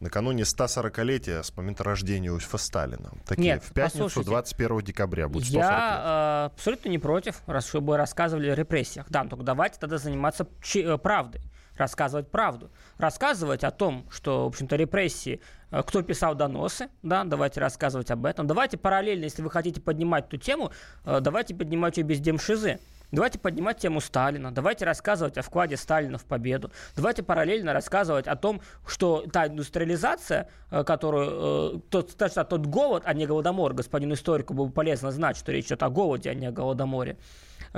накануне 0.00 0.42
140-летия 0.42 1.42
с 1.42 1.56
момента 1.56 1.82
рождения 1.84 2.28
Иосифа 2.28 2.58
Сталина. 2.58 3.12
Такие, 3.26 3.54
Нет, 3.54 3.64
в 3.64 3.72
пятницу, 3.72 4.04
послушайте, 4.04 4.30
21 4.30 4.80
декабря 4.80 5.28
будет 5.28 5.46
140 5.46 5.70
Я 5.70 6.50
э, 6.50 6.54
абсолютно 6.54 6.83
не 6.88 6.98
против, 6.98 7.42
раз 7.46 7.66
чтобы 7.68 7.96
рассказывали 7.96 8.48
о 8.48 8.54
репрессиях. 8.54 9.06
Да, 9.08 9.24
только 9.24 9.44
давайте 9.44 9.78
тогда 9.78 9.98
заниматься 9.98 10.46
э, 10.74 10.98
правдой 10.98 11.42
рассказывать 11.76 12.30
правду. 12.30 12.70
Рассказывать 12.98 13.64
о 13.64 13.70
том, 13.70 14.06
что, 14.10 14.44
в 14.44 14.48
общем-то, 14.48 14.76
репрессии, 14.76 15.40
э, 15.70 15.82
кто 15.82 16.02
писал 16.02 16.34
доносы, 16.34 16.88
да, 17.02 17.24
давайте 17.24 17.60
рассказывать 17.60 18.10
об 18.10 18.26
этом. 18.26 18.46
Давайте 18.46 18.76
параллельно, 18.76 19.24
если 19.24 19.42
вы 19.42 19.50
хотите 19.50 19.80
поднимать 19.80 20.26
эту 20.26 20.36
тему, 20.36 20.70
э, 21.04 21.20
давайте 21.20 21.54
поднимать 21.54 21.96
ее 21.96 22.04
без 22.04 22.20
демшизы. 22.20 22.78
Давайте 23.14 23.38
поднимать 23.38 23.78
тему 23.78 24.00
Сталина, 24.00 24.50
давайте 24.50 24.84
рассказывать 24.84 25.38
о 25.38 25.42
вкладе 25.42 25.76
Сталина 25.76 26.18
в 26.18 26.24
победу, 26.24 26.72
давайте 26.96 27.22
параллельно 27.22 27.72
рассказывать 27.72 28.26
о 28.26 28.34
том, 28.34 28.60
что 28.86 29.24
та 29.32 29.46
индустриализация, 29.46 30.48
э, 30.70 30.82
которую, 30.82 31.80
тот, 31.90 32.16
точно, 32.16 32.44
тот 32.44 32.66
голод, 32.66 33.04
а 33.06 33.14
не 33.14 33.26
голодомор, 33.26 33.72
господину 33.72 34.14
историку 34.14 34.52
было 34.52 34.66
бы 34.66 34.72
полезно 34.72 35.12
знать, 35.12 35.36
что 35.36 35.52
речь 35.52 35.66
идет 35.66 35.84
о 35.84 35.90
голоде, 35.90 36.30
а 36.30 36.34
не 36.34 36.46
о 36.46 36.52
голодоморе, 36.52 37.16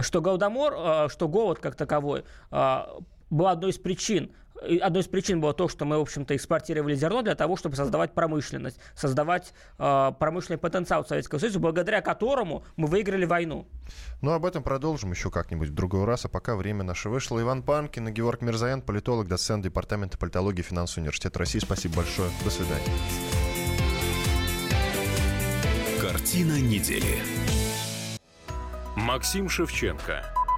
что 0.01 0.23
голодомор, 0.23 1.11
что 1.11 1.29
голод 1.29 1.59
как 1.59 1.75
таковой 1.75 2.25
была 2.51 3.51
одной 3.51 3.71
из 3.71 3.79
причин 3.79 4.33
Одной 4.63 5.03
из 5.03 5.07
причин 5.07 5.41
было 5.41 5.53
то, 5.53 5.69
что 5.69 5.85
мы, 5.85 5.99
в 5.99 6.01
общем-то, 6.01 6.35
экспортировали 6.35 6.95
зерно 6.95 7.23
для 7.23 7.35
того, 7.35 7.57
чтобы 7.57 7.77
создавать 7.77 8.13
промышленность, 8.13 8.79
создавать 8.95 9.53
э, 9.79 10.13
промышленный 10.19 10.59
потенциал 10.59 11.05
Советского 11.07 11.39
Союза, 11.39 11.59
благодаря 11.59 12.01
которому 12.01 12.65
мы 12.77 12.89
выиграли 12.89 13.27
войну. 13.27 13.69
Ну, 14.23 14.33
об 14.33 14.47
этом 14.47 14.63
продолжим 14.63 15.11
еще 15.11 15.31
как-нибудь 15.31 15.69
в 15.69 15.75
другой 15.75 16.05
раз, 16.05 16.25
а 16.25 16.29
пока 16.29 16.57
время 16.57 16.85
наше 16.85 17.09
вышло. 17.09 17.41
Иван 17.41 17.63
Панкин 17.63 18.09
и 18.09 18.13
Георг 18.13 18.41
Мирзаян, 18.41 18.81
политолог, 18.81 19.29
доцент 19.29 19.65
Департамента 19.65 20.17
политологии 20.17 20.63
финансового 20.63 21.05
университета 21.05 21.39
России. 21.39 21.59
Спасибо 21.59 21.97
большое. 21.97 22.31
До 22.43 22.51
свидания. 22.51 22.85
Картина 26.01 26.61
недели. 26.61 27.19
Максим 28.97 29.49
Шевченко– 29.51 30.25